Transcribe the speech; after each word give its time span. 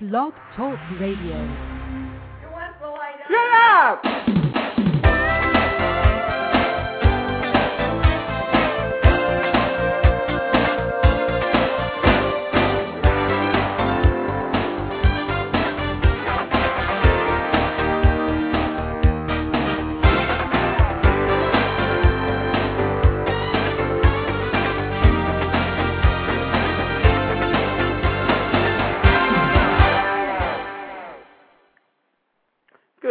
Blog 0.00 0.32
Talk 0.56 0.78
Radio. 0.98 1.36
Shut 3.28 3.52
up! 3.54 4.51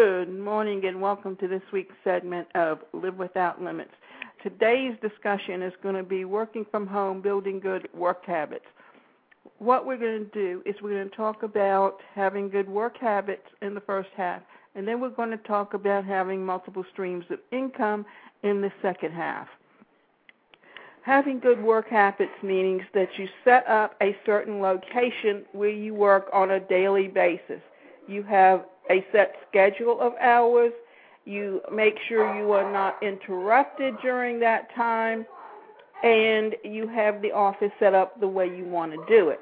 Good 0.03 0.33
morning 0.35 0.83
and 0.85 0.99
welcome 0.99 1.35
to 1.35 1.47
this 1.47 1.61
week's 1.71 1.93
segment 2.03 2.47
of 2.55 2.79
Live 2.91 3.19
Without 3.19 3.61
Limits. 3.61 3.91
Today's 4.41 4.95
discussion 4.99 5.61
is 5.61 5.73
going 5.83 5.93
to 5.93 6.01
be 6.01 6.25
working 6.25 6.65
from 6.71 6.87
home, 6.87 7.21
building 7.21 7.59
good 7.59 7.87
work 7.93 8.25
habits. 8.25 8.65
What 9.59 9.85
we're 9.85 9.99
going 9.99 10.25
to 10.25 10.31
do 10.31 10.63
is 10.65 10.73
we're 10.81 10.95
going 10.95 11.07
to 11.11 11.15
talk 11.15 11.43
about 11.43 11.99
having 12.15 12.49
good 12.49 12.67
work 12.67 12.97
habits 12.97 13.45
in 13.61 13.75
the 13.75 13.81
first 13.81 14.09
half, 14.17 14.41
and 14.73 14.87
then 14.87 14.99
we're 14.99 15.09
going 15.09 15.29
to 15.29 15.37
talk 15.37 15.75
about 15.75 16.03
having 16.03 16.43
multiple 16.43 16.83
streams 16.91 17.25
of 17.29 17.37
income 17.51 18.03
in 18.41 18.59
the 18.59 18.71
second 18.81 19.11
half. 19.11 19.49
Having 21.03 21.41
good 21.41 21.61
work 21.61 21.87
habits 21.87 22.41
means 22.41 22.81
that 22.95 23.09
you 23.19 23.27
set 23.43 23.67
up 23.67 23.97
a 24.01 24.17
certain 24.25 24.61
location 24.61 25.45
where 25.51 25.69
you 25.69 25.93
work 25.93 26.27
on 26.33 26.49
a 26.49 26.59
daily 26.59 27.07
basis. 27.07 27.61
You 28.07 28.23
have 28.23 28.65
a 28.91 29.05
set 29.11 29.35
schedule 29.49 29.99
of 30.01 30.13
hours. 30.21 30.71
You 31.25 31.61
make 31.71 31.95
sure 32.07 32.35
you 32.37 32.51
are 32.51 32.71
not 32.71 33.01
interrupted 33.01 33.95
during 34.01 34.39
that 34.39 34.73
time, 34.75 35.25
and 36.03 36.55
you 36.63 36.87
have 36.87 37.21
the 37.21 37.31
office 37.31 37.71
set 37.79 37.93
up 37.93 38.19
the 38.19 38.27
way 38.27 38.47
you 38.47 38.65
want 38.65 38.91
to 38.91 38.97
do 39.07 39.29
it. 39.29 39.39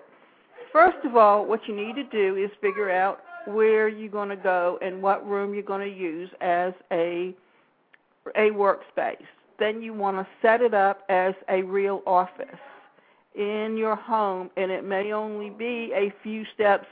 First 0.71 1.03
of 1.03 1.15
all, 1.15 1.45
what 1.45 1.61
you 1.67 1.75
need 1.75 1.95
to 1.95 2.03
do 2.03 2.35
is 2.35 2.51
figure 2.61 2.91
out 2.91 3.21
where 3.47 3.87
you're 3.87 4.11
going 4.11 4.29
to 4.29 4.35
go 4.35 4.77
and 4.81 5.01
what 5.01 5.27
room 5.27 5.53
you're 5.53 5.63
going 5.63 5.89
to 5.89 5.97
use 5.97 6.29
as 6.41 6.73
a 6.91 7.33
a 8.35 8.51
workspace. 8.51 9.15
Then 9.57 9.81
you 9.81 9.93
want 9.93 10.17
to 10.17 10.27
set 10.41 10.61
it 10.61 10.73
up 10.73 11.03
as 11.09 11.33
a 11.49 11.63
real 11.63 12.03
office 12.05 12.45
in 13.33 13.75
your 13.77 13.95
home, 13.95 14.51
and 14.57 14.69
it 14.69 14.83
may 14.83 15.13
only 15.13 15.49
be 15.49 15.91
a 15.95 16.13
few 16.21 16.43
steps 16.53 16.85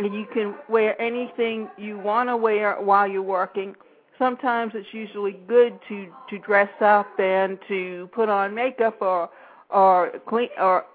and 0.00 0.14
you 0.14 0.24
can 0.32 0.54
wear 0.68 1.00
anything 1.00 1.68
you 1.76 1.98
want 1.98 2.30
to 2.30 2.36
wear 2.36 2.74
while 2.80 3.06
you're 3.06 3.22
working. 3.22 3.76
Sometimes 4.18 4.72
it's 4.74 4.92
usually 4.92 5.32
good 5.46 5.78
to 5.88 6.06
to 6.30 6.38
dress 6.38 6.70
up 6.80 7.06
and 7.18 7.58
to 7.68 8.08
put 8.12 8.28
on 8.28 8.54
makeup 8.54 8.96
or 9.00 9.28
or 9.68 10.12
clean 10.26 10.48
or 10.58 10.86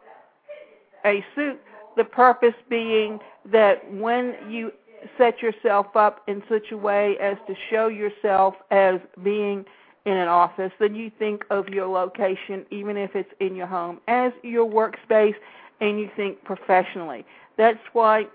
a 1.05 1.23
suit. 1.35 1.59
The 1.97 2.03
purpose 2.03 2.55
being 2.67 3.19
that 3.51 3.89
when 3.93 4.35
you 4.49 4.71
set 5.19 5.41
yourself 5.41 5.95
up 5.95 6.23
in 6.27 6.41
such 6.49 6.71
a 6.71 6.77
way 6.77 7.15
as 7.21 7.37
to 7.47 7.55
show 7.69 7.87
yourself 7.87 8.55
as 8.71 8.99
being 9.23 9.65
in 10.05 10.17
an 10.17 10.27
office, 10.27 10.71
then 10.79 10.95
you 10.95 11.11
think 11.17 11.45
of 11.51 11.69
your 11.69 11.87
location, 11.87 12.65
even 12.71 12.97
if 12.97 13.15
it's 13.15 13.31
in 13.39 13.55
your 13.55 13.67
home, 13.67 14.01
as 14.07 14.33
your 14.43 14.67
workspace, 14.67 15.35
and 15.79 15.99
you 15.99 16.09
think 16.15 16.43
professionally. 16.43 17.23
That's 17.57 17.79
why 17.93 18.25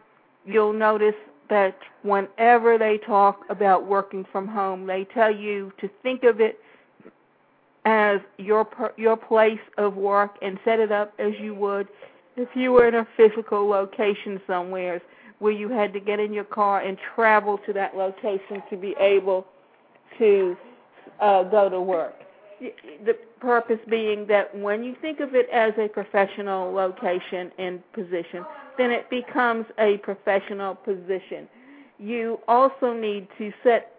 you'll 0.45 0.73
notice 0.73 1.15
that 1.49 1.77
whenever 2.03 2.79
they 2.79 2.99
talk 2.99 3.45
about 3.51 3.87
working 3.87 4.25
from 4.31 4.47
home, 4.47 4.87
they 4.87 5.07
tell 5.13 5.35
you 5.35 5.73
to 5.81 5.91
think 6.03 6.23
of 6.23 6.41
it 6.41 6.61
as 7.85 8.21
your 8.39 8.69
your 8.97 9.17
place 9.17 9.61
of 9.79 9.97
work 9.97 10.37
and 10.43 10.59
set 10.65 10.79
it 10.79 10.93
up 10.93 11.15
as 11.19 11.33
you 11.41 11.55
would 11.55 11.89
if 12.37 12.49
you 12.55 12.73
were 12.73 12.87
in 12.87 12.95
a 12.95 13.07
physical 13.17 13.67
location 13.67 14.41
somewhere 14.47 15.01
where 15.39 15.53
you 15.53 15.69
had 15.69 15.93
to 15.93 16.01
get 16.01 16.21
in 16.21 16.33
your 16.33 16.45
car 16.45 16.81
and 16.81 16.99
travel 17.15 17.59
to 17.67 17.73
that 17.73 17.97
location 17.97 18.63
to 18.69 18.77
be 18.77 18.95
able 19.01 19.47
to 20.19 20.57
uh, 21.21 21.43
go 21.45 21.69
to 21.71 21.81
work. 21.81 22.15
The 22.61 23.17
purpose 23.41 23.79
being 23.89 24.27
that 24.27 24.55
when 24.57 24.85
you 24.85 24.95
think 25.01 25.21
of 25.21 25.35
it 25.35 25.49
as 25.51 25.73
a 25.79 25.89
professional 25.89 26.73
location 26.73 27.51
and 27.59 27.81
position, 27.93 28.45
then 28.77 28.91
it 28.91 29.09
becomes 29.09 29.67
a 29.79 29.97
professional 29.99 30.75
position. 30.75 31.49
You 31.99 32.41
also 32.49 32.93
need 32.93 33.29
to 33.39 33.53
set 33.63 33.95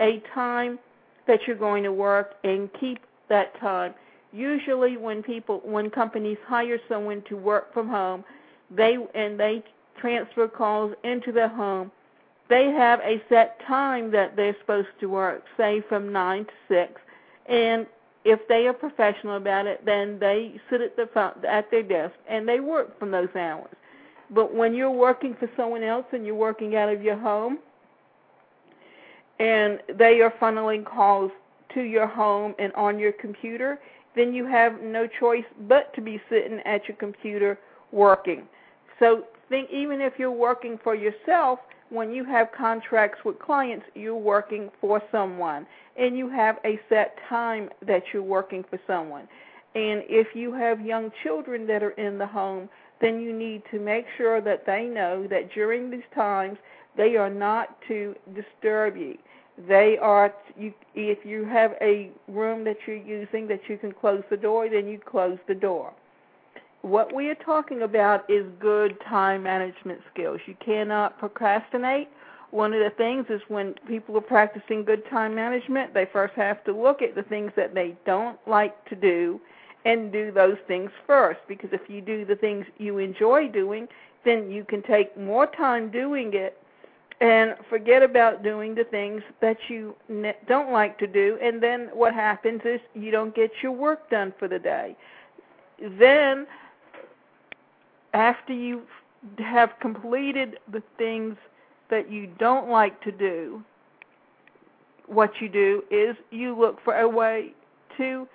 a 0.00 0.22
time 0.34 0.78
that 1.26 1.40
you're 1.46 1.56
going 1.56 1.84
to 1.84 1.92
work 1.92 2.34
and 2.44 2.68
keep 2.80 2.98
that 3.28 3.58
time. 3.60 3.94
Usually 4.32 4.96
when 4.96 5.22
people 5.22 5.60
when 5.64 5.90
companies 5.90 6.38
hire 6.46 6.78
someone 6.88 7.22
to 7.28 7.36
work 7.36 7.72
from 7.72 7.88
home, 7.88 8.24
they 8.70 8.96
and 9.14 9.38
they 9.38 9.62
transfer 10.00 10.48
calls 10.48 10.94
into 11.04 11.32
their 11.32 11.48
home, 11.48 11.92
they 12.48 12.66
have 12.66 13.00
a 13.00 13.22
set 13.28 13.60
time 13.66 14.10
that 14.10 14.36
they're 14.36 14.56
supposed 14.60 14.88
to 15.00 15.06
work, 15.06 15.44
say 15.56 15.82
from 15.88 16.12
9 16.12 16.44
to 16.44 16.52
6. 16.68 17.00
And 17.48 17.86
if 18.24 18.46
they 18.48 18.66
are 18.66 18.72
professional 18.72 19.36
about 19.36 19.66
it, 19.66 19.84
then 19.84 20.18
they 20.18 20.60
sit 20.70 20.80
at 20.80 20.96
the 20.96 21.08
front, 21.12 21.44
at 21.44 21.70
their 21.70 21.82
desk 21.82 22.14
and 22.28 22.48
they 22.48 22.60
work 22.60 22.98
from 22.98 23.10
those 23.10 23.34
hours. 23.34 23.70
But 24.30 24.54
when 24.54 24.74
you're 24.74 24.90
working 24.90 25.34
for 25.38 25.50
someone 25.56 25.82
else 25.82 26.06
and 26.12 26.24
you're 26.24 26.34
working 26.34 26.76
out 26.76 26.88
of 26.88 27.02
your 27.02 27.18
home, 27.18 27.58
and 29.38 29.80
they 29.98 30.20
are 30.20 30.32
funneling 30.40 30.84
calls 30.84 31.32
to 31.74 31.82
your 31.82 32.06
home 32.06 32.54
and 32.58 32.72
on 32.74 32.98
your 32.98 33.12
computer, 33.12 33.78
then 34.14 34.32
you 34.32 34.46
have 34.46 34.80
no 34.82 35.06
choice 35.06 35.44
but 35.66 35.92
to 35.94 36.00
be 36.00 36.20
sitting 36.30 36.60
at 36.60 36.86
your 36.86 36.96
computer 36.96 37.58
working. 37.90 38.46
So 39.00 39.24
think 39.52 39.70
even 39.70 40.00
if 40.00 40.14
you're 40.18 40.30
working 40.30 40.78
for 40.82 40.94
yourself, 40.94 41.58
when 41.90 42.10
you 42.10 42.24
have 42.24 42.48
contracts 42.56 43.18
with 43.22 43.38
clients, 43.38 43.84
you're 43.94 44.16
working 44.16 44.70
for 44.80 45.02
someone 45.12 45.66
and 45.96 46.16
you 46.16 46.28
have 46.28 46.58
a 46.64 46.80
set 46.88 47.16
time 47.28 47.68
that 47.86 48.02
you're 48.12 48.22
working 48.22 48.64
for 48.68 48.78
someone. 48.86 49.28
And 49.74 50.02
if 50.08 50.28
you 50.34 50.52
have 50.52 50.84
young 50.84 51.10
children 51.22 51.66
that 51.66 51.82
are 51.82 51.92
in 51.92 52.18
the 52.18 52.26
home, 52.26 52.68
then 53.00 53.20
you 53.20 53.32
need 53.32 53.62
to 53.70 53.78
make 53.78 54.06
sure 54.16 54.40
that 54.40 54.64
they 54.66 54.84
know 54.84 55.26
that 55.28 55.52
during 55.52 55.90
these 55.90 56.00
times 56.14 56.58
they 56.96 57.16
are 57.16 57.30
not 57.30 57.76
to 57.88 58.14
disturb 58.34 58.96
you. 58.96 59.16
They 59.68 59.98
are 60.00 60.32
you 60.56 60.72
if 60.94 61.24
you 61.24 61.44
have 61.44 61.72
a 61.80 62.10
room 62.28 62.64
that 62.64 62.76
you're 62.86 62.96
using 62.96 63.46
that 63.48 63.60
you 63.68 63.76
can 63.76 63.92
close 63.92 64.22
the 64.30 64.36
door, 64.36 64.68
then 64.68 64.86
you 64.86 64.98
close 64.98 65.38
the 65.46 65.54
door. 65.54 65.92
What 66.82 67.14
we 67.14 67.28
are 67.28 67.36
talking 67.36 67.82
about 67.82 68.28
is 68.30 68.44
good 68.60 68.96
time 69.08 69.42
management 69.42 70.00
skills. 70.12 70.40
You 70.46 70.56
cannot 70.64 71.18
procrastinate. 71.18 72.08
One 72.52 72.74
of 72.74 72.80
the 72.80 72.90
things 72.90 73.24
is 73.30 73.40
when 73.48 73.74
people 73.88 74.14
are 74.18 74.20
practicing 74.20 74.84
good 74.84 75.08
time 75.08 75.34
management, 75.34 75.94
they 75.94 76.06
first 76.12 76.34
have 76.34 76.62
to 76.64 76.72
look 76.72 77.00
at 77.00 77.14
the 77.14 77.22
things 77.22 77.50
that 77.56 77.74
they 77.74 77.96
don't 78.04 78.38
like 78.46 78.84
to 78.90 78.94
do 78.94 79.40
and 79.86 80.12
do 80.12 80.30
those 80.30 80.58
things 80.68 80.90
first 81.06 81.40
because 81.48 81.70
if 81.72 81.80
you 81.88 82.02
do 82.02 82.26
the 82.26 82.36
things 82.36 82.66
you 82.76 82.98
enjoy 82.98 83.48
doing, 83.48 83.88
then 84.26 84.50
you 84.50 84.64
can 84.64 84.82
take 84.82 85.16
more 85.18 85.46
time 85.46 85.90
doing 85.90 86.34
it 86.34 86.58
and 87.22 87.54
forget 87.70 88.02
about 88.02 88.42
doing 88.42 88.74
the 88.74 88.84
things 88.84 89.22
that 89.40 89.56
you 89.68 89.96
don't 90.46 90.72
like 90.72 90.98
to 90.98 91.06
do 91.06 91.38
and 91.40 91.62
then 91.62 91.88
what 91.94 92.12
happens 92.12 92.60
is 92.66 92.80
you 92.94 93.10
don't 93.10 93.34
get 93.34 93.50
your 93.62 93.72
work 93.72 94.10
done 94.10 94.30
for 94.38 94.46
the 94.46 94.58
day. 94.58 94.94
Then 95.98 96.46
after 98.12 98.52
you 98.52 98.82
have 99.38 99.70
completed 99.80 100.58
the 100.70 100.82
things 100.98 101.36
that 101.92 102.10
you 102.10 102.26
don't 102.38 102.70
like 102.70 102.98
to 103.02 103.12
do, 103.12 103.62
what 105.06 105.30
you 105.42 105.48
do 105.50 105.84
is 105.90 106.16
you 106.30 106.58
look 106.58 106.82
for 106.82 106.98
a 106.98 107.06
way 107.06 107.52
to 107.98 108.26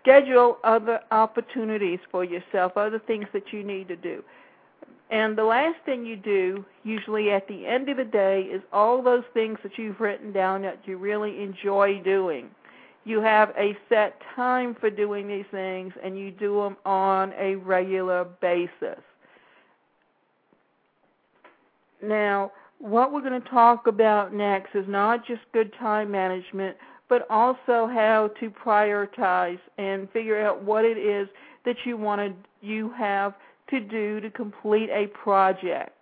schedule 0.00 0.58
other 0.64 0.98
opportunities 1.12 2.00
for 2.10 2.24
yourself, 2.24 2.72
other 2.76 2.98
things 2.98 3.26
that 3.32 3.52
you 3.52 3.62
need 3.62 3.86
to 3.86 3.94
do. 3.94 4.24
And 5.10 5.38
the 5.38 5.44
last 5.44 5.76
thing 5.86 6.04
you 6.04 6.16
do, 6.16 6.64
usually 6.82 7.30
at 7.30 7.46
the 7.46 7.64
end 7.64 7.88
of 7.88 7.96
the 7.96 8.04
day, 8.04 8.42
is 8.42 8.60
all 8.72 9.02
those 9.02 9.22
things 9.32 9.58
that 9.62 9.78
you've 9.78 10.00
written 10.00 10.32
down 10.32 10.62
that 10.62 10.80
you 10.84 10.98
really 10.98 11.40
enjoy 11.40 12.02
doing. 12.02 12.50
You 13.04 13.20
have 13.20 13.50
a 13.56 13.78
set 13.88 14.20
time 14.34 14.74
for 14.74 14.90
doing 14.90 15.28
these 15.28 15.46
things, 15.52 15.92
and 16.02 16.18
you 16.18 16.32
do 16.32 16.60
them 16.60 16.76
on 16.84 17.32
a 17.38 17.54
regular 17.54 18.24
basis. 18.40 18.98
Now, 22.02 22.52
what 22.78 23.12
we're 23.12 23.22
going 23.22 23.40
to 23.40 23.48
talk 23.48 23.86
about 23.86 24.32
next 24.32 24.74
is 24.74 24.86
not 24.88 25.26
just 25.26 25.40
good 25.52 25.72
time 25.78 26.10
management, 26.10 26.76
but 27.08 27.26
also 27.30 27.86
how 27.86 28.30
to 28.38 28.50
prioritize 28.50 29.58
and 29.78 30.08
figure 30.10 30.40
out 30.40 30.62
what 30.62 30.84
it 30.84 30.98
is 30.98 31.28
that 31.64 31.76
you 31.84 31.96
want 31.96 32.20
to 32.20 32.66
you 32.66 32.90
have 32.90 33.34
to 33.70 33.80
do 33.80 34.20
to 34.20 34.30
complete 34.30 34.90
a 34.90 35.06
project. 35.08 35.92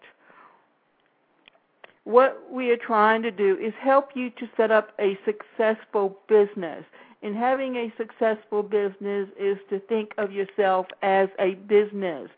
what 2.06 2.40
we 2.52 2.70
are 2.70 2.76
trying 2.76 3.20
to 3.20 3.32
do 3.32 3.58
is 3.58 3.74
help 3.80 4.10
you 4.14 4.30
to 4.30 4.48
set 4.56 4.70
up 4.70 4.92
a 5.00 5.18
successful 5.24 6.16
business. 6.28 6.84
And 7.22 7.34
having 7.34 7.74
a 7.76 7.92
successful 7.96 8.62
business 8.62 9.28
is 9.38 9.58
to 9.70 9.80
think 9.80 10.12
of 10.16 10.30
yourself 10.30 10.86
as 11.02 11.28
a 11.40 11.54
business, 11.54 12.30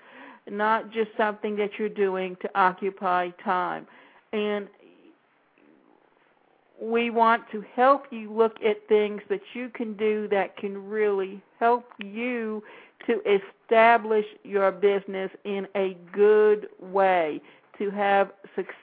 not 0.50 0.91
just 0.91 1.11
something 1.17 1.56
that 1.56 1.71
you're 1.79 1.89
doing 1.89 2.37
to 2.43 2.50
occupy 2.55 3.31
time. 3.45 3.87
And 4.33 4.69
we 6.81 7.11
want 7.11 7.43
to 7.53 7.65
help 7.75 8.05
you 8.11 8.33
look 8.33 8.56
at 8.65 8.87
things 8.89 9.21
that 9.29 9.41
you 9.55 9.69
can 9.69 9.95
do 9.95 10.29
that 10.29 10.56
can 10.56 10.89
really 10.89 11.43
help 11.59 11.87
you 11.99 12.62
to 13.06 13.21
establish 13.27 14.27
your 14.45 14.71
business 14.71 15.31
in 15.45 15.67
a 15.75 15.97
good 16.12 16.69
way, 16.81 17.41
to 17.79 17.91
have 17.91 18.31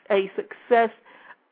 a 0.09 0.31
success 0.35 0.89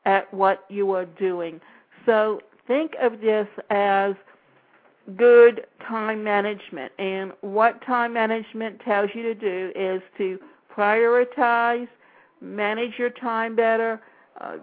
at 0.04 0.32
what 0.34 0.64
you 0.68 0.90
are 0.92 1.06
doing. 1.06 1.60
So 2.04 2.40
think 2.66 2.92
of 3.00 3.20
this 3.20 3.48
as 3.70 4.14
good 5.16 5.66
time 5.86 6.22
management. 6.24 6.92
And 6.98 7.32
what 7.40 7.84
time 7.84 8.12
management 8.12 8.80
tells 8.80 9.10
you 9.14 9.22
to 9.22 9.34
do 9.34 9.72
is 9.74 10.02
to 10.18 10.38
prioritize, 10.74 11.88
manage 12.40 12.98
your 12.98 13.10
time 13.10 13.54
better, 13.56 14.00
uh, 14.40 14.56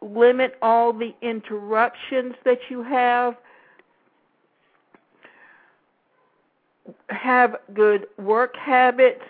limit 0.00 0.56
all 0.62 0.92
the 0.92 1.14
interruptions 1.22 2.34
that 2.44 2.58
you 2.68 2.82
have, 2.82 3.36
have 7.08 7.56
good 7.72 8.06
work 8.18 8.54
habits. 8.56 9.22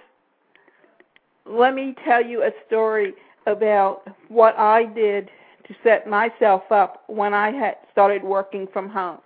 Let 1.47 1.75
me 1.75 1.95
tell 2.05 2.25
you 2.25 2.43
a 2.43 2.51
story 2.67 3.15
about 3.47 4.09
what 4.29 4.59
I 4.59 4.85
did 4.85 5.31
to 5.69 5.75
set 5.83 6.09
myself 6.09 6.63
up 6.71 7.05
when 7.07 7.35
I 7.35 7.51
had 7.51 7.77
started 7.93 8.23
working 8.23 8.67
from 8.73 8.89
home. 8.89 9.19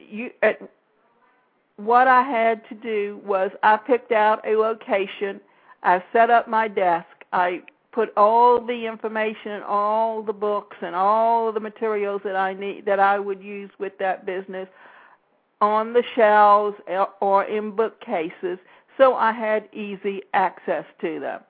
You, 0.00 0.30
uh, 0.42 0.52
what 1.76 2.08
I 2.08 2.22
had 2.22 2.66
to 2.68 2.74
do 2.74 3.20
was 3.24 3.50
I 3.62 3.76
picked 3.76 4.12
out 4.12 4.46
a 4.46 4.56
location, 4.56 5.40
I 5.82 6.02
set 6.12 6.30
up 6.30 6.48
my 6.48 6.68
desk, 6.68 7.06
I 7.32 7.62
put 7.92 8.16
all 8.16 8.64
the 8.64 8.86
information, 8.86 9.52
and 9.52 9.64
all 9.64 10.22
the 10.22 10.32
books, 10.32 10.76
and 10.80 10.94
all 10.94 11.52
the 11.52 11.60
materials 11.60 12.22
that 12.24 12.36
I 12.36 12.54
need 12.54 12.86
that 12.86 13.00
I 13.00 13.18
would 13.18 13.42
use 13.42 13.70
with 13.78 13.98
that 13.98 14.24
business 14.24 14.68
on 15.60 15.92
the 15.92 16.02
shelves 16.16 16.76
or 17.20 17.44
in 17.44 17.70
bookcases, 17.70 18.58
so 18.98 19.14
I 19.14 19.32
had 19.32 19.68
easy 19.72 20.22
access 20.34 20.84
to 21.00 21.20
them. 21.20 21.40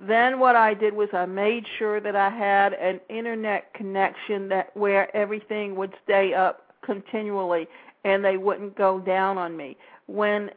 Then 0.00 0.38
what 0.38 0.56
I 0.56 0.74
did 0.74 0.94
was 0.94 1.08
I 1.12 1.26
made 1.26 1.66
sure 1.78 2.00
that 2.00 2.16
I 2.16 2.30
had 2.30 2.72
an 2.74 3.00
internet 3.08 3.72
connection 3.74 4.48
that 4.48 4.74
where 4.76 5.14
everything 5.14 5.76
would 5.76 5.92
stay 6.04 6.34
up 6.34 6.72
continually 6.82 7.68
and 8.04 8.24
they 8.24 8.36
wouldn't 8.36 8.76
go 8.76 9.00
down 9.00 9.38
on 9.38 9.56
me. 9.56 9.76
When 10.06 10.50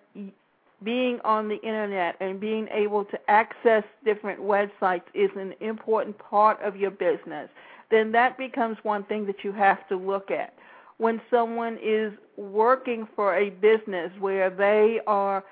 being 0.83 1.19
on 1.23 1.47
the 1.47 1.61
internet 1.61 2.15
and 2.19 2.39
being 2.39 2.67
able 2.71 3.05
to 3.05 3.19
access 3.29 3.83
different 4.03 4.39
websites 4.39 5.03
is 5.13 5.29
an 5.35 5.53
important 5.59 6.17
part 6.17 6.61
of 6.61 6.75
your 6.75 6.91
business, 6.91 7.49
then 7.91 8.11
that 8.11 8.37
becomes 8.37 8.77
one 8.83 9.03
thing 9.03 9.25
that 9.25 9.43
you 9.43 9.51
have 9.51 9.87
to 9.89 9.95
look 9.95 10.31
at. 10.31 10.53
When 10.97 11.21
someone 11.29 11.77
is 11.81 12.13
working 12.37 13.07
for 13.15 13.35
a 13.35 13.49
business 13.49 14.11
where 14.19 14.49
they 14.49 15.01
are 15.07 15.43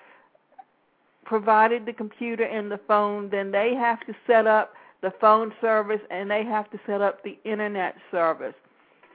provided 1.25 1.85
the 1.85 1.93
computer 1.93 2.43
and 2.43 2.71
the 2.71 2.79
phone, 2.87 3.29
then 3.29 3.51
they 3.51 3.73
have 3.75 3.99
to 4.07 4.13
set 4.27 4.47
up 4.47 4.73
the 5.01 5.11
phone 5.19 5.53
service 5.61 6.01
and 6.09 6.29
they 6.29 6.43
have 6.43 6.69
to 6.71 6.79
set 6.85 7.01
up 7.01 7.23
the 7.23 7.37
internet 7.43 7.95
service. 8.11 8.55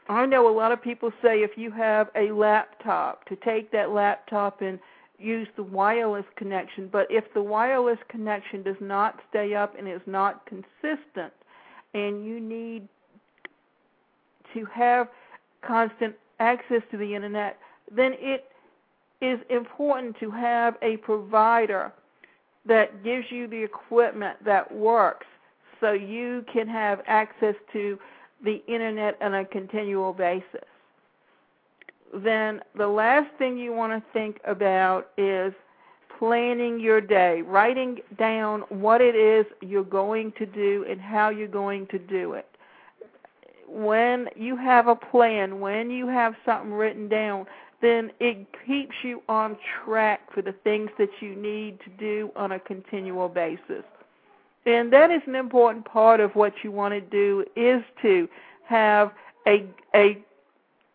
I 0.09 0.25
know 0.27 0.49
a 0.49 0.55
lot 0.57 0.73
of 0.73 0.83
people 0.83 1.13
say 1.23 1.43
if 1.43 1.57
you 1.57 1.71
have 1.73 2.09
a 2.15 2.33
laptop, 2.33 3.27
to 3.27 3.37
take 3.37 3.71
that 3.73 3.91
laptop 3.91 4.63
and 4.63 4.79
use 5.19 5.49
the 5.57 5.63
wireless 5.63 6.25
connection, 6.37 6.89
but 6.91 7.07
if 7.11 7.25
the 7.35 7.43
wireless 7.43 7.99
connection 8.09 8.63
does 8.63 8.77
not 8.81 9.21
stay 9.29 9.55
up 9.55 9.77
and 9.79 9.89
is 9.89 10.01
not 10.07 10.47
consistent, 10.47 11.33
and 11.95 12.25
you 12.25 12.41
need 12.41 12.89
to 14.55 14.65
have 14.67 15.09
constant 15.63 16.15
access 16.41 16.83
to 16.91 16.97
the 16.97 17.15
internet, 17.15 17.59
then 17.91 18.13
it 18.19 18.51
is 19.21 19.41
important 19.51 20.17
to 20.21 20.31
have 20.31 20.77
a 20.83 20.97
provider 20.99 21.93
that 22.65 23.03
gives 23.03 23.27
you 23.31 23.49
the 23.49 23.63
equipment 23.63 24.37
that 24.45 24.73
works 24.73 25.27
so 25.81 25.93
you 25.93 26.45
can 26.53 26.69
have 26.69 27.03
access 27.07 27.55
to 27.73 27.99
the 28.45 28.63
internet 28.67 29.17
on 29.21 29.35
a 29.35 29.45
continual 29.45 30.13
basis 30.13 30.65
then 32.15 32.61
the 32.77 32.87
last 32.87 33.29
thing 33.39 33.59
you 33.59 33.73
want 33.73 33.93
to 33.93 34.13
think 34.13 34.41
about 34.45 35.11
is 35.17 35.53
planning 36.19 36.81
your 36.81 37.01
day, 37.01 37.43
writing 37.43 37.99
down 38.19 38.63
what 38.69 39.01
it 39.01 39.15
is 39.15 39.47
you're 39.61 39.85
going 39.85 40.33
to 40.33 40.47
do 40.47 40.85
and 40.89 41.01
how 41.01 41.29
you're 41.29 41.47
going 41.47 41.87
to 41.89 41.99
do 41.99 42.33
it. 42.33 42.47
When 43.69 44.29
you 44.35 44.57
have 44.57 44.89
a 44.89 44.97
plan, 44.97 45.61
when 45.61 45.91
you 45.91 46.09
have 46.09 46.35
something 46.45 46.73
written 46.73 47.09
down, 47.09 47.47
then 47.81 48.11
it 48.19 48.47
keeps 48.67 48.95
you 49.05 49.23
on 49.29 49.57
track 49.85 50.33
for 50.33 50.43
the 50.43 50.55
things 50.65 50.91
that 50.99 51.11
you 51.21 51.37
need 51.37 51.79
to 51.81 51.91
do 51.91 52.31
on 52.35 52.53
a 52.53 52.59
continual 52.59 53.29
basis. 53.29 53.85
And 54.69 54.93
that 54.93 55.11
is 55.11 55.23
an 55.27 55.35
important 55.35 55.87
part 55.87 56.21
of 56.21 56.37
what 56.37 56.53
you 56.63 56.71
want 56.71 56.93
to 56.93 57.01
do 57.01 57.43
is 57.57 57.83
to 58.03 58.29
have 58.67 59.13
a 59.47 59.65
a 59.95 60.19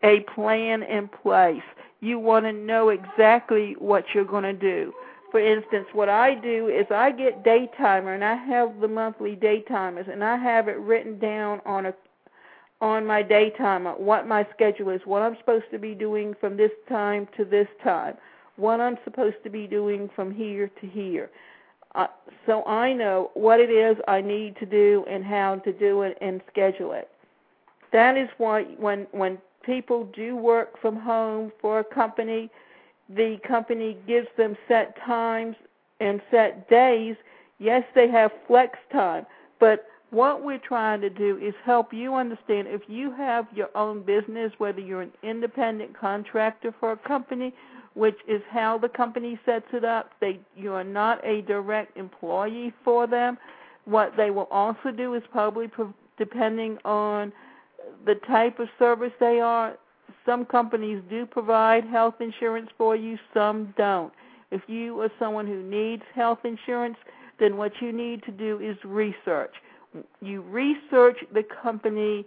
a 0.03 0.19
plan 0.35 0.83
in 0.83 1.07
place. 1.07 1.63
You 1.99 2.19
want 2.19 2.45
to 2.45 2.53
know 2.53 2.89
exactly 2.89 3.75
what 3.79 4.05
you're 4.13 4.25
going 4.25 4.43
to 4.43 4.53
do. 4.53 4.93
For 5.31 5.39
instance, 5.39 5.87
what 5.91 6.07
I 6.07 6.35
do 6.35 6.67
is 6.67 6.85
I 6.91 7.09
get 7.11 7.43
daytimer 7.43 8.13
and 8.13 8.23
I 8.23 8.35
have 8.35 8.79
the 8.79 8.87
monthly 8.87 9.35
daytimers 9.35 10.07
and 10.07 10.23
I 10.23 10.37
have 10.37 10.67
it 10.67 10.77
written 10.77 11.17
down 11.17 11.59
on 11.65 11.87
a 11.87 11.95
on 12.79 13.07
my 13.07 13.23
daytimer 13.23 13.99
what 13.99 14.27
my 14.27 14.45
schedule 14.53 14.89
is, 14.89 15.01
what 15.05 15.23
I'm 15.23 15.35
supposed 15.37 15.71
to 15.71 15.79
be 15.79 15.95
doing 15.95 16.35
from 16.39 16.57
this 16.57 16.71
time 16.87 17.27
to 17.37 17.43
this 17.43 17.67
time, 17.83 18.17
what 18.55 18.79
I'm 18.79 18.99
supposed 19.03 19.37
to 19.45 19.49
be 19.49 19.65
doing 19.65 20.11
from 20.15 20.31
here 20.31 20.69
to 20.79 20.87
here. 20.87 21.31
So 22.45 22.63
I 22.65 22.93
know 22.93 23.31
what 23.35 23.59
it 23.59 23.69
is 23.69 23.97
I 24.07 24.21
need 24.21 24.57
to 24.57 24.65
do 24.65 25.05
and 25.09 25.23
how 25.23 25.57
to 25.57 25.71
do 25.71 26.01
it 26.01 26.17
and 26.21 26.41
schedule 26.51 26.91
it. 26.93 27.09
That 27.91 28.17
is 28.17 28.29
why 28.37 28.63
when 28.77 29.07
when 29.11 29.37
people 29.63 30.05
do 30.15 30.35
work 30.35 30.79
from 30.81 30.97
home 30.97 31.51
for 31.61 31.79
a 31.79 31.83
company, 31.83 32.49
the 33.09 33.37
company 33.47 33.97
gives 34.07 34.27
them 34.37 34.57
set 34.67 34.97
times 35.05 35.55
and 35.99 36.21
set 36.31 36.69
days. 36.69 37.15
Yes, 37.59 37.83
they 37.95 38.09
have 38.09 38.31
flex 38.47 38.77
time, 38.91 39.25
but 39.59 39.85
what 40.09 40.43
we're 40.43 40.59
trying 40.59 41.01
to 41.01 41.09
do 41.09 41.37
is 41.37 41.55
help 41.63 41.93
you 41.93 42.13
understand 42.13 42.67
if 42.67 42.81
you 42.87 43.11
have 43.11 43.47
your 43.53 43.69
own 43.75 44.03
business, 44.03 44.51
whether 44.59 44.79
you're 44.79 45.01
an 45.01 45.11
independent 45.23 45.97
contractor 45.97 46.73
for 46.79 46.91
a 46.91 46.97
company, 46.97 47.53
which 47.95 48.17
is 48.27 48.41
how 48.49 48.77
the 48.77 48.89
company 48.89 49.39
sets 49.45 49.67
it 49.73 49.85
up, 49.85 50.11
they 50.19 50.39
you 50.55 50.73
are 50.73 50.83
not 50.83 51.23
a 51.25 51.41
direct 51.41 51.95
employee 51.97 52.73
for 52.83 53.07
them. 53.07 53.37
What 53.85 54.13
they 54.17 54.31
will 54.31 54.47
also 54.49 54.91
do 54.95 55.13
is 55.13 55.23
probably 55.31 55.69
depending 56.17 56.77
on 56.85 57.33
the 58.05 58.15
type 58.27 58.59
of 58.59 58.67
service 58.79 59.11
they 59.19 59.39
are. 59.39 59.77
Some 60.25 60.45
companies 60.45 61.01
do 61.09 61.25
provide 61.25 61.85
health 61.85 62.15
insurance 62.19 62.69
for 62.77 62.95
you, 62.95 63.17
some 63.33 63.73
don't. 63.77 64.13
If 64.51 64.61
you 64.67 64.99
are 65.01 65.11
someone 65.19 65.47
who 65.47 65.61
needs 65.63 66.03
health 66.15 66.39
insurance, 66.43 66.97
then 67.39 67.57
what 67.57 67.73
you 67.81 67.91
need 67.91 68.23
to 68.23 68.31
do 68.31 68.59
is 68.59 68.77
research. 68.85 69.53
You 70.21 70.41
research 70.41 71.17
the 71.33 71.43
company 71.43 72.25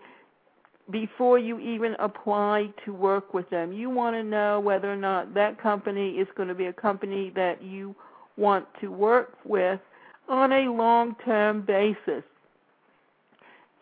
before 0.90 1.38
you 1.38 1.58
even 1.58 1.94
apply 1.98 2.70
to 2.84 2.92
work 2.92 3.34
with 3.34 3.48
them. 3.50 3.72
You 3.72 3.90
want 3.90 4.14
to 4.16 4.22
know 4.22 4.60
whether 4.60 4.92
or 4.92 4.96
not 4.96 5.34
that 5.34 5.60
company 5.60 6.10
is 6.10 6.28
going 6.36 6.48
to 6.48 6.54
be 6.54 6.66
a 6.66 6.72
company 6.72 7.32
that 7.34 7.62
you 7.62 7.94
want 8.36 8.66
to 8.80 8.88
work 8.88 9.34
with 9.44 9.80
on 10.28 10.52
a 10.52 10.70
long 10.70 11.16
term 11.24 11.62
basis. 11.62 12.22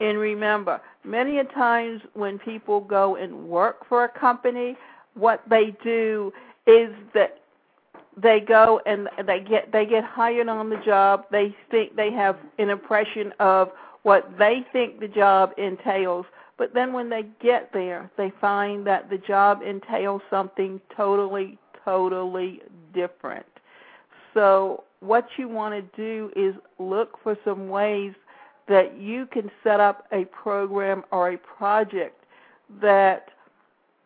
And 0.00 0.18
remember, 0.18 0.80
many 1.04 1.38
a 1.38 1.44
times 1.44 2.00
when 2.14 2.38
people 2.38 2.80
go 2.80 3.16
and 3.16 3.48
work 3.48 3.88
for 3.88 4.04
a 4.04 4.08
company, 4.08 4.76
what 5.14 5.42
they 5.48 5.76
do 5.84 6.32
is 6.66 6.90
that 7.14 7.40
they 8.16 8.40
go 8.40 8.80
and 8.86 9.08
they 9.26 9.40
get 9.40 9.72
they 9.72 9.86
get 9.86 10.04
hired 10.04 10.48
on 10.48 10.70
the 10.70 10.80
job. 10.84 11.26
They 11.30 11.54
think 11.70 11.96
they 11.96 12.12
have 12.12 12.36
an 12.58 12.70
impression 12.70 13.32
of 13.40 13.70
what 14.02 14.30
they 14.38 14.64
think 14.72 15.00
the 15.00 15.08
job 15.08 15.52
entails, 15.56 16.26
but 16.56 16.74
then 16.74 16.92
when 16.92 17.08
they 17.08 17.24
get 17.42 17.72
there, 17.72 18.10
they 18.16 18.32
find 18.40 18.86
that 18.86 19.10
the 19.10 19.18
job 19.18 19.62
entails 19.62 20.22
something 20.30 20.80
totally 20.96 21.58
totally 21.84 22.62
different. 22.94 23.46
So 24.32 24.84
what 25.00 25.26
you 25.36 25.48
want 25.48 25.74
to 25.74 25.96
do 25.96 26.30
is 26.34 26.54
look 26.78 27.18
for 27.22 27.36
some 27.44 27.68
ways 27.68 28.14
that 28.68 28.98
you 28.98 29.26
can 29.26 29.50
set 29.62 29.80
up 29.80 30.06
a 30.12 30.24
program 30.26 31.04
or 31.10 31.32
a 31.32 31.38
project 31.38 32.24
that 32.80 33.28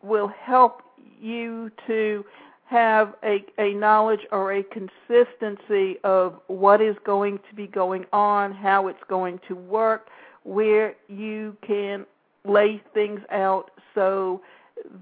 will 0.03 0.27
help 0.27 0.81
you 1.21 1.71
to 1.87 2.25
have 2.65 3.15
a, 3.23 3.43
a 3.57 3.73
knowledge 3.73 4.19
or 4.31 4.53
a 4.53 4.63
consistency 4.63 5.97
of 6.03 6.39
what 6.47 6.81
is 6.81 6.95
going 7.03 7.39
to 7.49 7.55
be 7.55 7.65
going 7.65 8.05
on, 8.13 8.53
how 8.53 8.87
it's 8.87 9.03
going 9.07 9.39
to 9.47 9.55
work, 9.55 10.09
where 10.43 10.93
you 11.07 11.57
can 11.65 12.05
lay 12.49 12.81
things 12.93 13.21
out 13.31 13.71
so 13.93 14.41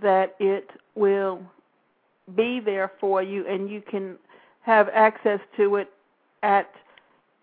that 0.02 0.36
it 0.40 0.70
will 0.96 1.42
be 2.36 2.60
there 2.60 2.92
for 3.00 3.24
you 3.24 3.48
and 3.48 3.70
you 3.70 3.82
can 3.82 4.18
have 4.62 4.90
access 4.94 5.40
to 5.56 5.78
it 5.78 5.90
at 6.44 6.70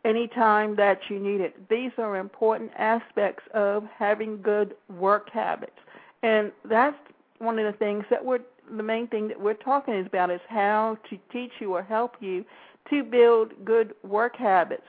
any 0.04 0.28
time 0.28 0.76
that 0.76 0.98
you 1.08 1.18
need 1.18 1.40
it. 1.40 1.68
These 1.68 1.92
are 1.96 2.18
important 2.18 2.70
aspects 2.76 3.42
of 3.54 3.84
having 3.96 4.42
good 4.42 4.74
work 4.98 5.30
habits. 5.30 5.78
And 6.22 6.52
that's 6.68 6.96
one 7.38 7.58
of 7.58 7.70
the 7.70 7.78
things 7.78 8.04
that 8.10 8.24
we're 8.24 8.40
the 8.76 8.82
main 8.82 9.06
thing 9.08 9.28
that 9.28 9.38
we're 9.38 9.52
talking 9.54 10.06
about 10.06 10.30
is 10.30 10.40
how 10.48 10.96
to 11.10 11.18
teach 11.30 11.52
you 11.60 11.74
or 11.74 11.82
help 11.82 12.16
you 12.20 12.44
to 12.88 13.02
build 13.02 13.52
good 13.64 13.94
work 14.02 14.36
habits. 14.36 14.84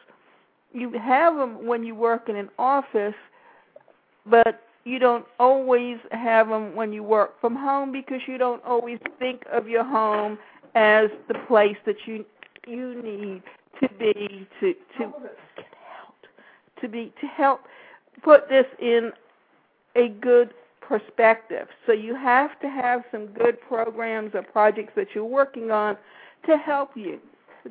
You 0.74 0.92
have 0.92 1.36
them 1.36 1.66
when 1.66 1.84
you 1.84 1.94
work 1.94 2.30
in 2.30 2.38
an 2.38 2.50
office, 2.58 3.16
but 4.26 4.65
you 4.86 5.00
don't 5.00 5.26
always 5.40 5.98
have 6.12 6.48
them 6.48 6.76
when 6.76 6.94
you 6.94 7.04
work 7.04 7.40
from 7.42 7.56
home 7.56 7.92
because 7.92 8.22
you 8.28 8.38
don't 8.38 8.64
always 8.64 9.00
think 9.20 9.44
of 9.52 9.68
your 9.68 9.84
home 9.84 10.38
as 10.76 11.10
the 11.28 11.36
place 11.48 11.78
that 11.86 11.96
you 12.06 12.24
you 12.68 13.02
need 13.02 13.42
to 13.82 13.90
be 14.00 14.48
to 14.60 14.74
to 14.98 15.14
get 15.58 15.66
out 16.00 16.16
to 16.82 16.88
be 16.88 17.12
to 17.20 17.28
help 17.28 17.62
put 18.24 18.48
this 18.48 18.66
in 18.80 19.12
a 19.96 20.10
good 20.10 20.54
perspective. 20.82 21.68
So 21.86 21.92
you 21.94 22.16
have 22.16 22.60
to 22.60 22.70
have 22.70 23.04
some 23.12 23.28
good 23.28 23.60
programs 23.62 24.32
or 24.36 24.44
projects 24.44 24.94
that 24.96 25.08
you're 25.16 25.26
working 25.26 25.72
on 25.72 25.98
to 26.46 26.58
help 26.58 26.92
you. 26.96 27.20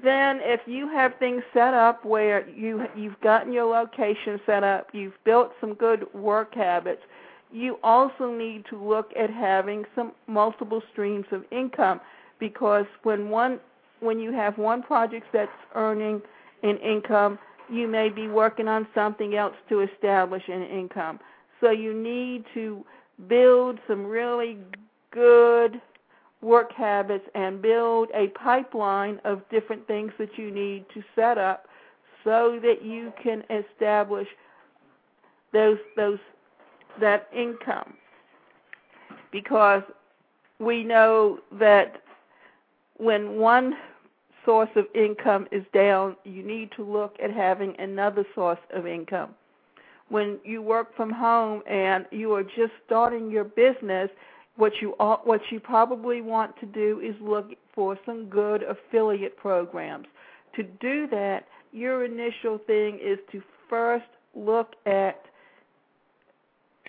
Then 0.02 0.40
if 0.42 0.60
you 0.66 0.88
have 0.88 1.14
things 1.18 1.42
set 1.52 1.72
up 1.72 2.04
where 2.04 2.48
you 2.48 2.84
you've 2.96 3.20
gotten 3.20 3.52
your 3.52 3.64
location 3.64 4.40
set 4.44 4.64
up, 4.64 4.88
you've 4.92 5.22
built 5.24 5.52
some 5.60 5.74
good 5.74 6.12
work 6.12 6.54
habits, 6.54 7.02
you 7.52 7.78
also 7.84 8.32
need 8.32 8.64
to 8.70 8.76
look 8.76 9.12
at 9.16 9.30
having 9.30 9.84
some 9.94 10.12
multiple 10.26 10.82
streams 10.92 11.26
of 11.30 11.44
income 11.52 12.00
because 12.40 12.86
when 13.04 13.30
one 13.30 13.60
when 14.00 14.18
you 14.18 14.32
have 14.32 14.58
one 14.58 14.82
project 14.82 15.26
that's 15.32 15.50
earning 15.76 16.20
an 16.64 16.76
income, 16.78 17.38
you 17.70 17.86
may 17.86 18.08
be 18.08 18.26
working 18.26 18.66
on 18.66 18.88
something 18.94 19.36
else 19.36 19.54
to 19.68 19.80
establish 19.80 20.42
an 20.48 20.64
income. 20.64 21.20
So 21.60 21.70
you 21.70 21.94
need 21.94 22.44
to 22.54 22.84
build 23.28 23.78
some 23.86 24.04
really 24.04 24.58
good 25.12 25.80
work 26.44 26.72
habits 26.72 27.24
and 27.34 27.62
build 27.62 28.08
a 28.14 28.28
pipeline 28.28 29.18
of 29.24 29.42
different 29.50 29.86
things 29.86 30.12
that 30.18 30.36
you 30.36 30.50
need 30.50 30.84
to 30.92 31.02
set 31.16 31.38
up 31.38 31.66
so 32.22 32.58
that 32.62 32.84
you 32.84 33.12
can 33.22 33.42
establish 33.50 34.28
those 35.52 35.78
those 35.96 36.18
that 37.00 37.28
income 37.34 37.94
because 39.32 39.82
we 40.60 40.84
know 40.84 41.40
that 41.58 42.02
when 42.98 43.36
one 43.36 43.74
source 44.44 44.68
of 44.76 44.86
income 44.94 45.48
is 45.50 45.64
down, 45.72 46.16
you 46.24 46.42
need 46.42 46.70
to 46.76 46.84
look 46.84 47.16
at 47.22 47.30
having 47.32 47.74
another 47.78 48.24
source 48.34 48.58
of 48.72 48.86
income. 48.86 49.30
When 50.08 50.38
you 50.44 50.62
work 50.62 50.94
from 50.94 51.10
home 51.10 51.62
and 51.68 52.06
you 52.12 52.32
are 52.34 52.44
just 52.44 52.72
starting 52.86 53.30
your 53.30 53.44
business, 53.44 54.10
what 54.56 54.73
you 54.80 54.90
what 54.99 55.40
you 55.50 55.61
probably 55.61 56.20
want 56.20 56.58
to 56.61 56.66
do 56.66 57.00
is 57.00 57.14
look 57.20 57.50
for 57.75 57.99
some 58.06 58.26
good 58.26 58.62
affiliate 58.62 59.37
programs. 59.37 60.06
To 60.56 60.62
do 60.62 61.08
that, 61.08 61.46
your 61.73 62.04
initial 62.04 62.58
thing 62.66 63.00
is 63.02 63.18
to 63.32 63.42
first 63.68 64.04
look 64.34 64.75
at 64.87 65.20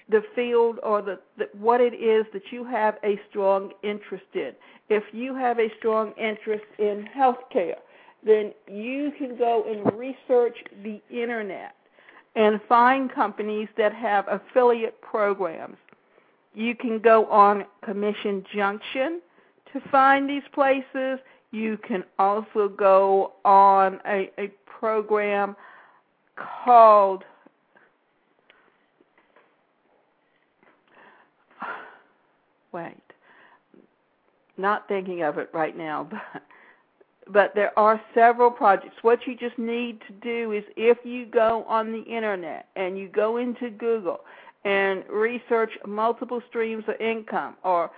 the 0.10 0.22
field 0.36 0.80
or 0.84 1.02
the, 1.02 1.20
the, 1.38 1.50
what 1.58 1.82
it 1.82 1.96
is 1.96 2.26
that 2.34 2.44
you 2.52 2.64
have 2.64 2.98
a 3.04 3.20
strong 3.30 3.72
interest 3.82 4.26
in. 4.36 4.52
If 4.90 5.04
you 5.12 5.34
have 5.34 5.58
a 5.60 5.70
strong 5.80 6.14
interest 6.18 6.66
in 6.78 7.08
healthcare, 7.18 7.78
then 8.24 8.54
you 8.68 9.12
can 9.18 9.36
go 9.36 9.64
and 9.68 9.98
research 9.98 10.58
the 10.84 11.02
internet 11.10 11.74
and 12.36 12.60
find 12.68 13.12
companies 13.12 13.70
that 13.78 13.94
have 13.94 14.26
affiliate 14.28 15.00
programs. 15.02 15.78
You 16.56 16.74
can 16.74 17.00
go 17.00 17.26
on 17.26 17.66
Commission 17.84 18.46
Junction 18.56 19.22
to 19.74 19.82
find 19.92 20.30
these 20.30 20.44
places. 20.54 21.20
You 21.52 21.78
can 21.86 22.04
also 22.18 22.70
go 22.70 23.34
on 23.44 24.00
a, 24.08 24.32
a 24.38 24.48
program 24.66 25.56
called 26.38 27.24
wait, 32.72 32.96
not 34.58 34.88
thinking 34.88 35.24
of 35.24 35.38
it 35.38 35.50
right 35.54 35.78
now, 35.78 36.08
but 36.34 36.42
but 37.28 37.56
there 37.56 37.78
are 37.78 38.00
several 38.14 38.52
projects. 38.52 38.98
What 39.02 39.26
you 39.26 39.36
just 39.36 39.58
need 39.58 40.00
to 40.08 40.14
do 40.14 40.52
is 40.52 40.64
if 40.78 41.00
you 41.04 41.26
go 41.26 41.66
on 41.68 41.92
the 41.92 42.04
internet 42.04 42.68
and 42.76 42.98
you 42.98 43.08
go 43.08 43.38
into 43.38 43.72
Google 43.72 44.20
and 44.66 45.04
research 45.10 45.72
multiple 45.86 46.42
streams 46.50 46.84
of 46.88 47.00
income 47.00 47.56
or 47.64 47.92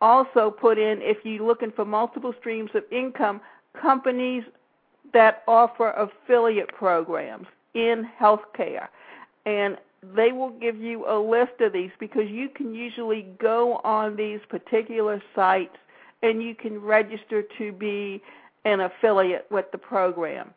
also 0.00 0.50
put 0.50 0.78
in 0.78 1.00
if 1.02 1.16
you're 1.24 1.44
looking 1.44 1.72
for 1.72 1.84
multiple 1.84 2.32
streams 2.38 2.70
of 2.74 2.84
income 2.92 3.40
companies 3.80 4.44
that 5.12 5.42
offer 5.48 5.90
affiliate 5.92 6.68
programs 6.68 7.46
in 7.74 8.08
healthcare 8.20 8.88
and 9.46 9.78
they 10.14 10.30
will 10.30 10.50
give 10.50 10.76
you 10.76 11.04
a 11.08 11.18
list 11.18 11.60
of 11.60 11.72
these 11.72 11.90
because 11.98 12.28
you 12.28 12.48
can 12.48 12.74
usually 12.74 13.26
go 13.40 13.80
on 13.84 14.14
these 14.14 14.38
particular 14.48 15.20
sites 15.34 15.76
and 16.22 16.42
you 16.42 16.54
can 16.54 16.80
register 16.80 17.42
to 17.56 17.72
be 17.72 18.22
an 18.64 18.80
affiliate 18.80 19.46
with 19.50 19.64
the 19.72 19.78
program. 19.78 20.50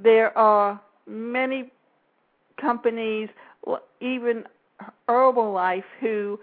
There 0.00 0.36
are 0.36 0.80
many 1.06 1.72
companies, 2.60 3.28
even 4.00 4.44
Herbalife, 5.08 5.84
who 6.00 6.38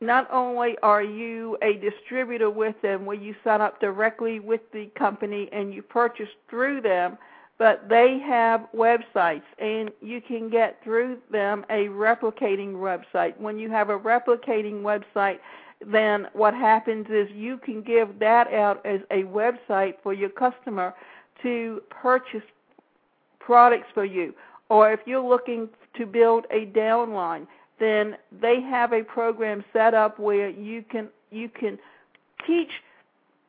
not 0.00 0.28
only 0.32 0.76
are 0.82 1.02
you 1.02 1.58
a 1.62 1.74
distributor 1.74 2.50
with 2.50 2.74
them 2.82 3.04
where 3.04 3.16
you 3.16 3.34
sign 3.44 3.60
up 3.60 3.80
directly 3.80 4.40
with 4.40 4.62
the 4.72 4.86
company 4.96 5.48
and 5.52 5.74
you 5.74 5.82
purchase 5.82 6.28
through 6.48 6.80
them, 6.80 7.18
but 7.58 7.86
they 7.90 8.18
have 8.26 8.66
websites 8.74 9.42
and 9.58 9.90
you 10.00 10.22
can 10.22 10.48
get 10.48 10.82
through 10.82 11.18
them 11.30 11.66
a 11.68 11.88
replicating 11.88 12.72
website. 12.72 13.38
When 13.38 13.58
you 13.58 13.70
have 13.70 13.90
a 13.90 13.98
replicating 13.98 14.80
website, 14.80 15.40
then 15.86 16.26
what 16.32 16.54
happens 16.54 17.06
is 17.10 17.28
you 17.34 17.58
can 17.58 17.82
give 17.82 18.18
that 18.18 18.52
out 18.54 18.84
as 18.86 19.00
a 19.10 19.24
website 19.24 19.94
for 20.02 20.14
your 20.14 20.30
customer 20.30 20.94
to 21.42 21.82
purchase 21.90 22.42
products 23.38 23.88
for 23.92 24.06
you. 24.06 24.32
Or 24.70 24.92
if 24.92 25.00
you're 25.04 25.28
looking 25.28 25.68
to 25.98 26.06
build 26.06 26.46
a 26.50 26.66
downline, 26.66 27.46
then 27.78 28.16
they 28.40 28.60
have 28.62 28.92
a 28.92 29.02
program 29.02 29.62
set 29.72 29.92
up 29.92 30.18
where 30.18 30.48
you 30.48 30.82
can 30.90 31.08
you 31.30 31.48
can 31.48 31.78
teach 32.46 32.70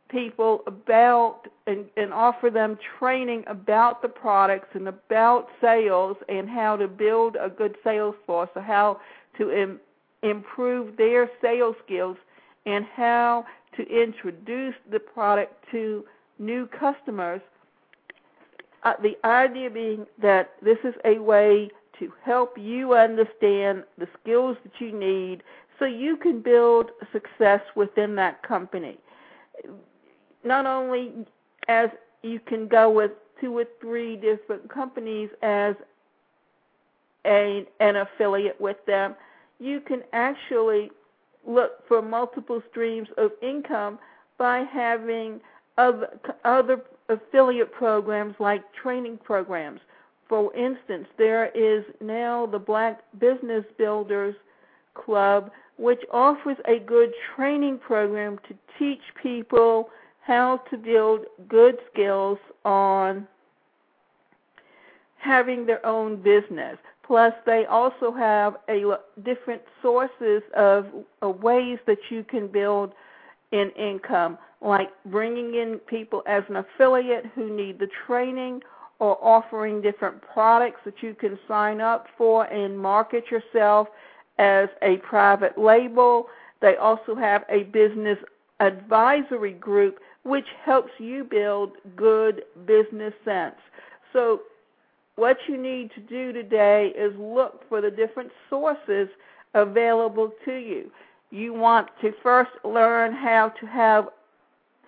people 0.09 0.61
about 0.67 1.43
and, 1.67 1.85
and 1.95 2.11
offer 2.13 2.49
them 2.49 2.77
training 2.99 3.43
about 3.47 4.01
the 4.01 4.09
products 4.09 4.67
and 4.73 4.87
about 4.87 5.47
sales 5.61 6.17
and 6.27 6.49
how 6.49 6.75
to 6.75 6.87
build 6.87 7.37
a 7.39 7.49
good 7.49 7.75
sales 7.83 8.15
force 8.25 8.49
or 8.55 8.61
how 8.61 8.99
to 9.37 9.51
Im- 9.51 9.79
improve 10.21 10.97
their 10.97 11.29
sales 11.41 11.75
skills 11.85 12.17
and 12.65 12.85
how 12.93 13.45
to 13.77 13.83
introduce 13.83 14.75
the 14.91 14.99
product 14.99 15.53
to 15.71 16.03
new 16.39 16.67
customers. 16.67 17.41
Uh, 18.83 18.93
the 19.01 19.15
idea 19.25 19.69
being 19.69 20.05
that 20.21 20.53
this 20.61 20.77
is 20.83 20.95
a 21.05 21.19
way 21.19 21.69
to 21.99 22.11
help 22.23 22.57
you 22.57 22.93
understand 22.93 23.83
the 23.97 24.07
skills 24.21 24.57
that 24.63 24.73
you 24.79 24.91
need 24.91 25.43
so 25.77 25.85
you 25.85 26.17
can 26.17 26.41
build 26.41 26.89
success 27.11 27.61
within 27.75 28.15
that 28.15 28.41
company. 28.43 28.97
Not 30.43 30.65
only 30.65 31.11
as 31.67 31.89
you 32.23 32.39
can 32.39 32.67
go 32.67 32.89
with 32.89 33.11
two 33.39 33.57
or 33.57 33.65
three 33.79 34.15
different 34.15 34.69
companies 34.69 35.29
as 35.41 35.75
a, 37.25 37.67
an 37.79 37.95
affiliate 37.97 38.59
with 38.59 38.77
them, 38.87 39.15
you 39.59 39.79
can 39.79 40.01
actually 40.13 40.91
look 41.45 41.87
for 41.87 42.01
multiple 42.01 42.61
streams 42.69 43.07
of 43.17 43.31
income 43.41 43.99
by 44.37 44.59
having 44.71 45.39
other, 45.77 46.19
other 46.45 46.81
affiliate 47.11 47.71
programs 47.71 48.35
like 48.39 48.63
training 48.73 49.19
programs. 49.23 49.81
for 50.29 50.55
instance, 50.55 51.07
there 51.17 51.47
is 51.53 51.83
now 51.99 52.45
the 52.45 52.59
Black 52.59 53.03
Business 53.19 53.65
Builders 53.77 54.35
Club, 54.93 55.51
which 55.77 56.01
offers 56.11 56.57
a 56.65 56.79
good 56.79 57.11
training 57.35 57.77
program 57.77 58.39
to 58.47 58.55
teach 58.79 59.01
people 59.21 59.89
how 60.21 60.57
to 60.69 60.77
build 60.77 61.25
good 61.49 61.77
skills 61.91 62.37
on 62.63 63.27
having 65.17 65.65
their 65.65 65.85
own 65.85 66.21
business. 66.21 66.77
Plus, 67.03 67.33
they 67.45 67.65
also 67.65 68.11
have 68.11 68.55
a 68.69 68.97
different 69.23 69.61
sources 69.81 70.41
of, 70.55 70.85
of 71.21 71.43
ways 71.43 71.77
that 71.85 71.97
you 72.09 72.23
can 72.23 72.47
build 72.47 72.93
in 73.51 73.71
income, 73.71 74.37
like 74.61 74.89
bringing 75.05 75.55
in 75.55 75.79
people 75.87 76.23
as 76.27 76.43
an 76.49 76.57
affiliate 76.57 77.25
who 77.35 77.55
need 77.55 77.79
the 77.79 77.89
training 78.07 78.61
or 78.99 79.17
offering 79.25 79.81
different 79.81 80.21
products 80.21 80.79
that 80.85 81.01
you 81.01 81.15
can 81.15 81.37
sign 81.47 81.81
up 81.81 82.07
for 82.17 82.45
and 82.45 82.77
market 82.77 83.25
yourself 83.31 83.87
as 84.37 84.69
a 84.81 84.97
private 84.97 85.57
label. 85.57 86.27
They 86.61 86.75
also 86.75 87.15
have 87.15 87.43
a 87.49 87.63
business 87.63 88.17
advisory 88.59 89.53
group 89.53 89.99
which 90.23 90.45
helps 90.63 90.91
you 90.99 91.23
build 91.23 91.71
good 91.95 92.43
business 92.67 93.13
sense. 93.25 93.55
So 94.13 94.41
what 95.15 95.37
you 95.47 95.57
need 95.57 95.91
to 95.95 95.99
do 96.01 96.31
today 96.31 96.93
is 96.95 97.13
look 97.17 97.67
for 97.67 97.81
the 97.81 97.89
different 97.89 98.31
sources 98.49 99.07
available 99.53 100.31
to 100.45 100.53
you. 100.53 100.91
You 101.31 101.53
want 101.53 101.87
to 102.01 102.11
first 102.21 102.51
learn 102.63 103.13
how 103.13 103.53
to 103.59 103.65
have 103.65 104.09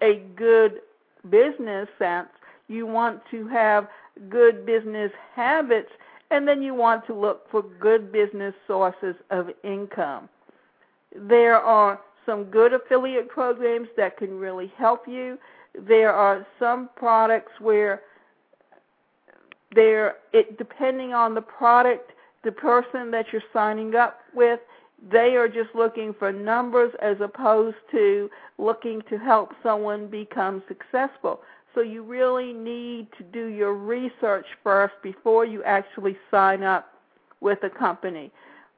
a 0.02 0.22
good 0.36 0.82
business 1.30 1.88
sense. 1.98 2.28
You 2.68 2.86
want 2.86 3.22
to 3.32 3.48
have 3.48 3.88
good 4.30 4.66
business 4.66 5.12
habits, 5.34 5.90
and 6.32 6.48
then 6.48 6.62
you 6.62 6.74
want 6.74 7.06
to 7.08 7.14
look 7.14 7.50
for 7.50 7.64
good 7.80 8.12
business 8.12 8.54
sources 8.68 9.16
of 9.32 9.50
income. 9.64 10.28
There 11.16 11.60
are 11.60 12.00
some 12.26 12.46
good 12.46 12.74
affiliate 12.74 13.30
programs 13.30 13.88
that 13.98 14.18
can 14.18 14.38
really 14.38 14.72
help 14.78 15.08
you. 15.08 15.38
There 15.80 16.14
are 16.14 16.46
some 16.60 16.90
products 16.96 17.52
where 17.60 18.02
there 19.76 20.16
it 20.34 20.58
depending 20.58 21.14
on 21.14 21.34
the 21.34 21.42
product, 21.42 22.12
the 22.44 22.52
person 22.52 23.12
that 23.12 23.28
you're 23.32 23.42
signing 23.52 23.96
up 23.96 24.20
with, 24.34 24.60
they 25.12 25.36
are 25.36 25.48
just 25.48 25.69
looking 25.75 26.13
for 26.17 26.31
numbers 26.31 26.93
as 27.01 27.17
opposed 27.19 27.77
to 27.91 28.29
looking 28.57 29.01
to 29.10 29.17
help 29.17 29.51
someone 29.62 30.07
become 30.07 30.63
successful. 30.67 31.41
So 31.75 31.81
you 31.81 32.03
really 32.03 32.53
need 32.53 33.07
to 33.17 33.24
do 33.24 33.48
your 33.48 33.74
research 33.74 34.45
first 34.63 34.93
before 35.01 35.45
you 35.45 35.63
actually 35.63 36.17
sign 36.29 36.63
up 36.63 36.93
with 37.41 37.60
a 37.63 37.69
company. 37.69 38.31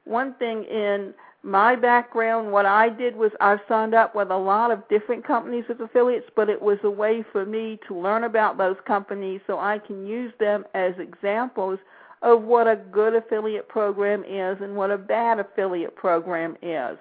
One 0.04 0.34
thing 0.34 0.64
in 0.64 1.14
my 1.42 1.76
background, 1.76 2.50
what 2.50 2.66
I 2.66 2.88
did 2.88 3.14
was 3.14 3.30
I 3.40 3.58
signed 3.68 3.94
up 3.94 4.14
with 4.14 4.30
a 4.30 4.36
lot 4.36 4.72
of 4.72 4.88
different 4.88 5.24
companies 5.24 5.64
as 5.68 5.78
affiliates, 5.78 6.26
but 6.34 6.48
it 6.48 6.60
was 6.60 6.78
a 6.82 6.90
way 6.90 7.24
for 7.30 7.44
me 7.44 7.78
to 7.86 7.96
learn 7.96 8.24
about 8.24 8.58
those 8.58 8.76
companies 8.86 9.40
so 9.46 9.58
I 9.58 9.78
can 9.78 10.06
use 10.06 10.32
them 10.40 10.64
as 10.74 10.94
examples 10.98 11.78
of 12.22 12.42
what 12.42 12.66
a 12.66 12.76
good 12.76 13.14
affiliate 13.14 13.68
program 13.68 14.24
is 14.24 14.58
and 14.60 14.74
what 14.74 14.90
a 14.90 14.98
bad 14.98 15.38
affiliate 15.38 15.94
program 15.94 16.56
is. 16.62 16.98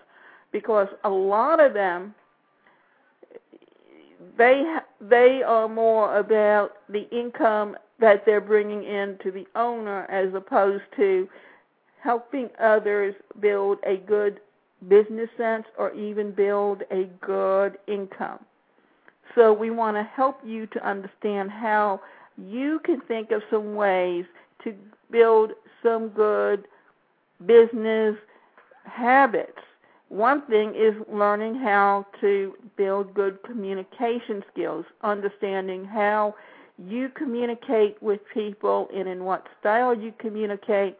Because 0.51 0.87
a 1.03 1.09
lot 1.09 1.59
of 1.59 1.73
them 1.73 2.13
they 4.37 4.63
they 5.01 5.43
are 5.43 5.67
more 5.67 6.17
about 6.17 6.77
the 6.89 7.09
income 7.09 7.77
that 7.99 8.25
they're 8.25 8.41
bringing 8.41 8.83
in 8.83 9.17
to 9.23 9.31
the 9.31 9.45
owner 9.55 10.03
as 10.05 10.33
opposed 10.33 10.83
to 10.97 11.27
helping 12.01 12.49
others 12.59 13.15
build 13.39 13.77
a 13.85 13.97
good 13.97 14.39
business 14.87 15.29
sense 15.37 15.65
or 15.77 15.93
even 15.93 16.31
build 16.31 16.83
a 16.91 17.05
good 17.21 17.77
income. 17.87 18.39
So 19.33 19.53
we 19.53 19.69
want 19.69 19.97
to 19.97 20.03
help 20.03 20.39
you 20.45 20.67
to 20.67 20.87
understand 20.87 21.49
how 21.49 22.01
you 22.37 22.79
can 22.83 23.01
think 23.01 23.31
of 23.31 23.41
some 23.49 23.75
ways 23.75 24.25
to 24.63 24.73
build 25.11 25.51
some 25.83 26.09
good 26.09 26.65
business 27.45 28.15
habits. 28.85 29.59
One 30.09 30.43
thing 30.43 30.73
is 30.75 30.93
learning 31.11 31.55
how 31.55 32.05
to 32.21 32.53
build 32.77 33.13
good 33.13 33.41
communication 33.43 34.43
skills, 34.51 34.85
understanding 35.01 35.83
how 35.85 36.35
you 36.77 37.09
communicate 37.09 38.01
with 38.01 38.19
people 38.33 38.87
and 38.93 39.07
in 39.07 39.23
what 39.23 39.47
style 39.59 39.97
you 39.97 40.13
communicate 40.19 40.97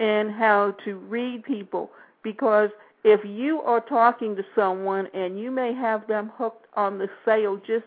and 0.00 0.30
how 0.30 0.74
to 0.84 0.96
read 0.96 1.44
people. 1.44 1.90
Because 2.22 2.70
if 3.04 3.24
you 3.24 3.60
are 3.62 3.80
talking 3.80 4.34
to 4.36 4.44
someone 4.54 5.08
and 5.14 5.38
you 5.38 5.50
may 5.50 5.72
have 5.74 6.06
them 6.06 6.32
hooked 6.36 6.66
on 6.74 6.98
the 6.98 7.08
sale 7.24 7.56
just 7.66 7.84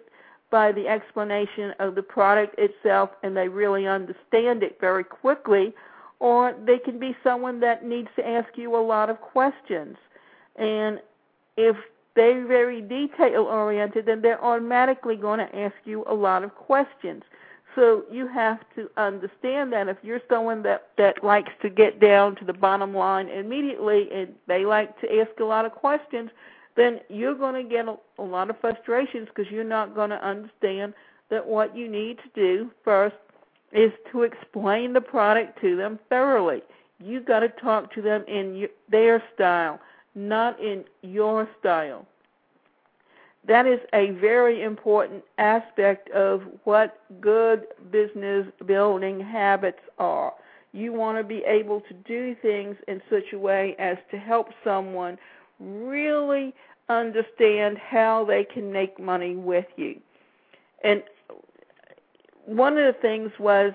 by 0.53 0.71
the 0.71 0.87
explanation 0.87 1.73
of 1.79 1.95
the 1.95 2.03
product 2.03 2.53
itself 2.59 3.09
and 3.23 3.35
they 3.35 3.47
really 3.47 3.87
understand 3.87 4.61
it 4.61 4.77
very 4.79 5.03
quickly 5.03 5.73
or 6.19 6.53
they 6.63 6.77
can 6.77 6.99
be 6.99 7.17
someone 7.23 7.59
that 7.59 7.83
needs 7.83 8.07
to 8.15 8.25
ask 8.25 8.55
you 8.55 8.75
a 8.75 8.77
lot 8.79 9.09
of 9.09 9.19
questions 9.19 9.97
and 10.57 10.99
if 11.57 11.75
they're 12.15 12.45
very 12.45 12.81
detail 12.81 13.45
oriented, 13.45 14.05
then 14.05 14.21
they're 14.21 14.43
automatically 14.43 15.15
going 15.15 15.39
to 15.39 15.55
ask 15.55 15.75
you 15.85 16.03
a 16.07 16.13
lot 16.13 16.43
of 16.43 16.53
questions. 16.53 17.23
So 17.73 18.03
you 18.11 18.27
have 18.27 18.59
to 18.75 18.91
understand 18.97 19.73
that 19.73 19.87
if 19.87 19.97
you're 20.03 20.21
someone 20.29 20.61
that 20.61 20.89
that 20.99 21.23
likes 21.23 21.51
to 21.63 21.69
get 21.71 21.99
down 21.99 22.35
to 22.35 22.45
the 22.45 22.53
bottom 22.53 22.93
line 22.93 23.29
immediately 23.29 24.07
and 24.13 24.35
they 24.47 24.65
like 24.65 24.99
to 25.01 25.19
ask 25.19 25.31
a 25.39 25.43
lot 25.43 25.65
of 25.65 25.71
questions, 25.71 26.29
then 26.75 26.99
you're 27.09 27.35
going 27.35 27.61
to 27.61 27.69
get 27.69 27.87
a, 27.87 27.95
a 28.19 28.23
lot 28.23 28.49
of 28.49 28.59
frustrations 28.59 29.27
because 29.27 29.51
you're 29.51 29.63
not 29.63 29.95
going 29.95 30.09
to 30.09 30.25
understand 30.27 30.93
that 31.29 31.45
what 31.45 31.75
you 31.75 31.89
need 31.89 32.17
to 32.17 32.29
do 32.35 32.71
first 32.83 33.15
is 33.71 33.91
to 34.11 34.23
explain 34.23 34.93
the 34.93 35.01
product 35.01 35.59
to 35.61 35.75
them 35.75 35.99
thoroughly. 36.09 36.61
You've 36.99 37.25
got 37.25 37.39
to 37.39 37.49
talk 37.49 37.93
to 37.93 38.01
them 38.01 38.23
in 38.27 38.55
your, 38.55 38.69
their 38.89 39.23
style 39.33 39.79
not 40.15 40.59
in 40.59 40.83
your 41.01 41.49
style. 41.59 42.05
That 43.45 43.65
is 43.65 43.79
a 43.93 44.11
very 44.11 44.63
important 44.63 45.23
aspect 45.37 46.09
of 46.11 46.43
what 46.63 46.99
good 47.19 47.65
business 47.91 48.47
building 48.65 49.19
habits 49.19 49.81
are. 49.97 50.33
You 50.71 50.93
want 50.93 51.17
to 51.17 51.23
be 51.23 51.43
able 51.45 51.81
to 51.81 51.93
do 51.93 52.35
things 52.41 52.77
in 52.87 53.01
such 53.09 53.33
a 53.33 53.37
way 53.37 53.75
as 53.79 53.97
to 54.11 54.17
help 54.17 54.49
someone 54.63 55.17
really 55.63 56.53
understand 56.89 57.77
how 57.77 58.25
they 58.25 58.43
can 58.43 58.71
make 58.71 58.99
money 58.99 59.35
with 59.35 59.65
you. 59.77 59.99
And 60.83 61.03
one 62.45 62.77
of 62.77 62.93
the 62.93 62.99
things 63.01 63.31
was 63.39 63.73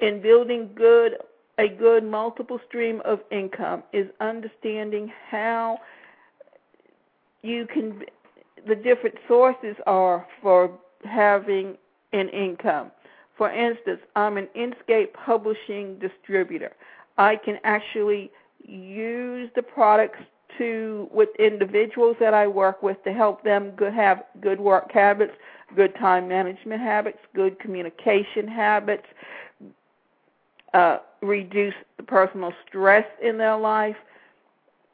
in 0.00 0.20
building 0.20 0.70
good 0.74 1.12
a 1.58 1.68
good 1.68 2.02
multiple 2.02 2.58
stream 2.66 3.00
of 3.04 3.20
income 3.30 3.84
is 3.92 4.08
understanding 4.20 5.10
how 5.30 5.78
you 7.42 7.66
can 7.66 8.02
the 8.66 8.74
different 8.74 9.14
sources 9.28 9.76
are 9.86 10.26
for 10.42 10.70
having 11.04 11.76
an 12.12 12.28
income. 12.30 12.90
For 13.36 13.50
instance, 13.50 14.00
I'm 14.16 14.36
an 14.36 14.48
Inscape 14.56 15.12
publishing 15.12 15.98
distributor. 15.98 16.72
I 17.18 17.36
can 17.36 17.58
actually 17.64 18.30
use 18.66 19.50
the 19.54 19.62
products 19.62 20.18
to 20.58 21.08
with 21.12 21.28
individuals 21.38 22.16
that 22.20 22.34
I 22.34 22.46
work 22.46 22.82
with 22.82 23.02
to 23.04 23.12
help 23.12 23.42
them 23.44 23.70
good, 23.72 23.92
have 23.94 24.24
good 24.40 24.60
work 24.60 24.90
habits, 24.92 25.32
good 25.74 25.94
time 25.96 26.28
management 26.28 26.80
habits, 26.80 27.18
good 27.34 27.58
communication 27.58 28.46
habits, 28.46 29.06
uh, 30.74 30.98
reduce 31.22 31.74
the 31.96 32.02
personal 32.02 32.52
stress 32.66 33.06
in 33.22 33.38
their 33.38 33.56
life. 33.56 33.96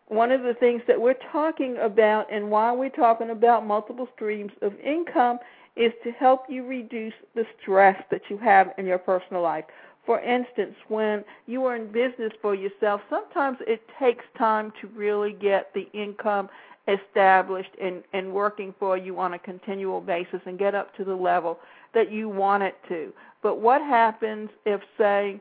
One 0.09 0.33
of 0.33 0.43
the 0.43 0.55
things 0.55 0.83
that 0.89 1.01
we're 1.01 1.19
talking 1.33 1.77
about 1.79 2.31
and 2.33 2.51
why 2.51 2.73
we're 2.73 2.91
talking 2.91 3.31
about 3.31 3.65
multiple 3.65 4.09
streams 4.15 4.53
of 4.61 4.79
income 4.81 5.39
is 5.77 5.93
to 6.05 6.11
help 6.13 6.45
you 6.49 6.67
reduce 6.67 7.15
the 7.35 7.47
stress 7.61 8.03
that 8.11 8.23
you 8.29 8.37
have 8.39 8.73
in 8.77 8.87
your 8.87 8.99
personal 8.99 9.43
life. 9.43 9.65
For 10.11 10.19
instance, 10.19 10.75
when 10.89 11.25
you 11.47 11.67
are 11.67 11.77
in 11.77 11.87
business 11.93 12.33
for 12.43 12.53
yourself, 12.53 13.01
sometimes 13.09 13.59
it 13.61 13.81
takes 13.97 14.25
time 14.37 14.73
to 14.81 14.89
really 14.89 15.33
get 15.33 15.73
the 15.73 15.89
income 15.93 16.49
established 16.89 17.71
and, 17.81 18.03
and 18.13 18.33
working 18.33 18.75
for 18.81 18.97
you 18.97 19.21
on 19.21 19.35
a 19.35 19.39
continual 19.39 20.01
basis 20.01 20.41
and 20.47 20.59
get 20.59 20.75
up 20.75 20.97
to 20.97 21.05
the 21.05 21.15
level 21.15 21.61
that 21.95 22.11
you 22.11 22.29
want 22.29 22.65
it 22.65 22.75
to. 22.89 23.13
But 23.41 23.61
what 23.61 23.81
happens 23.83 24.51
if, 24.67 24.81
say, 24.99 25.41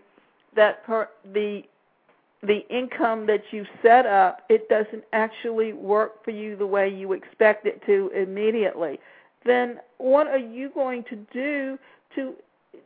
that 0.56 0.86
per, 0.86 1.10
the 1.34 1.64
the 2.44 2.60
income 2.70 3.26
that 3.26 3.42
you 3.52 3.66
set 3.82 4.06
up 4.06 4.44
it 4.50 4.70
doesn't 4.70 5.04
actually 5.14 5.74
work 5.74 6.24
for 6.24 6.32
you 6.32 6.56
the 6.56 6.66
way 6.66 6.88
you 6.88 7.12
expect 7.12 7.66
it 7.66 7.86
to 7.86 8.10
immediately 8.16 8.98
then 9.46 9.80
what 9.98 10.26
are 10.28 10.38
you 10.38 10.70
going 10.70 11.04
to 11.04 11.18
do 11.34 11.78
to 12.16 12.34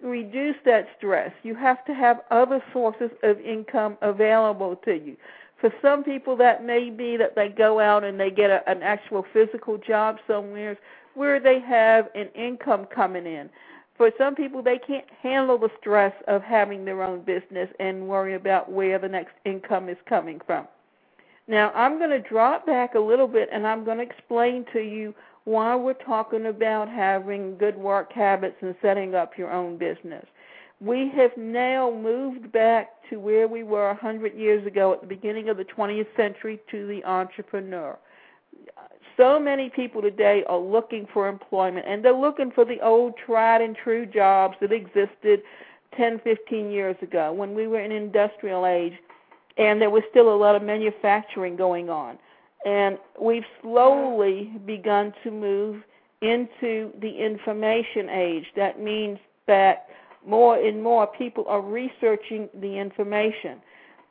reduce 0.02 0.56
that 0.66 0.88
stress, 0.98 1.32
you 1.44 1.56
have 1.56 1.84
to 1.86 1.94
have 1.94 2.22
other 2.32 2.64
sources 2.72 3.12
of 3.24 3.40
income 3.40 3.98
available 4.02 4.76
to 4.86 4.94
you. 4.94 5.18
For 5.60 5.74
some 5.82 6.04
people, 6.04 6.36
that 6.38 6.66
may 6.66 6.90
be 6.90 7.16
that 7.18 7.36
they 7.36 7.50
go 7.50 7.80
out 7.80 8.04
and 8.04 8.20
they 8.20 8.30
get 8.30 8.50
a, 8.50 8.68
an 8.70 8.84
actual 8.84 9.26
physical 9.32 9.78
job 9.78 10.18
somewhere 10.28 10.78
where 11.14 11.40
they 11.40 11.60
have 11.60 12.10
an 12.16 12.28
income 12.36 12.86
coming 12.94 13.26
in. 13.26 13.50
For 13.96 14.12
some 14.18 14.36
people, 14.36 14.62
they 14.62 14.80
can't 14.80 15.06
handle 15.22 15.58
the 15.58 15.70
stress 15.80 16.14
of 16.28 16.42
having 16.42 16.84
their 16.84 17.04
own 17.04 17.22
business 17.22 17.70
and 17.80 18.08
worry 18.08 18.34
about 18.34 18.72
where 18.72 18.98
the 18.98 19.08
next 19.08 19.34
income 19.46 19.88
is 19.88 19.98
coming 20.08 20.42
from. 20.46 20.68
Now, 21.48 21.72
I'm 21.76 21.98
going 21.98 22.10
to 22.10 22.20
drop 22.20 22.66
back 22.66 22.96
a 22.96 23.00
little 23.00 23.28
bit 23.28 23.50
and 23.52 23.68
I'm 23.68 23.84
going 23.84 23.98
to 23.98 24.04
explain 24.04 24.66
to 24.74 24.80
you 24.80 25.14
why 25.46 25.76
we're 25.76 25.94
talking 25.94 26.48
about 26.48 26.90
having 26.90 27.58
good 27.58 27.78
work 27.78 28.14
habits 28.14 28.56
and 28.62 28.76
setting 28.82 29.16
up 29.16 29.38
your 29.38 29.52
own 29.52 29.78
business. 29.78 30.26
We 30.80 31.12
have 31.16 31.32
now 31.38 31.92
moved 31.92 32.52
back 32.52 32.92
to 33.10 33.18
where 33.20 33.48
we 33.48 33.64
were 33.64 33.88
100 33.88 34.36
years 34.36 34.66
ago 34.66 34.94
at 34.94 35.02
the 35.02 35.08
beginning 35.08 35.50
of 35.50 35.58
the 35.58 35.66
20th 35.66 36.08
century 36.16 36.60
to 36.72 36.88
the 36.88 37.04
entrepreneur. 37.06 37.98
So 39.16 39.40
many 39.40 39.70
people 39.70 40.02
today 40.02 40.44
are 40.48 40.58
looking 40.58 41.08
for 41.14 41.28
employment 41.28 41.86
and 41.88 42.04
they're 42.04 42.14
looking 42.14 42.52
for 42.52 42.66
the 42.66 42.82
old 42.82 43.14
tried 43.26 43.62
and 43.62 43.76
true 43.76 44.06
jobs 44.06 44.56
that 44.62 44.72
existed 44.72 45.42
10, 45.96 46.20
15 46.24 46.72
years 46.72 46.96
ago 47.02 47.32
when 47.32 47.54
we 47.54 47.68
were 47.68 47.80
in 47.80 47.92
industrial 47.92 48.66
age 48.66 48.94
and 49.58 49.80
there 49.80 49.92
was 49.92 50.04
still 50.10 50.34
a 50.34 50.36
lot 50.36 50.56
of 50.56 50.64
manufacturing 50.64 51.56
going 51.56 51.90
on. 51.90 52.18
And 52.66 52.98
we've 53.20 53.46
slowly 53.62 54.52
begun 54.66 55.14
to 55.24 55.32
move 55.32 55.84
into 56.22 56.92
the 57.02 57.12
information 57.20 58.10
age. 58.10 58.46
That 58.56 58.80
means 58.80 59.20
that 59.48 59.88
more 60.26 60.56
and 60.58 60.82
more 60.82 61.06
people 61.08 61.46
are 61.48 61.62
researching 61.62 62.50
the 62.54 62.78
information. 62.78 63.62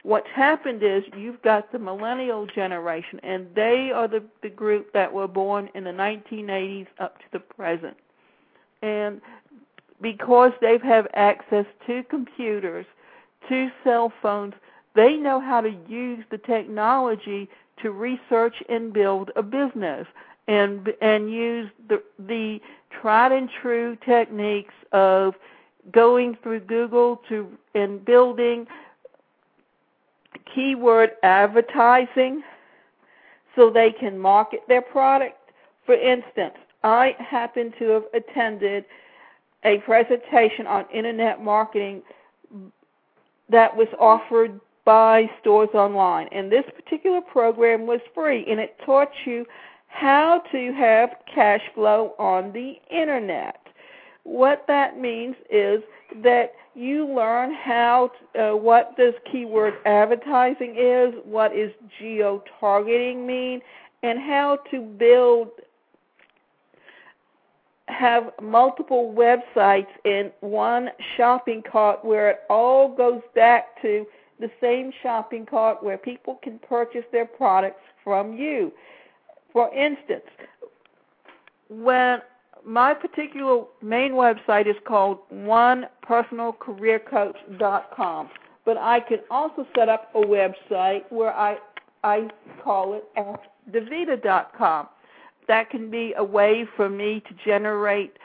What's 0.02 0.28
happened 0.34 0.82
is 0.82 1.04
you've 1.16 1.40
got 1.42 1.70
the 1.70 1.78
millennial 1.78 2.46
generation, 2.46 3.20
and 3.22 3.46
they 3.54 3.92
are 3.94 4.08
the, 4.08 4.22
the 4.42 4.50
group 4.50 4.92
that 4.92 5.12
were 5.12 5.28
born 5.28 5.70
in 5.74 5.84
the 5.84 5.90
1980s 5.90 6.88
up 6.98 7.18
to 7.18 7.24
the 7.32 7.38
present. 7.38 7.96
And 8.82 9.20
because 10.00 10.52
they 10.60 10.78
have 10.82 11.06
access 11.14 11.66
to 11.86 12.02
computers, 12.10 12.84
to 13.48 13.70
cell 13.84 14.12
phones, 14.20 14.54
they 14.94 15.14
know 15.14 15.40
how 15.40 15.60
to 15.60 15.74
use 15.88 16.24
the 16.30 16.38
technology 16.38 17.48
to 17.80 17.90
research 17.90 18.54
and 18.68 18.92
build 18.92 19.30
a 19.36 19.42
business 19.42 20.06
and 20.48 20.88
and 21.00 21.30
use 21.30 21.70
the 21.88 22.02
the 22.18 22.60
tried 23.00 23.32
and 23.32 23.48
true 23.60 23.96
techniques 24.04 24.74
of 24.92 25.34
going 25.90 26.36
through 26.42 26.60
Google 26.60 27.20
to 27.28 27.48
and 27.74 28.04
building 28.04 28.66
keyword 30.54 31.12
advertising 31.22 32.42
so 33.56 33.70
they 33.70 33.92
can 33.92 34.18
market 34.18 34.60
their 34.68 34.82
product. 34.82 35.38
For 35.86 35.94
instance, 35.94 36.54
I 36.82 37.16
happen 37.18 37.72
to 37.78 37.88
have 37.90 38.04
attended 38.14 38.84
a 39.64 39.78
presentation 39.78 40.66
on 40.66 40.84
internet 40.92 41.42
marketing 41.42 42.02
that 43.48 43.76
was 43.76 43.88
offered 43.98 44.60
by 44.84 45.30
Stores 45.40 45.70
Online. 45.74 46.28
And 46.32 46.50
this 46.50 46.64
particular 46.74 47.20
program 47.20 47.86
was 47.86 48.00
free 48.14 48.44
and 48.48 48.58
it 48.58 48.76
taught 48.84 49.10
you 49.24 49.46
how 49.88 50.42
to 50.52 50.72
have 50.72 51.10
cash 51.32 51.60
flow 51.74 52.14
on 52.18 52.52
the 52.52 52.74
internet. 52.90 53.60
What 54.24 54.64
that 54.68 54.98
means 54.98 55.36
is 55.50 55.82
that 56.22 56.52
you 56.74 57.06
learn 57.06 57.54
how 57.54 58.10
uh, 58.38 58.56
what 58.56 58.96
does 58.96 59.14
keyword 59.30 59.74
advertising 59.84 60.76
is, 60.78 61.14
what 61.24 61.54
is 61.54 61.70
geo 61.98 62.42
targeting 62.58 63.26
mean, 63.26 63.60
and 64.02 64.18
how 64.18 64.58
to 64.70 64.80
build 64.80 65.48
have 67.88 68.30
multiple 68.40 69.14
websites 69.16 69.88
in 70.04 70.30
one 70.40 70.88
shopping 71.16 71.62
cart 71.70 72.04
where 72.04 72.30
it 72.30 72.40
all 72.48 72.94
goes 72.96 73.20
back 73.34 73.80
to 73.82 74.06
the 74.40 74.50
same 74.60 74.92
shopping 75.02 75.46
cart 75.46 75.82
where 75.82 75.98
people 75.98 76.38
can 76.42 76.58
purchase 76.58 77.04
their 77.12 77.26
products 77.26 77.82
from 78.02 78.34
you. 78.34 78.72
For 79.52 79.72
instance, 79.74 80.24
when 81.68 82.20
my 82.64 82.94
particular 82.94 83.64
main 83.82 84.12
website 84.12 84.66
is 84.66 84.76
called 84.86 85.18
onepersonalcareercoach.com, 85.32 88.30
but 88.64 88.76
I 88.76 89.00
can 89.00 89.18
also 89.30 89.66
set 89.76 89.88
up 89.88 90.10
a 90.14 90.20
website 90.20 91.02
where 91.10 91.34
I 91.34 91.58
I 92.04 92.28
call 92.62 92.94
it 92.94 93.04
askdavita.com. 93.16 94.88
That 95.48 95.70
can 95.70 95.90
be 95.90 96.14
a 96.16 96.22
way 96.24 96.64
for 96.76 96.88
me 96.88 97.20
to 97.28 97.34
generate 97.44 98.16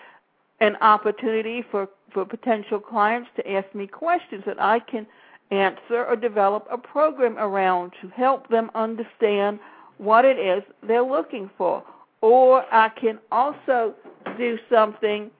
an 0.60 0.76
opportunity 0.78 1.63
for 1.70 1.89
for 2.13 2.26
potential 2.26 2.80
clients 2.80 3.30
to 3.36 3.52
ask 3.52 3.76
me 3.76 3.86
questions 3.88 4.43
that 4.46 4.62
I 4.62 4.80
can 4.80 5.06
answer 5.52 6.06
or 6.06 6.16
develop 6.16 6.68
a 6.72 6.78
program 6.78 7.38
around 7.38 7.94
to 8.02 8.10
help 8.10 8.50
them 8.50 8.70
understand 8.76 9.60
what 9.98 10.26
it 10.26 10.38
is 10.38 10.64
they're 10.86 11.04
looking 11.04 11.50
for. 11.58 11.84
Or 12.22 12.66
I 12.74 12.90
can 12.90 13.20
also 13.32 13.94
do 14.38 14.58
something 14.70 15.32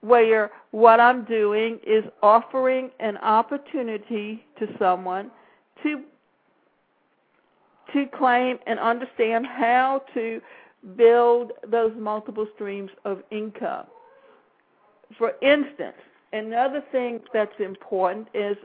where 0.00 0.50
what 0.70 1.00
I'm 1.00 1.24
doing 1.24 1.80
is 1.86 2.04
offering 2.22 2.90
an 3.00 3.16
opportunity 3.18 4.44
to 4.58 4.66
someone 4.78 5.30
to 5.82 6.02
to 7.92 8.04
claim 8.16 8.58
and 8.66 8.78
understand 8.80 9.46
how 9.46 10.02
to 10.12 10.40
build 10.96 11.52
those 11.68 11.92
multiple 11.96 12.46
streams 12.54 12.90
of 13.04 13.22
income. 13.30 13.86
For 15.16 15.32
instance, 15.40 15.96
another 16.32 16.82
thing 16.90 17.20
that's 17.32 17.58
important 17.60 18.28
is 18.34 18.56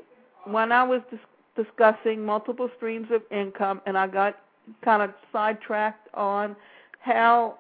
when 0.45 0.71
I 0.71 0.84
was 0.84 1.01
dis- 1.10 1.65
discussing 1.65 2.25
multiple 2.25 2.69
streams 2.77 3.08
of 3.12 3.21
income, 3.32 3.82
and 3.86 3.97
I 3.97 4.08
got 4.08 4.39
kind 4.84 5.01
of 5.01 5.12
sidetracked 5.32 6.08
on 6.13 6.56
how 6.99 7.58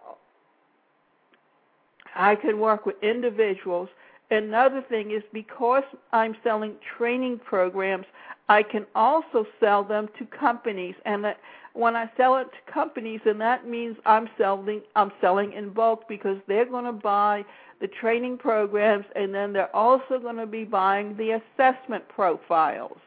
I 2.15 2.35
could 2.35 2.55
work 2.55 2.85
with 2.85 2.95
individuals. 3.01 3.89
Another 4.29 4.81
thing 4.87 5.11
is 5.11 5.23
because 5.33 5.83
I'm 6.13 6.35
selling 6.43 6.75
training 6.97 7.39
programs, 7.39 8.05
I 8.47 8.63
can 8.63 8.85
also 8.95 9.45
sell 9.59 9.83
them 9.83 10.09
to 10.19 10.25
companies. 10.25 10.95
And 11.05 11.23
that 11.25 11.37
when 11.73 11.95
I 11.95 12.09
sell 12.17 12.37
it 12.37 12.47
to 12.51 12.71
companies, 12.71 13.21
and 13.25 13.39
that 13.41 13.67
means 13.67 13.97
I'm 14.05 14.29
selling 14.37 14.81
I'm 14.95 15.11
selling 15.21 15.53
in 15.53 15.69
bulk 15.71 16.07
because 16.07 16.37
they're 16.47 16.65
going 16.65 16.85
to 16.85 16.91
buy 16.93 17.45
the 17.81 17.87
training 17.87 18.37
programs, 18.37 19.05
and 19.15 19.33
then 19.33 19.51
they're 19.51 19.75
also 19.75 20.19
going 20.19 20.37
to 20.37 20.45
be 20.45 20.63
buying 20.63 21.17
the 21.17 21.41
assessment 21.41 22.07
profiles. 22.07 22.97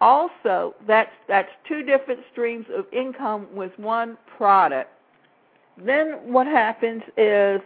Also, 0.00 0.74
that's 0.86 1.10
that's 1.28 1.50
two 1.66 1.82
different 1.82 2.20
streams 2.32 2.66
of 2.74 2.86
income 2.92 3.46
with 3.54 3.72
one 3.78 4.16
product. 4.36 4.90
Then 5.84 6.18
what 6.24 6.46
happens 6.46 7.02
is 7.16 7.60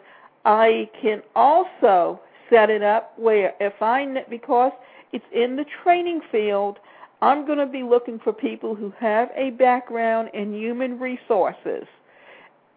I 0.45 0.89
can 1.01 1.23
also 1.35 2.21
set 2.51 2.71
it 2.71 2.83
up 2.83 3.19
where 3.19 3.55
if 3.61 3.81
I 3.81 4.07
because 4.29 4.73
it's 5.13 5.25
in 5.33 5.57
the 5.57 5.65
training 5.83 6.21
field, 6.31 6.79
I'm 7.23 7.47
going 7.47 7.59
to 7.59 7.67
be 7.67 7.83
looking 7.83 8.19
for 8.19 8.33
people 8.33 8.75
who 8.75 8.93
have 8.99 9.31
a 9.37 9.51
background 9.51 10.31
in 10.35 10.53
human 10.55 10.99
resources 10.99 11.87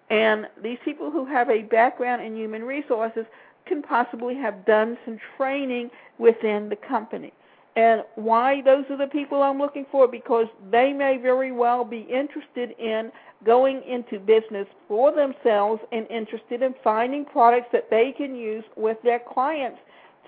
and 0.10 0.48
these 0.62 0.78
people 0.86 1.12
who 1.12 1.26
have 1.26 1.50
a 1.50 1.63
background 1.63 2.22
in 2.22 2.36
human 2.36 2.63
resources 2.63 3.26
can 3.65 3.82
possibly 3.82 4.36
have 4.36 4.65
done 4.65 4.98
some 5.06 5.20
training 5.36 5.89
within 6.17 6.70
the 6.70 6.76
company. 6.76 7.34
And 7.76 8.04
why 8.15 8.62
those 8.63 8.86
are 8.89 8.98
the 8.98 9.08
people 9.08 9.43
I'm 9.43 9.60
looking 9.60 9.86
for? 9.91 10.08
Because 10.08 10.48
they 10.72 10.93
may 10.93 11.17
very 11.17 11.52
well 11.52 11.84
be 11.84 12.08
interested 12.10 12.72
in 12.80 13.12
going 13.46 13.84
into 13.84 14.20
business 14.20 14.67
for 14.88 15.12
themselves 15.12 15.82
and 15.91 16.08
interested 16.10 16.63
in 16.63 16.74
finding 16.84 17.24
products 17.24 17.67
that 17.72 17.89
they 17.91 18.13
can 18.17 18.36
use 18.36 18.63
with 18.76 18.98
their 19.04 19.20
clients 19.20 19.80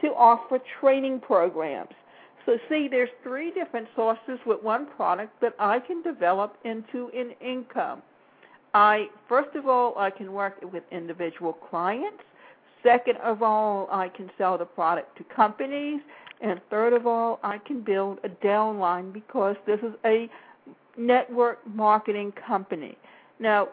to 0.02 0.10
offer 0.10 0.60
training 0.80 1.20
programs. 1.22 1.94
So 2.46 2.58
see, 2.70 2.88
there's 2.88 3.10
three 3.24 3.52
different 3.52 3.88
sources 3.96 4.40
with 4.46 4.62
one 4.62 4.86
product 4.96 5.40
that 5.42 5.56
I 5.60 5.80
can 5.80 6.04
develop 6.04 6.56
into 6.66 7.10
an 7.16 7.32
income. 7.42 8.04
I 8.74 9.08
first 9.28 9.56
of 9.56 9.68
all 9.68 9.98
I 9.98 10.10
can 10.10 10.32
work 10.34 10.56
with 10.72 10.84
individual 10.92 11.54
clients. 11.54 12.24
Second 12.84 13.18
of 13.18 13.44
all, 13.44 13.90
I 13.92 14.08
can 14.08 14.32
sell 14.38 14.58
the 14.58 14.66
product 14.66 15.18
to 15.18 15.26
companies, 15.36 16.00
and 16.40 16.62
third 16.70 16.94
of 16.94 17.06
all, 17.06 17.40
I 17.44 17.58
can 17.58 17.82
build 17.82 18.20
a 18.24 18.30
downline 18.30 19.12
because 19.12 19.58
this 19.66 19.80
is 19.82 19.94
a 20.06 20.30
network 20.98 21.60
marketing 21.68 22.32
company. 22.48 22.98
Now, 23.38 23.70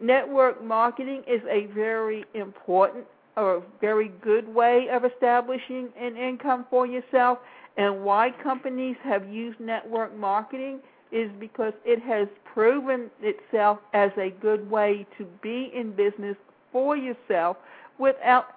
network 0.00 0.62
marketing 0.62 1.22
is 1.26 1.40
a 1.50 1.66
very 1.74 2.24
important 2.34 3.04
or 3.36 3.62
very 3.80 4.10
good 4.22 4.48
way 4.48 4.86
of 4.92 5.04
establishing 5.04 5.88
an 6.00 6.16
income 6.16 6.66
for 6.70 6.86
yourself 6.86 7.38
and 7.76 8.04
why 8.04 8.30
companies 8.42 8.96
have 9.02 9.28
used 9.28 9.60
network 9.60 10.16
marketing 10.16 10.80
is 11.12 11.30
because 11.38 11.72
it 11.84 12.00
has 12.02 12.28
proven 12.52 13.10
itself 13.22 13.78
as 13.94 14.10
a 14.16 14.30
good 14.40 14.68
way 14.70 15.06
to 15.18 15.24
be 15.42 15.70
in 15.74 15.92
business 15.92 16.36
for 16.72 16.96
yourself 16.96 17.56
without 17.98 18.54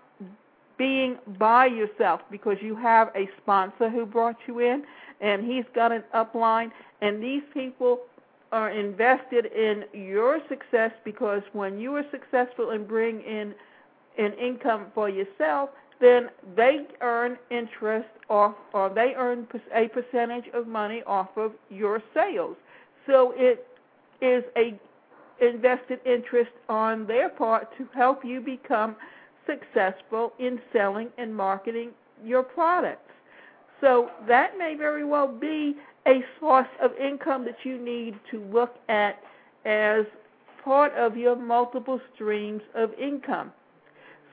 being 0.77 1.17
by 1.37 1.65
yourself 1.65 2.21
because 2.31 2.57
you 2.61 2.75
have 2.75 3.09
a 3.15 3.29
sponsor 3.41 3.89
who 3.89 4.05
brought 4.05 4.37
you 4.47 4.59
in 4.59 4.83
and 5.21 5.45
he's 5.45 5.65
got 5.75 5.91
an 5.91 6.03
upline 6.15 6.71
and 7.01 7.21
these 7.21 7.43
people 7.53 7.99
are 8.51 8.71
invested 8.71 9.45
in 9.47 9.83
your 9.93 10.39
success 10.49 10.91
because 11.03 11.41
when 11.53 11.77
you 11.77 11.95
are 11.95 12.05
successful 12.11 12.71
and 12.71 12.87
bring 12.87 13.21
in 13.21 13.53
an 14.17 14.33
income 14.33 14.87
for 14.95 15.09
yourself, 15.09 15.69
then 15.99 16.29
they 16.55 16.85
earn 17.01 17.37
interest 17.51 18.07
off, 18.29 18.55
or 18.73 18.89
they 18.89 19.13
earn 19.17 19.47
a 19.73 19.87
percentage 19.89 20.45
of 20.53 20.67
money 20.67 21.03
off 21.05 21.29
of 21.35 21.51
your 21.69 22.01
sales. 22.13 22.55
So 23.05 23.33
it 23.35 23.65
is 24.21 24.43
a 24.55 24.79
invested 25.41 25.99
interest 26.05 26.51
on 26.67 27.07
their 27.07 27.29
part 27.29 27.69
to 27.77 27.87
help 27.95 28.25
you 28.25 28.41
become 28.41 28.95
successful 29.45 30.33
in 30.37 30.59
selling 30.73 31.09
and 31.17 31.33
marketing 31.33 31.91
your 32.23 32.43
products. 32.43 33.11
So 33.81 34.09
that 34.27 34.57
may 34.57 34.75
very 34.75 35.05
well 35.05 35.27
be 35.27 35.75
a 36.05 36.23
source 36.39 36.67
of 36.81 36.91
income 36.97 37.45
that 37.45 37.57
you 37.63 37.77
need 37.77 38.19
to 38.31 38.43
look 38.51 38.75
at 38.89 39.19
as 39.65 40.05
part 40.63 40.93
of 40.93 41.15
your 41.15 41.35
multiple 41.35 42.01
streams 42.13 42.61
of 42.75 42.91
income. 42.93 43.51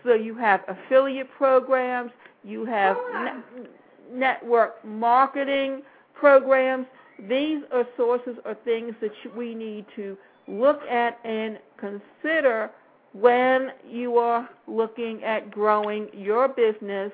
So 0.06 0.14
you 0.14 0.36
have 0.36 0.60
affiliate 0.68 1.28
programs, 1.36 2.12
you 2.44 2.64
have 2.64 2.96
ne- 3.24 3.66
network 4.12 4.84
marketing 4.84 5.82
programs. 6.14 6.86
These 7.28 7.62
are 7.72 7.84
sources 7.96 8.36
or 8.44 8.54
things 8.64 8.94
that 9.00 9.10
we 9.36 9.54
need 9.54 9.84
to 9.96 10.16
look 10.46 10.80
at 10.82 11.18
and 11.24 11.58
consider 11.76 12.70
when 13.12 13.72
you 13.88 14.18
are 14.18 14.48
looking 14.68 15.24
at 15.24 15.50
growing 15.50 16.08
your 16.12 16.48
business 16.48 17.10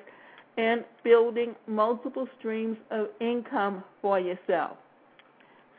and 0.57 0.83
building 1.03 1.55
multiple 1.67 2.27
streams 2.37 2.77
of 2.91 3.07
income 3.19 3.83
for 4.01 4.19
yourself. 4.19 4.77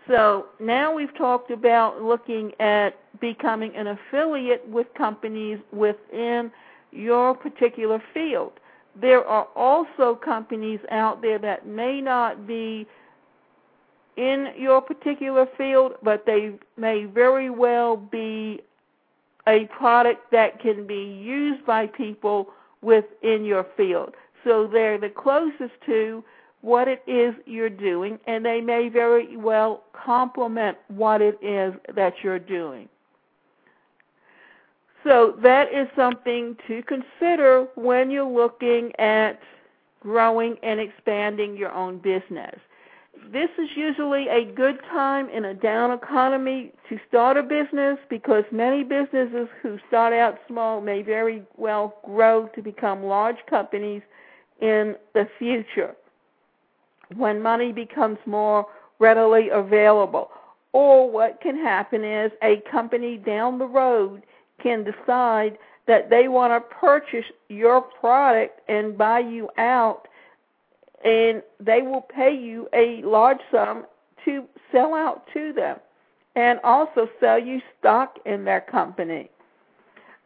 So 0.09 0.47
now 0.61 0.95
we've 0.95 1.17
talked 1.17 1.51
about 1.51 2.03
looking 2.03 2.53
at 2.61 2.99
becoming 3.21 3.75
an 3.77 3.87
affiliate 3.87 4.69
with 4.69 4.87
companies 4.97 5.59
within 5.73 6.51
your 6.95 7.35
particular 7.35 8.03
field. 8.13 8.53
There 9.01 9.25
are 9.25 9.49
also 9.57 10.15
companies 10.15 10.81
out 10.91 11.21
there 11.21 11.39
that 11.39 11.67
may 11.67 12.01
not 12.01 12.47
be 12.47 12.87
in 14.17 14.53
your 14.57 14.81
particular 14.81 15.47
field, 15.59 15.95
but 16.03 16.25
they 16.27 16.53
may 16.77 17.05
very 17.05 17.51
well 17.51 17.97
be 17.97 18.61
a 19.49 19.67
product 19.67 20.31
that 20.31 20.61
can 20.61 20.87
be 20.87 21.21
used 21.21 21.67
by 21.67 21.87
people 21.87 22.49
within 22.81 23.45
your 23.45 23.67
field. 23.77 24.15
So 24.45 24.69
they're 24.73 24.99
the 24.99 25.09
closest 25.09 25.73
to 25.87 26.23
what 26.61 26.89
it 26.89 27.03
is 27.07 27.35
you're 27.47 27.69
doing, 27.69 28.19
and 28.27 28.45
they 28.45 28.61
may 28.61 28.89
very 28.89 29.37
well 29.37 29.83
complement 29.93 30.79
what 30.89 31.21
it 31.21 31.39
is 31.43 31.75
that 31.95 32.15
you're 32.23 32.39
doing. 32.39 32.89
So 35.05 35.35
that 35.43 35.73
is 35.73 35.87
something 35.95 36.57
to 36.67 36.83
consider 36.83 37.67
when 37.75 38.11
you're 38.11 38.25
looking 38.25 38.93
at 38.99 39.39
growing 40.01 40.57
and 40.63 40.81
expanding 40.81 41.57
your 41.57 41.73
own 41.73 41.99
business. 41.99 42.59
This 43.31 43.51
is 43.59 43.69
usually 43.77 44.29
a 44.29 44.45
good 44.45 44.81
time 44.91 45.29
in 45.29 45.45
a 45.45 45.55
down 45.55 45.93
economy 45.93 46.73
to 46.89 46.99
start 47.09 47.37
a 47.37 47.43
business 47.43 47.99
because 48.09 48.45
many 48.51 48.83
businesses 48.83 49.49
who 49.63 49.79
start 49.89 50.13
out 50.13 50.39
small 50.49 50.81
may 50.81 51.03
very 51.03 51.43
well 51.57 51.97
grow 52.05 52.49
to 52.55 52.63
become 52.63 53.05
large 53.05 53.39
companies 53.49 54.03
in 54.61 54.97
the 55.15 55.29
future 55.39 55.95
when 57.17 57.43
money 57.43 57.73
becomes 57.73 58.19
more 58.27 58.67
readily 58.99 59.49
available. 59.51 60.31
Or 60.73 61.11
what 61.11 61.41
can 61.41 61.57
happen 61.57 62.05
is 62.05 62.33
a 62.43 62.63
company 62.71 63.17
down 63.17 63.59
the 63.59 63.67
road 63.67 64.23
can 64.65 64.83
decide 64.83 65.59
that 65.87 66.09
they 66.11 66.27
want 66.29 66.53
to 66.53 66.75
purchase 66.75 67.27
your 67.49 67.83
product 67.83 68.61
and 68.69 68.99
buy 68.99 69.21
you 69.21 69.49
out, 69.59 70.09
and 71.05 71.43
they 71.61 71.83
will 71.83 72.01
pay 72.01 72.35
you 72.35 72.67
a 72.73 73.03
large 73.03 73.41
sum 73.53 73.85
to 74.25 74.45
sell 74.73 74.95
out 74.95 75.29
to 75.35 75.53
them 75.53 75.77
and 76.35 76.59
also 76.65 77.09
sell 77.21 77.39
you 77.39 77.61
stock 77.79 78.19
in 78.25 78.45
their 78.45 78.63
company. 78.63 79.29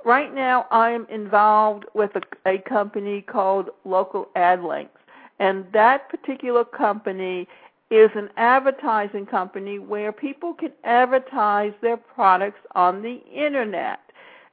Right 0.05 0.33
now, 0.33 0.67
I 0.71 0.91
am 0.91 1.07
involved 1.11 1.85
with 1.95 2.13
a, 2.15 2.23
a 2.49 2.59
company 2.59 3.21
called 3.21 3.71
Local 3.85 4.29
Ad 4.37 4.63
Links, 4.63 5.01
and 5.41 5.67
that 5.73 6.09
particular 6.09 6.65
company 6.65 7.49
is 7.91 8.11
an 8.15 8.29
advertising 8.37 9.27
company 9.27 9.79
where 9.79 10.13
people 10.13 10.55
can 10.55 10.73
advertise 10.85 11.73
their 11.83 11.97
products 11.97 12.61
on 12.75 13.03
the 13.03 13.21
internet. 13.35 13.99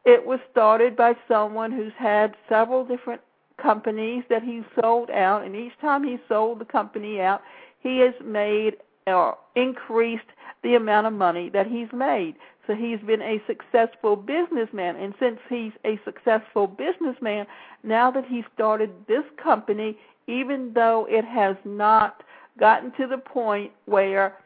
It 0.05 0.25
was 0.25 0.39
started 0.51 0.95
by 0.95 1.15
someone 1.27 1.71
who's 1.71 1.93
had 1.97 2.35
several 2.47 2.85
different 2.85 3.21
companies 3.57 4.23
that 4.29 4.43
he 4.43 4.63
sold 4.79 5.09
out, 5.09 5.43
and 5.43 5.55
each 5.55 5.77
time 5.81 6.03
he 6.03 6.19
sold 6.27 6.59
the 6.59 6.65
company 6.65 7.19
out, 7.19 7.41
he 7.79 7.99
has 7.99 8.13
made 8.23 8.77
or 9.07 9.37
increased 9.55 10.25
the 10.63 10.75
amount 10.75 11.07
of 11.07 11.13
money 11.13 11.49
that 11.49 11.67
he's 11.67 11.91
made. 11.93 12.35
So 12.67 12.73
he's 12.73 12.99
been 12.99 13.21
a 13.21 13.41
successful 13.45 14.15
businessman, 14.15 14.95
and 14.95 15.13
since 15.19 15.39
he's 15.49 15.73
a 15.85 15.99
successful 16.03 16.67
businessman, 16.67 17.45
now 17.83 18.09
that 18.11 18.25
he 18.25 18.43
started 18.53 18.91
this 19.07 19.23
company, 19.41 19.97
even 20.27 20.73
though 20.73 21.07
it 21.09 21.23
has 21.25 21.55
not 21.63 22.23
gotten 22.59 22.91
to 22.93 23.05
the 23.07 23.17
point 23.17 23.71
where 23.85 24.37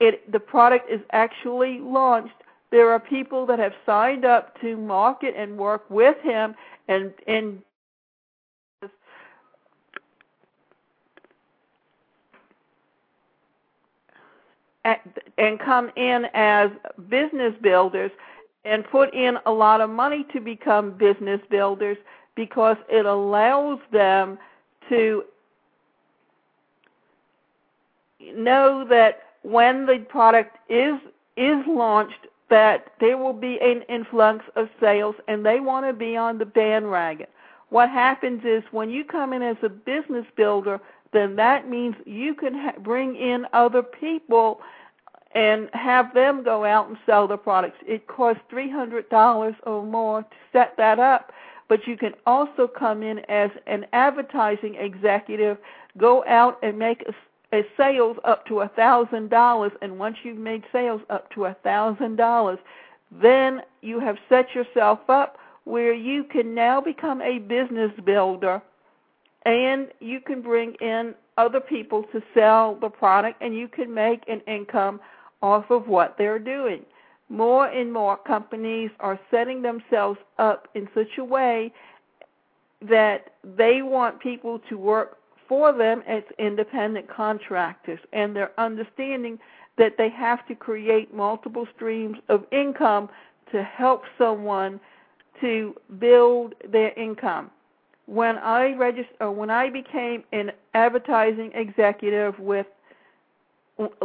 it 0.00 0.30
the 0.30 0.40
product 0.40 0.90
is 0.90 1.00
actually 1.12 1.80
launched, 1.80 2.34
there 2.74 2.90
are 2.90 2.98
people 2.98 3.46
that 3.46 3.60
have 3.60 3.72
signed 3.86 4.24
up 4.24 4.60
to 4.60 4.76
market 4.76 5.32
and 5.36 5.56
work 5.56 5.88
with 5.88 6.16
him 6.24 6.56
and 6.88 7.12
and 7.28 7.62
and 15.38 15.60
come 15.60 15.88
in 15.94 16.26
as 16.34 16.68
business 17.08 17.54
builders 17.62 18.10
and 18.64 18.84
put 18.90 19.14
in 19.14 19.38
a 19.46 19.52
lot 19.52 19.80
of 19.80 19.88
money 19.88 20.26
to 20.32 20.40
become 20.40 20.90
business 20.90 21.40
builders 21.48 21.96
because 22.34 22.76
it 22.88 23.06
allows 23.06 23.78
them 23.92 24.36
to 24.88 25.22
know 28.34 28.84
that 28.90 29.22
when 29.42 29.86
the 29.86 30.04
product 30.08 30.56
is 30.68 30.94
is 31.36 31.64
launched 31.68 32.26
that 32.54 32.92
there 33.00 33.18
will 33.18 33.32
be 33.32 33.58
an 33.60 33.82
influx 33.88 34.44
of 34.54 34.68
sales 34.78 35.16
and 35.26 35.44
they 35.44 35.58
want 35.58 35.84
to 35.84 35.92
be 35.92 36.16
on 36.16 36.38
the 36.38 36.46
bandwagon. 36.46 37.26
What 37.70 37.90
happens 37.90 38.42
is 38.44 38.62
when 38.70 38.90
you 38.90 39.04
come 39.04 39.32
in 39.32 39.42
as 39.42 39.56
a 39.64 39.68
business 39.68 40.24
builder, 40.36 40.80
then 41.12 41.34
that 41.34 41.68
means 41.68 41.96
you 42.06 42.32
can 42.32 42.54
ha- 42.54 42.78
bring 42.78 43.16
in 43.16 43.44
other 43.52 43.82
people 43.82 44.60
and 45.34 45.68
have 45.72 46.14
them 46.14 46.44
go 46.44 46.64
out 46.64 46.86
and 46.86 46.96
sell 47.06 47.26
the 47.26 47.36
products. 47.36 47.78
It 47.84 48.06
costs 48.06 48.40
$300 48.52 49.56
or 49.66 49.84
more 49.84 50.22
to 50.22 50.28
set 50.52 50.76
that 50.76 51.00
up, 51.00 51.32
but 51.68 51.88
you 51.88 51.96
can 51.96 52.12
also 52.24 52.68
come 52.68 53.02
in 53.02 53.18
as 53.28 53.50
an 53.66 53.84
advertising 53.92 54.76
executive, 54.76 55.58
go 55.98 56.24
out 56.28 56.60
and 56.62 56.78
make 56.78 57.02
a 57.08 57.12
a 57.54 57.64
sales 57.76 58.16
up 58.24 58.46
to 58.46 58.60
a 58.60 58.68
thousand 58.68 59.30
dollars 59.30 59.72
and 59.80 59.98
once 59.98 60.16
you've 60.24 60.38
made 60.38 60.64
sales 60.72 61.00
up 61.08 61.30
to 61.30 61.44
a 61.46 61.54
thousand 61.62 62.16
dollars 62.16 62.58
then 63.22 63.62
you 63.80 64.00
have 64.00 64.16
set 64.28 64.54
yourself 64.54 64.98
up 65.08 65.38
where 65.64 65.94
you 65.94 66.24
can 66.24 66.54
now 66.54 66.80
become 66.80 67.22
a 67.22 67.38
business 67.38 67.92
builder 68.04 68.60
and 69.46 69.88
you 70.00 70.20
can 70.20 70.42
bring 70.42 70.74
in 70.80 71.14
other 71.36 71.60
people 71.60 72.04
to 72.12 72.22
sell 72.34 72.76
the 72.80 72.88
product 72.88 73.40
and 73.40 73.54
you 73.54 73.68
can 73.68 73.92
make 73.92 74.22
an 74.28 74.40
income 74.46 75.00
off 75.42 75.70
of 75.70 75.86
what 75.88 76.16
they're 76.16 76.38
doing. 76.38 76.82
More 77.28 77.66
and 77.66 77.92
more 77.92 78.16
companies 78.16 78.90
are 79.00 79.18
setting 79.30 79.62
themselves 79.62 80.18
up 80.38 80.68
in 80.74 80.88
such 80.94 81.18
a 81.18 81.24
way 81.24 81.72
that 82.82 83.32
they 83.42 83.82
want 83.82 84.20
people 84.20 84.60
to 84.68 84.76
work 84.76 85.18
for 85.48 85.72
them 85.72 86.02
as 86.06 86.22
independent 86.38 87.08
contractors, 87.08 88.00
and 88.12 88.34
they're 88.34 88.58
understanding 88.58 89.38
that 89.76 89.96
they 89.98 90.08
have 90.08 90.46
to 90.46 90.54
create 90.54 91.12
multiple 91.12 91.66
streams 91.74 92.18
of 92.28 92.44
income 92.52 93.08
to 93.52 93.62
help 93.62 94.02
someone 94.16 94.80
to 95.40 95.74
build 95.98 96.54
their 96.68 96.92
income. 96.98 97.50
When 98.06 98.36
I 98.38 98.74
register, 98.74 99.24
uh, 99.24 99.30
when 99.30 99.50
I 99.50 99.70
became 99.70 100.24
an 100.32 100.52
advertising 100.74 101.52
executive 101.54 102.38
with 102.38 102.66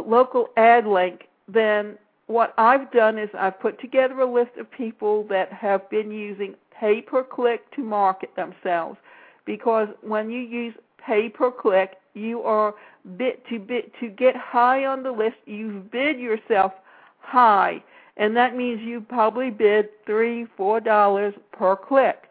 local 0.04 0.48
ad 0.56 0.86
link, 0.86 1.28
then 1.48 1.98
what 2.26 2.54
I've 2.58 2.90
done 2.92 3.18
is 3.18 3.28
I've 3.38 3.60
put 3.60 3.80
together 3.80 4.20
a 4.20 4.32
list 4.32 4.52
of 4.58 4.70
people 4.70 5.24
that 5.24 5.52
have 5.52 5.88
been 5.90 6.10
using 6.10 6.54
pay 6.78 7.00
per 7.02 7.22
click 7.22 7.70
to 7.76 7.82
market 7.82 8.34
themselves. 8.36 8.98
Because 9.44 9.88
when 10.00 10.30
you 10.30 10.40
use 10.40 10.74
pay 11.06 11.28
per 11.28 11.50
click, 11.50 11.96
you 12.14 12.42
are 12.42 12.74
bid 13.16 13.44
to 13.48 13.58
bid 13.58 13.92
to 14.00 14.08
get 14.08 14.36
high 14.36 14.84
on 14.84 15.02
the 15.02 15.12
list. 15.12 15.36
You've 15.46 15.90
bid 15.90 16.18
yourself 16.18 16.72
high, 17.20 17.82
and 18.16 18.36
that 18.36 18.56
means 18.56 18.80
you 18.80 19.00
probably 19.00 19.50
bid 19.50 19.88
three, 20.06 20.46
four 20.56 20.80
dollars 20.80 21.34
per 21.52 21.76
click. 21.76 22.24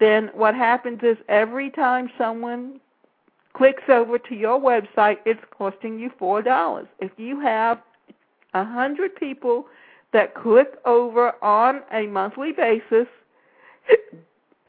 Then 0.00 0.30
what 0.34 0.54
happens 0.54 1.00
is 1.02 1.16
every 1.28 1.70
time 1.70 2.10
someone 2.18 2.80
clicks 3.52 3.84
over 3.88 4.18
to 4.18 4.34
your 4.34 4.60
website, 4.60 5.18
it's 5.24 5.40
costing 5.56 5.98
you 5.98 6.10
four 6.18 6.42
dollars. 6.42 6.86
If 7.00 7.12
you 7.16 7.40
have 7.40 7.80
a 8.54 8.64
hundred 8.64 9.16
people 9.16 9.66
that 10.12 10.34
click 10.34 10.74
over 10.84 11.32
on 11.42 11.82
a 11.92 12.06
monthly 12.06 12.52
basis, 12.52 13.06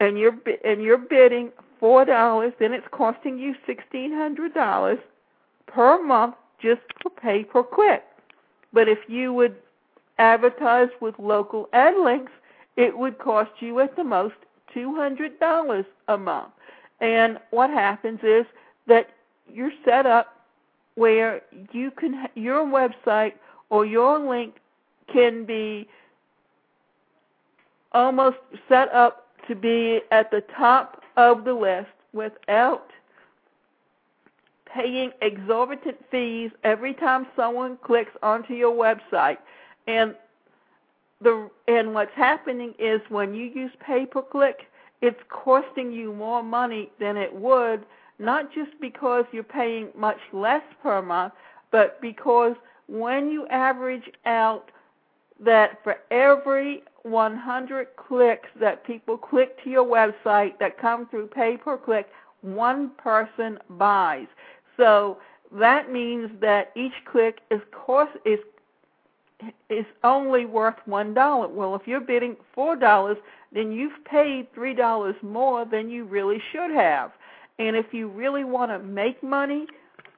and 0.00 0.18
you're 0.18 0.36
and 0.64 0.82
you're 0.82 0.98
bidding 0.98 1.52
four 1.80 2.04
dollars, 2.04 2.52
then 2.58 2.72
it's 2.72 2.86
costing 2.90 3.38
you 3.38 3.54
sixteen 3.66 4.12
hundred 4.12 4.54
dollars 4.54 4.98
per 5.66 6.02
month 6.02 6.34
just 6.60 6.80
for 7.02 7.10
pay 7.10 7.44
per 7.44 7.62
click. 7.62 8.04
But 8.72 8.88
if 8.88 8.98
you 9.08 9.32
would 9.32 9.56
advertise 10.18 10.88
with 11.00 11.18
local 11.18 11.68
ad 11.72 11.94
links, 11.96 12.32
it 12.76 12.96
would 12.96 13.18
cost 13.18 13.50
you 13.60 13.80
at 13.80 13.96
the 13.96 14.04
most 14.04 14.34
two 14.72 14.94
hundred 14.94 15.38
dollars 15.40 15.84
a 16.08 16.16
month. 16.16 16.52
And 17.00 17.38
what 17.50 17.70
happens 17.70 18.20
is 18.22 18.46
that 18.86 19.10
you're 19.52 19.72
set 19.84 20.06
up 20.06 20.40
where 20.94 21.42
you 21.72 21.90
can 21.90 22.26
your 22.34 22.64
website 22.64 23.34
or 23.70 23.84
your 23.84 24.18
link 24.18 24.56
can 25.12 25.44
be 25.44 25.88
almost 27.92 28.38
set 28.68 28.92
up 28.92 29.26
to 29.46 29.54
be 29.54 30.00
at 30.10 30.30
the 30.30 30.42
top 30.56 31.02
of 31.16 31.44
the 31.44 31.54
list 31.54 31.88
without 32.12 32.90
paying 34.66 35.10
exorbitant 35.22 35.96
fees 36.10 36.50
every 36.64 36.94
time 36.94 37.26
someone 37.34 37.78
clicks 37.82 38.10
onto 38.22 38.54
your 38.54 38.74
website. 38.74 39.38
And 39.86 40.14
the 41.20 41.48
and 41.66 41.94
what's 41.94 42.14
happening 42.14 42.74
is 42.78 43.00
when 43.08 43.34
you 43.34 43.46
use 43.46 43.72
pay 43.80 44.04
per 44.04 44.22
click, 44.22 44.66
it's 45.00 45.20
costing 45.28 45.92
you 45.92 46.12
more 46.12 46.42
money 46.42 46.90
than 47.00 47.16
it 47.16 47.34
would, 47.34 47.84
not 48.18 48.52
just 48.52 48.72
because 48.80 49.24
you're 49.32 49.42
paying 49.42 49.88
much 49.96 50.18
less 50.32 50.62
per 50.82 51.00
month, 51.00 51.32
but 51.70 52.00
because 52.00 52.54
when 52.88 53.30
you 53.30 53.46
average 53.48 54.10
out 54.24 54.70
that 55.40 55.82
for 55.82 55.96
every 56.10 56.82
100 57.06 57.88
clicks 57.96 58.48
that 58.60 58.84
people 58.84 59.16
click 59.16 59.62
to 59.64 59.70
your 59.70 59.84
website 59.84 60.58
that 60.58 60.78
come 60.78 61.06
through 61.08 61.28
pay 61.28 61.56
per 61.56 61.76
click, 61.76 62.08
one 62.42 62.90
person 62.98 63.58
buys. 63.70 64.26
So 64.76 65.18
that 65.52 65.90
means 65.90 66.30
that 66.40 66.72
each 66.76 66.92
click 67.10 67.40
is 67.50 67.60
cost 67.72 68.12
is 68.24 68.38
is 69.68 69.84
only 70.02 70.46
worth 70.46 70.76
one 70.86 71.14
dollar. 71.14 71.48
Well, 71.48 71.74
if 71.74 71.82
you're 71.86 72.00
bidding 72.00 72.36
four 72.54 72.76
dollars, 72.76 73.18
then 73.52 73.70
you've 73.72 74.04
paid 74.04 74.52
three 74.54 74.74
dollars 74.74 75.14
more 75.22 75.64
than 75.64 75.90
you 75.90 76.04
really 76.04 76.42
should 76.52 76.70
have. 76.70 77.12
And 77.58 77.76
if 77.76 77.86
you 77.92 78.08
really 78.08 78.44
want 78.44 78.70
to 78.70 78.78
make 78.78 79.22
money 79.22 79.66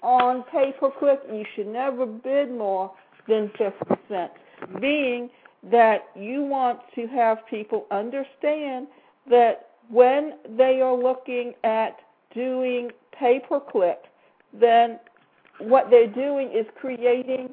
on 0.03 0.45
pay 0.45 0.73
per 0.79 0.91
click, 0.91 1.21
you 1.31 1.45
should 1.55 1.67
never 1.67 2.07
bid 2.07 2.51
more 2.51 2.93
than 3.27 3.51
fifty 3.59 3.95
cents. 4.09 4.35
Being 4.81 5.31
that 5.65 6.09
you 6.15 6.43
want 6.43 6.81
to 6.95 7.07
have 7.09 7.39
people 7.49 7.87
understand 7.91 8.87
that 9.29 9.71
when 9.89 10.35
they 10.57 10.81
are 10.81 10.95
looking 10.95 11.55
at 11.65 11.99
doing 12.35 12.91
pay 13.19 13.41
per 13.41 13.61
click, 13.61 13.99
then 14.53 14.99
what 15.59 15.91
they're 15.91 16.07
doing 16.07 16.51
is 16.53 16.67
creating 16.81 17.49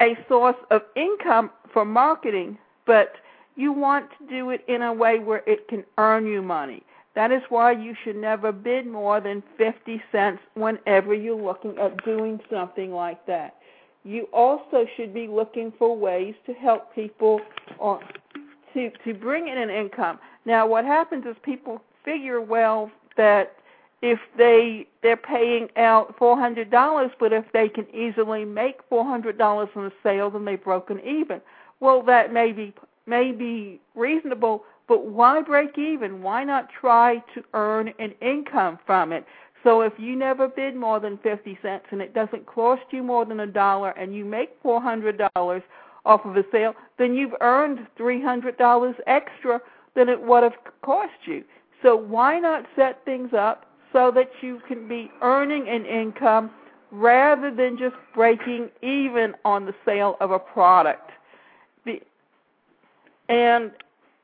a 0.00 0.16
source 0.28 0.56
of 0.70 0.82
income 0.96 1.50
for 1.72 1.84
marketing, 1.84 2.58
but 2.86 3.12
you 3.56 3.72
want 3.72 4.06
to 4.18 4.26
do 4.26 4.50
it 4.50 4.64
in 4.68 4.82
a 4.82 4.92
way 4.92 5.18
where 5.18 5.42
it 5.46 5.68
can 5.68 5.84
earn 5.98 6.26
you 6.26 6.42
money. 6.42 6.82
That 7.14 7.32
is 7.32 7.42
why 7.48 7.72
you 7.72 7.94
should 8.04 8.16
never 8.16 8.52
bid 8.52 8.86
more 8.86 9.20
than 9.20 9.42
50 9.58 10.02
cents 10.12 10.40
whenever 10.54 11.12
you're 11.12 11.40
looking 11.40 11.76
at 11.78 12.04
doing 12.04 12.40
something 12.50 12.92
like 12.92 13.26
that. 13.26 13.56
You 14.04 14.28
also 14.32 14.86
should 14.96 15.12
be 15.12 15.28
looking 15.28 15.72
for 15.78 15.96
ways 15.96 16.34
to 16.46 16.52
help 16.54 16.94
people 16.94 17.40
on, 17.78 18.00
to 18.74 18.90
to 19.04 19.14
bring 19.14 19.48
in 19.48 19.58
an 19.58 19.70
income. 19.70 20.18
Now, 20.44 20.66
what 20.66 20.84
happens 20.84 21.26
is 21.26 21.36
people 21.42 21.82
figure 22.04 22.40
well 22.40 22.90
that 23.16 23.56
if 24.02 24.18
they 24.38 24.86
they're 25.02 25.16
paying 25.16 25.68
out 25.76 26.16
four 26.18 26.38
hundred 26.38 26.70
dollars, 26.70 27.10
but 27.20 27.32
if 27.32 27.44
they 27.52 27.68
can 27.68 27.86
easily 27.94 28.44
make 28.44 28.80
four 28.88 29.04
hundred 29.04 29.36
dollars 29.36 29.68
on 29.76 29.86
a 29.86 29.92
sale, 30.02 30.30
then 30.30 30.44
they've 30.44 30.62
broken 30.62 31.00
even. 31.00 31.40
Well, 31.80 32.02
that 32.04 32.32
may 32.32 32.52
be 32.52 32.72
may 33.06 33.32
be 33.32 33.80
reasonable, 33.94 34.64
but 34.88 35.04
why 35.06 35.42
break 35.42 35.76
even? 35.76 36.22
Why 36.22 36.44
not 36.44 36.70
try 36.70 37.22
to 37.34 37.44
earn 37.52 37.92
an 37.98 38.14
income 38.22 38.78
from 38.86 39.12
it? 39.12 39.26
So 39.62 39.82
if 39.82 39.92
you 39.98 40.16
never 40.16 40.48
bid 40.48 40.74
more 40.74 41.00
than 41.00 41.18
50 41.18 41.58
cents 41.62 41.84
and 41.90 42.00
it 42.00 42.14
doesn't 42.14 42.46
cost 42.46 42.82
you 42.90 43.02
more 43.02 43.24
than 43.24 43.40
a 43.40 43.46
dollar 43.46 43.90
and 43.90 44.14
you 44.14 44.24
make 44.24 44.62
$400 44.62 45.62
off 46.06 46.24
of 46.24 46.36
a 46.36 46.44
sale, 46.50 46.74
then 46.98 47.14
you've 47.14 47.34
earned 47.40 47.86
$300 47.98 48.94
extra 49.06 49.60
than 49.94 50.08
it 50.08 50.20
would 50.22 50.42
have 50.42 50.54
cost 50.82 51.12
you. 51.26 51.44
So 51.82 51.96
why 51.96 52.38
not 52.38 52.64
set 52.76 53.04
things 53.04 53.30
up 53.36 53.66
so 53.92 54.10
that 54.14 54.30
you 54.40 54.60
can 54.66 54.88
be 54.88 55.10
earning 55.20 55.68
an 55.68 55.84
income 55.84 56.50
rather 56.90 57.54
than 57.54 57.76
just 57.78 57.96
breaking 58.14 58.70
even 58.82 59.34
on 59.44 59.66
the 59.66 59.74
sale 59.84 60.16
of 60.20 60.30
a 60.30 60.38
product? 60.38 61.10
And 63.30 63.70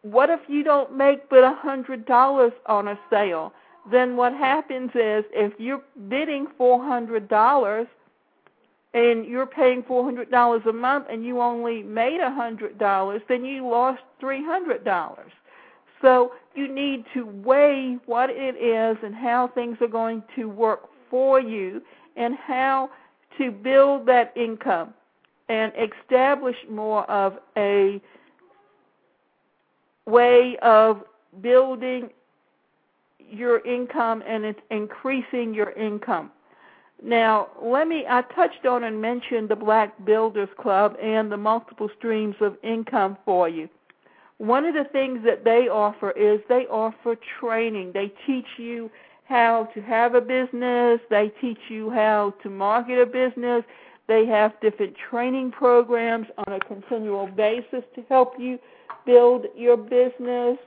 what 0.03 0.31
if 0.31 0.41
you 0.49 0.65
don't 0.65 0.97
make 0.97 1.29
but 1.31 1.45
a 1.45 1.55
hundred 1.55 2.07
dollars 2.07 2.53
on 2.67 2.89
a 2.89 2.99
sale? 3.09 3.53
Then 3.91 4.17
what 4.17 4.33
happens 4.33 4.91
is 4.95 5.25
if 5.33 5.53
you're 5.59 5.83
bidding 6.09 6.47
four 6.59 6.83
hundred 6.85 7.29
dollars 7.29 7.87
and 8.95 9.25
you're 9.27 9.47
paying 9.47 9.83
four 9.83 10.05
hundred 10.05 10.31
dollars 10.31 10.63
a 10.69 10.73
month 10.73 11.07
and 11.11 11.25
you 11.25 11.41
only 11.41 11.83
made 11.83 12.21
a 12.21 12.31
hundred 12.31 12.79
dollars, 12.79 13.23
then 13.29 13.45
you 13.45 13.69
lost 13.69 14.03
three 14.19 14.45
hundred 14.45 14.85
dollars. 14.85 15.31
So 16.03 16.33
you 16.55 16.73
need 16.73 17.05
to 17.15 17.27
weigh 17.27 17.99
what 18.07 18.31
it 18.31 18.57
is 18.57 18.97
and 19.03 19.15
how 19.15 19.49
things 19.49 19.79
are 19.81 19.89
going 19.89 20.23
to 20.35 20.49
work 20.49 20.89
for 21.11 21.41
you 21.41 21.81
and 22.17 22.35
how 22.35 22.91
to 23.39 23.51
build 23.51 24.07
that 24.07 24.33
income 24.37 24.95
and 25.49 25.73
establish 25.77 26.57
more 26.69 27.09
of 27.11 27.39
a 27.57 28.01
way 30.07 30.57
of 30.63 31.03
building 31.41 32.11
your 33.31 33.61
income 33.67 34.23
and 34.27 34.45
it's 34.45 34.61
increasing 34.71 35.55
your 35.55 35.73
income. 35.73 36.31
Now, 37.03 37.49
let 37.63 37.89
me, 37.89 38.05
I 38.09 38.23
touched 38.23 38.65
on 38.65 38.85
and 38.85 39.01
mentioned 39.01 39.49
the 39.49 39.57
Black 39.57 40.05
Builders 40.05 40.49
Club 40.59 40.97
and 41.03 41.31
the 41.31 41.37
multiple 41.37 41.91
streams 41.99 42.37
of 42.41 42.57
income 42.63 43.19
for 43.25 43.49
you. 43.49 43.69
One 44.39 44.65
of 44.65 44.75
the 44.75 44.85
things 44.85 45.21
that 45.25 45.45
they 45.45 45.69
offer 45.69 46.11
is 46.13 46.41
they 46.49 46.67
offer 46.67 47.17
training. 47.41 47.93
They 47.93 48.13
teach 48.27 48.47
you 48.59 48.91
how 49.25 49.69
to 49.75 49.81
have 49.83 50.15
a 50.15 50.21
business, 50.21 51.01
they 51.11 51.33
teach 51.41 51.59
you 51.69 51.91
how 51.91 52.35
to 52.43 52.51
market 52.51 53.01
a 53.01 53.07
business. 53.07 53.65
They 54.09 54.25
have 54.27 54.53
different 54.61 54.95
training 55.11 55.51
programs 55.51 56.29
on 56.47 56.55
a 56.55 56.61
continual 56.61 57.27
basis 57.27 57.83
to 57.97 58.03
help 58.09 58.35
you 58.39 58.59
build 59.05 59.47
your 59.57 59.77
business. 59.77 60.59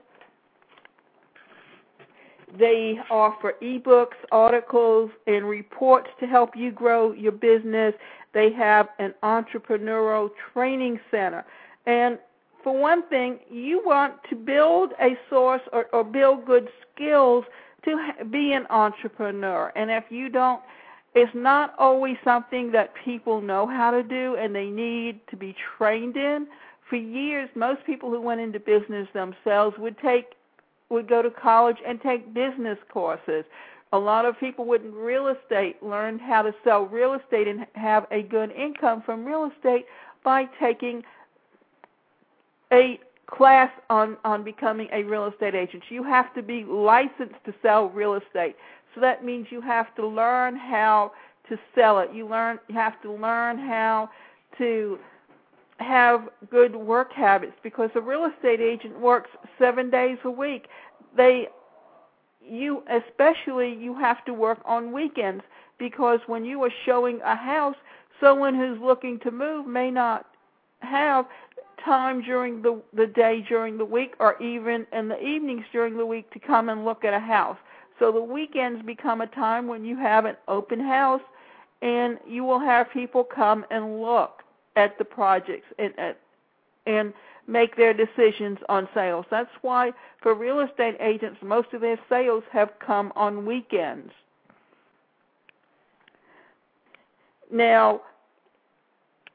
They 2.58 3.00
offer 3.10 3.54
ebooks, 3.62 4.18
articles, 4.32 5.12
and 5.28 5.48
reports 5.48 6.10
to 6.20 6.26
help 6.26 6.56
you 6.56 6.72
grow 6.72 7.12
your 7.12 7.32
business. 7.32 7.94
They 8.34 8.52
have 8.54 8.90
an 9.00 9.14
entrepreneurial 9.24 10.30
training 10.54 11.00
center. 11.12 11.46
And 11.86 12.20
for 12.64 12.78
one 12.78 13.08
thing, 13.08 13.40
you 13.50 13.82
want 13.86 14.16
to 14.30 14.36
build 14.36 14.94
a 15.02 15.18
source 15.30 15.62
or, 15.72 15.86
or 15.94 16.04
build 16.04 16.46
good 16.46 16.70
skills 16.94 17.46
to 17.86 17.98
be 18.30 18.54
an 18.54 18.66
entrepreneur. 18.70 19.72
And 19.76 19.90
if 19.92 20.06
you 20.10 20.30
don't, 20.30 20.62
it's 21.16 21.34
not 21.34 21.74
always 21.78 22.18
something 22.24 22.72
that 22.72 22.94
people 23.06 23.42
know 23.42 23.66
how 23.66 23.92
to 23.92 24.04
do 24.04 24.36
and 24.36 24.54
they 24.54 24.66
need 24.66 25.22
to 25.30 25.38
be 25.38 25.56
trained 25.78 26.18
in 26.18 26.48
For 26.90 26.96
years, 26.96 27.50
most 27.56 27.86
people 27.86 28.10
who 28.10 28.20
went 28.20 28.42
into 28.42 28.60
business 28.60 29.08
themselves 29.14 29.78
would 29.78 29.98
take 30.00 30.34
would 30.90 31.08
go 31.08 31.22
to 31.22 31.30
college 31.30 31.78
and 31.86 32.02
take 32.02 32.34
business 32.34 32.78
courses. 32.92 33.46
A 33.92 33.98
lot 33.98 34.26
of 34.26 34.40
people 34.40 34.66
with 34.66 34.82
real 34.94 35.28
estate 35.28 35.82
learned 35.82 36.22
how 36.22 36.42
to 36.42 36.54
sell 36.64 36.84
real 36.84 37.14
estate 37.14 37.48
and 37.48 37.66
have 37.74 38.06
a 38.12 38.22
good 38.22 38.52
income 38.52 39.02
from 39.06 39.26
real 39.26 39.52
estate 39.56 39.86
by 40.24 40.46
taking 40.60 41.04
a 42.72 43.00
class 43.26 43.72
on 43.90 44.18
on 44.24 44.44
becoming 44.44 44.88
a 44.92 45.04
real 45.04 45.26
estate 45.26 45.56
agent. 45.56 45.84
You 45.90 46.04
have 46.04 46.34
to 46.36 46.42
be 46.44 46.64
licensed 46.64 47.44
to 47.46 47.54
sell 47.62 47.90
real 47.90 48.16
estate. 48.16 48.56
So 48.94 49.02
that 49.02 49.24
means 49.24 49.48
you 49.50 49.62
have 49.62 49.96
to 49.96 50.08
learn 50.08 50.56
how 50.56 51.14
to 51.50 51.58
sell 51.76 52.00
it. 52.00 52.10
You 52.14 52.28
learn 52.28 52.60
you 52.68 52.76
have 52.76 53.02
to 53.02 53.12
learn 53.12 53.58
how 53.58 54.10
to 54.58 55.00
have 55.80 56.30
good 56.50 56.76
work 56.76 57.12
habits 57.12 57.54
because 57.64 57.90
a 57.96 58.02
real 58.02 58.26
estate 58.26 58.60
agent 58.60 59.00
works 59.00 59.30
7 59.58 59.90
days 59.90 60.18
a 60.24 60.32
week. 60.32 60.68
They 61.16 61.50
you 62.42 62.84
especially 62.90 63.74
you 63.76 63.94
have 63.96 64.24
to 64.26 64.34
work 64.34 64.60
on 64.66 64.92
weekends 64.92 65.44
because 65.78 66.20
when 66.28 66.46
you 66.46 66.62
are 66.64 66.72
showing 66.86 67.20
a 67.22 67.36
house, 67.36 67.76
someone 68.20 68.56
who's 68.56 68.80
looking 68.82 69.20
to 69.20 69.32
move 69.32 69.68
may 69.68 69.92
not 69.92 70.26
have 70.80 71.26
time 71.84 72.22
during 72.22 72.62
the 72.62 72.82
the 72.94 73.08
day 73.08 73.46
during 73.48 73.78
the 73.78 73.86
week 73.86 74.14
or 74.20 74.42
even 74.42 74.86
in 74.92 75.08
the 75.08 75.22
evenings 75.22 75.64
during 75.72 75.98
the 75.98 76.06
week 76.06 76.30
to 76.32 76.40
come 76.40 76.70
and 76.70 76.84
look 76.84 77.04
at 77.06 77.14
a 77.14 77.20
house. 77.20 77.58
So 78.00 78.12
the 78.12 78.22
weekends 78.22 78.86
become 78.86 79.22
a 79.22 79.28
time 79.28 79.68
when 79.68 79.84
you 79.86 79.98
have 79.98 80.26
an 80.26 80.36
open 80.48 80.80
house 80.80 81.22
and 81.82 82.18
you 82.28 82.44
will 82.44 82.60
have 82.60 82.92
people 82.92 83.24
come 83.24 83.66
and 83.72 84.02
look 84.02 84.44
at 84.76 84.98
the 84.98 85.06
projects 85.06 85.68
and 85.78 85.94
uh, 85.98 86.14
and 86.86 87.14
make 87.48 87.76
their 87.76 87.94
decisions 87.94 88.60
on 88.70 88.88
sales. 88.94 89.26
That's 89.32 89.50
why 89.62 89.92
for 90.22 90.34
real 90.36 90.60
estate 90.60 90.96
agents 91.00 91.40
most 91.42 91.74
of 91.74 91.82
their 91.82 92.00
sales 92.08 92.44
have 92.52 92.70
come 92.86 93.12
on 93.16 93.46
weekends. 93.46 94.12
Now, 97.52 98.02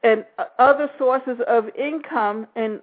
and 0.03 0.25
uh, 0.37 0.45
other 0.59 0.89
sources 0.97 1.37
of 1.47 1.65
income 1.75 2.47
and 2.55 2.79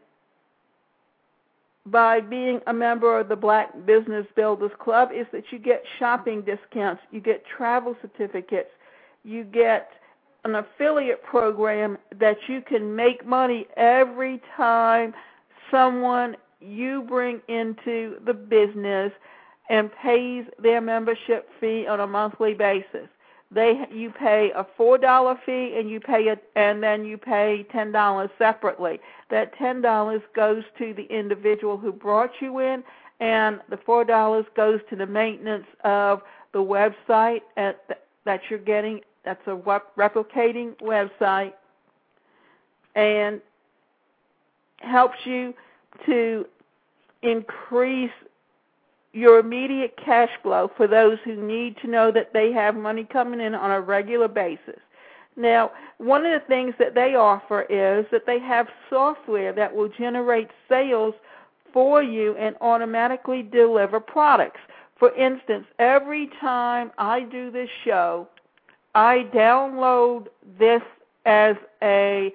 by 1.86 2.20
being 2.20 2.60
a 2.66 2.72
member 2.72 3.18
of 3.18 3.28
the 3.28 3.36
Black 3.36 3.86
Business 3.86 4.26
Builders 4.36 4.70
Club 4.78 5.10
is 5.12 5.26
that 5.32 5.44
you 5.50 5.58
get 5.58 5.82
shopping 5.98 6.42
discounts, 6.42 7.02
you 7.10 7.20
get 7.20 7.44
travel 7.44 7.96
certificates, 8.00 8.70
you 9.24 9.42
get 9.42 9.90
an 10.44 10.56
affiliate 10.56 11.22
program 11.22 11.96
that 12.18 12.36
you 12.48 12.60
can 12.60 12.94
make 12.94 13.26
money 13.26 13.66
every 13.76 14.40
time 14.56 15.14
someone 15.70 16.36
you 16.60 17.02
bring 17.02 17.40
into 17.48 18.16
the 18.24 18.34
business 18.34 19.12
and 19.70 19.90
pays 20.02 20.44
their 20.58 20.80
membership 20.80 21.48
fee 21.60 21.86
on 21.86 22.00
a 22.00 22.06
monthly 22.06 22.54
basis. 22.54 23.08
They 23.50 23.86
you 23.92 24.10
pay 24.10 24.50
a 24.54 24.66
four 24.76 24.96
dollar 24.98 25.38
fee 25.44 25.74
and 25.76 25.90
you 25.90 26.00
pay 26.00 26.22
it 26.22 26.44
and 26.56 26.82
then 26.82 27.04
you 27.04 27.18
pay 27.18 27.66
ten 27.70 27.92
dollars 27.92 28.30
separately. 28.38 28.98
That 29.30 29.56
ten 29.56 29.82
dollars 29.82 30.22
goes 30.34 30.64
to 30.78 30.94
the 30.94 31.04
individual 31.04 31.76
who 31.76 31.92
brought 31.92 32.30
you 32.40 32.60
in 32.60 32.82
and 33.20 33.60
the 33.68 33.76
four 33.76 34.04
dollars 34.04 34.46
goes 34.56 34.80
to 34.90 34.96
the 34.96 35.06
maintenance 35.06 35.66
of 35.84 36.22
the 36.52 36.58
website 36.58 37.42
at, 37.56 38.02
that 38.24 38.40
you're 38.48 38.58
getting 38.58 39.00
that's 39.24 39.46
a 39.46 39.56
replicating 39.96 40.76
website 40.80 41.52
and 42.94 43.40
helps 44.78 45.18
you 45.24 45.54
to 46.06 46.44
increase 47.22 48.10
your 49.12 49.38
immediate 49.38 49.94
cash 50.02 50.30
flow 50.42 50.70
for 50.76 50.86
those 50.86 51.18
who 51.24 51.36
need 51.36 51.76
to 51.82 51.86
know 51.86 52.10
that 52.10 52.32
they 52.32 52.50
have 52.52 52.74
money 52.74 53.04
coming 53.04 53.40
in 53.40 53.54
on 53.54 53.70
a 53.70 53.80
regular 53.80 54.28
basis. 54.28 54.80
Now, 55.36 55.70
one 55.98 56.26
of 56.26 56.32
the 56.32 56.46
things 56.46 56.74
that 56.78 56.94
they 56.94 57.14
offer 57.14 57.62
is 57.62 58.06
that 58.10 58.26
they 58.26 58.38
have 58.40 58.66
software 58.90 59.52
that 59.52 59.74
will 59.74 59.88
generate 59.88 60.48
sales 60.68 61.14
for 61.72 62.02
you 62.02 62.36
and 62.36 62.56
automatically 62.60 63.42
deliver 63.42 63.98
products. 63.98 64.60
For 64.98 65.14
instance, 65.14 65.64
every 65.78 66.30
time 66.40 66.92
I 66.98 67.20
do 67.20 67.50
this 67.50 67.70
show, 67.84 68.28
I 68.94 69.26
download 69.34 70.26
this 70.58 70.82
as 71.24 71.56
a 71.82 72.32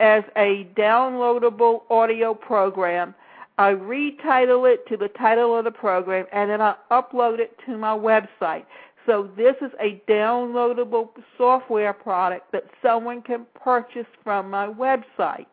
as 0.00 0.24
a 0.36 0.68
downloadable 0.76 1.82
audio 1.90 2.34
program 2.34 3.14
I 3.56 3.72
retitle 3.72 4.72
it 4.72 4.86
to 4.88 4.96
the 4.96 5.08
title 5.08 5.56
of 5.56 5.64
the 5.64 5.70
program, 5.70 6.26
and 6.32 6.50
then 6.50 6.60
I 6.60 6.74
upload 6.90 7.38
it 7.38 7.56
to 7.66 7.76
my 7.78 7.96
website. 7.96 8.64
So 9.06 9.30
this 9.36 9.54
is 9.60 9.70
a 9.80 10.02
downloadable 10.08 11.10
software 11.38 11.92
product 11.92 12.50
that 12.52 12.64
someone 12.82 13.22
can 13.22 13.46
purchase 13.54 14.06
from 14.24 14.50
my 14.50 14.66
website. 14.66 15.46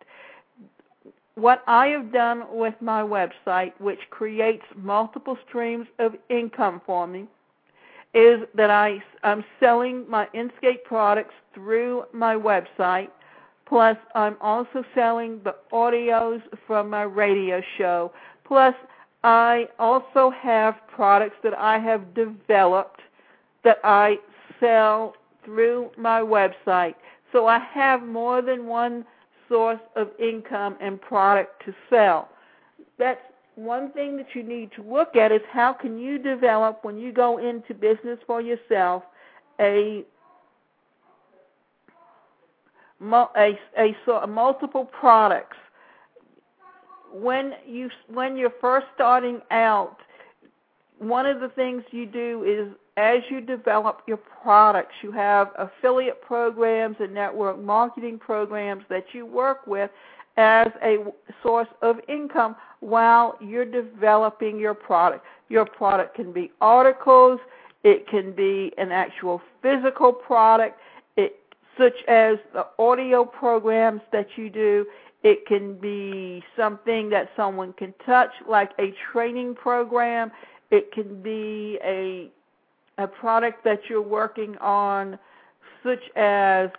What 1.35 1.63
I 1.67 1.87
have 1.87 2.11
done 2.11 2.45
with 2.51 2.73
my 2.81 3.03
website, 3.03 3.73
which 3.79 3.99
creates 4.09 4.63
multiple 4.75 5.37
streams 5.47 5.87
of 5.99 6.15
income 6.29 6.81
for 6.85 7.05
me, 7.05 7.27
is 8.13 8.41
that 8.55 8.69
I, 8.69 9.01
I'm 9.23 9.43
selling 9.59 10.09
my 10.09 10.27
Inscape 10.33 10.83
products 10.85 11.33
through 11.53 12.03
my 12.13 12.35
website 12.35 13.09
Plus, 13.71 13.95
I'm 14.15 14.35
also 14.41 14.83
selling 14.93 15.39
the 15.45 15.55
audios 15.71 16.41
from 16.67 16.89
my 16.89 17.03
radio 17.03 17.61
show. 17.77 18.11
Plus, 18.45 18.75
I 19.23 19.69
also 19.79 20.29
have 20.29 20.75
products 20.93 21.37
that 21.41 21.57
I 21.57 21.79
have 21.79 22.13
developed 22.13 22.99
that 23.63 23.77
I 23.85 24.17
sell 24.59 25.13
through 25.45 25.91
my 25.97 26.19
website. 26.19 26.95
So 27.31 27.47
I 27.47 27.59
have 27.59 28.03
more 28.03 28.41
than 28.41 28.67
one 28.67 29.05
source 29.47 29.79
of 29.95 30.09
income 30.19 30.75
and 30.81 30.99
product 30.99 31.63
to 31.63 31.73
sell. 31.89 32.27
That's 32.99 33.21
one 33.55 33.91
thing 33.91 34.17
that 34.17 34.27
you 34.33 34.43
need 34.43 34.71
to 34.75 34.83
look 34.83 35.15
at 35.15 35.31
is 35.31 35.41
how 35.51 35.73
can 35.73 35.99
you 35.99 36.17
develop 36.17 36.83
when 36.83 36.97
you 36.97 37.11
go 37.11 37.37
into 37.37 37.73
business 37.73 38.17
for 38.25 38.41
yourself 38.41 39.03
a 39.59 40.05
a, 43.01 43.57
a, 43.77 44.11
a 44.11 44.27
multiple 44.27 44.85
products. 44.85 45.57
When 47.13 47.53
you 47.67 47.89
when 48.07 48.37
you're 48.37 48.53
first 48.61 48.87
starting 48.95 49.41
out, 49.51 49.97
one 50.99 51.25
of 51.25 51.41
the 51.41 51.49
things 51.49 51.83
you 51.91 52.05
do 52.05 52.43
is 52.43 52.73
as 52.95 53.19
you 53.29 53.41
develop 53.41 54.01
your 54.07 54.19
products, 54.43 54.93
you 55.01 55.11
have 55.11 55.49
affiliate 55.57 56.21
programs 56.21 56.97
and 56.99 57.13
network 57.13 57.59
marketing 57.59 58.17
programs 58.17 58.83
that 58.89 59.05
you 59.13 59.25
work 59.25 59.65
with 59.67 59.89
as 60.37 60.67
a 60.83 60.97
source 61.43 61.67
of 61.81 61.97
income 62.07 62.55
while 62.79 63.37
you're 63.39 63.65
developing 63.65 64.59
your 64.59 64.73
product. 64.73 65.25
Your 65.49 65.65
product 65.65 66.15
can 66.15 66.31
be 66.31 66.51
articles, 66.61 67.39
it 67.83 68.07
can 68.07 68.31
be 68.31 68.71
an 68.77 68.91
actual 68.91 69.41
physical 69.61 70.13
product, 70.13 70.79
such 71.77 72.03
as 72.07 72.37
the 72.53 72.65
audio 72.79 73.25
programs 73.25 74.01
that 74.11 74.27
you 74.35 74.49
do. 74.49 74.85
It 75.23 75.45
can 75.45 75.75
be 75.79 76.43
something 76.57 77.09
that 77.09 77.29
someone 77.35 77.73
can 77.73 77.93
touch, 78.05 78.31
like 78.47 78.71
a 78.79 78.93
training 79.11 79.55
program. 79.55 80.31
It 80.69 80.91
can 80.91 81.21
be 81.21 81.79
a 81.83 82.29
a 82.97 83.07
product 83.07 83.63
that 83.63 83.79
you're 83.89 84.01
working 84.01 84.57
on, 84.57 85.17
such 85.83 86.03
as 86.15 86.69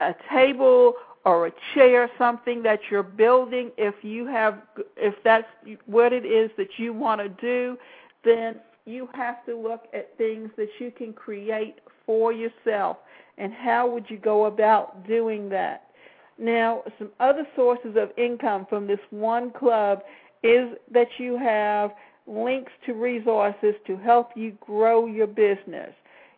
a 0.00 0.14
table 0.32 0.94
or 1.24 1.48
a 1.48 1.52
chair, 1.74 2.10
something 2.18 2.62
that 2.62 2.80
you're 2.90 3.02
building. 3.02 3.72
If 3.76 3.94
you 4.02 4.26
have, 4.26 4.62
if 4.96 5.14
that's 5.24 5.48
what 5.86 6.12
it 6.12 6.24
is 6.24 6.50
that 6.56 6.78
you 6.78 6.92
want 6.92 7.20
to 7.20 7.28
do, 7.28 7.76
then 8.24 8.56
you 8.84 9.08
have 9.14 9.44
to 9.46 9.56
look 9.56 9.84
at 9.92 10.16
things 10.16 10.50
that 10.56 10.68
you 10.78 10.90
can 10.90 11.12
create 11.12 11.76
for 12.04 12.32
yourself 12.32 12.98
and 13.38 13.52
how 13.52 13.88
would 13.88 14.08
you 14.08 14.16
go 14.16 14.46
about 14.46 15.06
doing 15.06 15.48
that. 15.50 15.90
Now, 16.38 16.82
some 16.98 17.10
other 17.18 17.46
sources 17.56 17.96
of 17.96 18.10
income 18.16 18.66
from 18.68 18.86
this 18.86 19.00
one 19.10 19.50
club 19.50 20.02
is 20.42 20.76
that 20.92 21.08
you 21.18 21.36
have 21.38 21.92
links 22.26 22.72
to 22.84 22.94
resources 22.94 23.74
to 23.86 23.96
help 23.96 24.30
you 24.36 24.56
grow 24.60 25.06
your 25.06 25.26
business. 25.26 25.92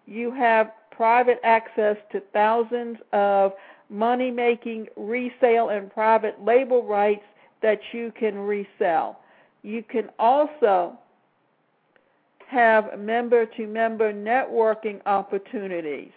You 0.06 0.30
have 0.32 0.72
private 0.99 1.40
access 1.44 1.96
to 2.12 2.20
thousands 2.32 2.99
of 3.12 3.53
money 3.88 4.30
making 4.32 4.88
resale 4.96 5.68
and 5.70 5.90
private 5.94 6.36
label 6.44 6.82
rights 6.82 7.24
that 7.62 7.78
you 7.92 8.12
can 8.18 8.36
resell. 8.36 9.20
You 9.62 9.84
can 9.84 10.11
also 10.18 10.99
have 12.49 12.99
member 12.99 13.46
to 13.46 13.66
member 13.68 14.12
networking 14.12 15.01
opportunities. 15.07 16.12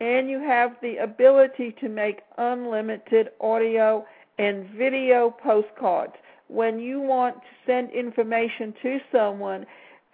and 0.00 0.28
you 0.28 0.40
have 0.40 0.72
the 0.82 0.96
ability 0.96 1.74
to 1.80 1.88
make 1.88 2.20
unlimited 2.36 3.28
audio 3.40 4.04
and 4.38 4.68
video 4.70 5.30
postcards. 5.30 6.14
When 6.48 6.80
you 6.80 7.00
want 7.00 7.36
to 7.36 7.48
send 7.64 7.90
information 7.90 8.74
to 8.82 8.98
someone, 9.12 9.64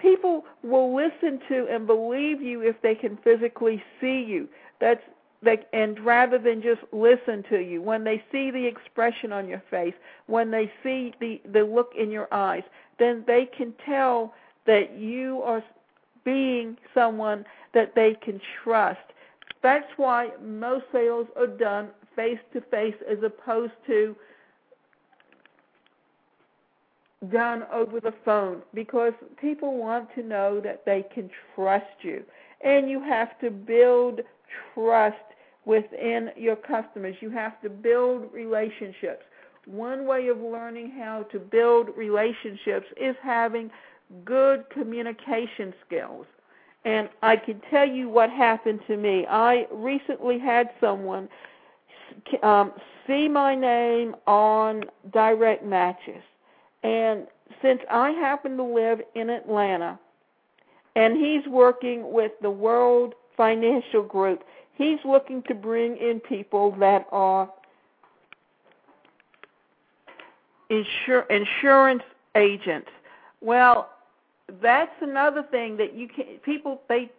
people 0.01 0.45
will 0.63 0.95
listen 0.95 1.41
to 1.49 1.67
and 1.71 1.87
believe 1.87 2.41
you 2.43 2.63
if 2.63 2.81
they 2.83 2.95
can 2.95 3.19
physically 3.23 3.83
see 4.01 4.23
you. 4.23 4.49
That's 4.81 5.03
they, 5.43 5.65
and 5.73 5.99
rather 6.01 6.39
than 6.39 6.61
just 6.61 6.83
listen 6.93 7.43
to 7.49 7.59
you, 7.59 7.81
when 7.81 8.05
they 8.05 8.23
see 8.31 8.51
the 8.51 8.67
expression 8.67 9.33
on 9.33 9.49
your 9.49 9.63
face, 9.71 9.95
when 10.27 10.51
they 10.51 10.71
see 10.83 11.15
the 11.21 11.41
the 11.53 11.63
look 11.65 11.93
in 11.99 12.11
your 12.11 12.29
eyes, 12.33 12.63
then 12.99 13.25
they 13.27 13.47
can 13.57 13.73
tell 13.87 14.35
that 14.67 14.99
you 14.99 15.41
are 15.43 15.65
being 16.25 16.77
someone 16.95 17.45
that 17.73 17.95
they 17.95 18.15
can 18.23 18.41
trust. 18.63 19.01
That's 19.63 19.91
why 19.97 20.31
most 20.43 20.85
sales 20.93 21.27
are 21.37 21.47
done 21.47 21.89
face 22.17 22.39
to 22.53 22.61
face 22.63 22.95
as 23.11 23.19
opposed 23.23 23.73
to 23.87 24.15
done 27.29 27.65
over 27.73 28.01
the 28.01 28.15
phone 28.25 28.63
because 28.73 29.13
people 29.41 29.77
want 29.77 30.09
to 30.15 30.23
know 30.23 30.61
that 30.61 30.85
they 30.87 31.05
can 31.15 31.31
trust 31.55 31.85
you. 32.03 32.23
And 32.63 32.89
you 32.89 33.01
have 33.03 33.39
to 33.41 33.51
build 33.51 34.21
trust 34.75 35.17
within 35.65 36.31
your 36.37 36.57
customers. 36.57 37.17
You 37.21 37.31
have 37.31 37.61
to 37.63 37.69
build 37.69 38.33
relationships. 38.33 39.23
One 39.67 40.07
way 40.07 40.29
of 40.29 40.39
learning 40.39 40.93
how 40.99 41.25
to 41.33 41.39
build 41.39 41.89
relationships 41.97 42.87
is 42.97 43.15
having 43.23 43.71
good 44.25 44.65
communication 44.71 45.75
skills. 45.87 46.27
And 46.85 47.11
I 47.23 47.37
can 47.37 47.61
tell 47.71 47.87
you 47.87 48.09
what 48.09 48.31
happened 48.31 48.81
to 48.87 48.97
me. 48.97 49.27
I 49.29 49.67
recently 49.71 50.39
had 50.39 50.71
someone 50.81 51.29
um, 52.43 52.73
see 53.07 53.29
my 53.29 53.55
name 53.55 54.17
on 54.27 54.85
direct 55.13 55.65
matches. 55.65 56.23
And 56.83 57.27
since 57.63 57.81
I 57.91 58.11
happen 58.11 58.57
to 58.57 58.63
live 58.63 59.01
in 59.15 59.31
Atlanta, 59.31 59.99
and 60.97 61.17
he's 61.17 61.47
working 61.47 62.13
with 62.13 62.33
the 62.43 62.51
World 62.51 63.15
Financial 63.37 64.03
Group, 64.03 64.43
he's 64.75 64.99
looking 65.05 65.43
to 65.45 65.55
bring 65.55 65.97
in 65.97 66.21
people 66.21 66.75
that 66.81 67.07
are 67.13 67.51
insur- 70.71 71.31
insurance 71.31 72.03
agents. 72.35 72.89
Well, 73.41 73.91
that's 74.63 74.93
another 75.01 75.45
thing 75.51 75.77
that 75.77 75.95
you 75.95 76.09
can 76.09 76.25
people 76.45 76.81
they 76.89 77.11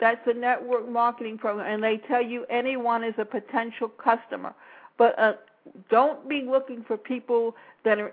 that's 0.00 0.20
a 0.26 0.32
network 0.32 0.88
marketing 0.88 1.36
program 1.36 1.66
and 1.72 1.82
they 1.82 1.98
tell 2.08 2.22
you 2.22 2.46
anyone 2.48 3.04
is 3.04 3.14
a 3.18 3.24
potential 3.24 3.88
customer 3.88 4.54
but 4.96 5.18
uh, 5.18 5.34
don't 5.90 6.26
be 6.28 6.42
looking 6.48 6.82
for 6.86 6.96
people 6.96 7.54
that 7.84 7.98
are 7.98 8.12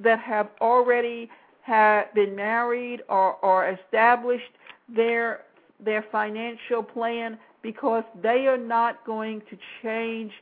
that 0.00 0.18
have 0.20 0.48
already 0.60 1.30
have 1.62 2.12
been 2.14 2.34
married 2.36 3.02
or 3.08 3.34
or 3.36 3.68
established 3.68 4.52
their 4.88 5.42
their 5.84 6.04
financial 6.12 6.82
plan 6.82 7.38
because 7.62 8.04
they 8.22 8.46
are 8.46 8.58
not 8.58 9.04
going 9.04 9.40
to 9.50 9.58
change 9.82 10.32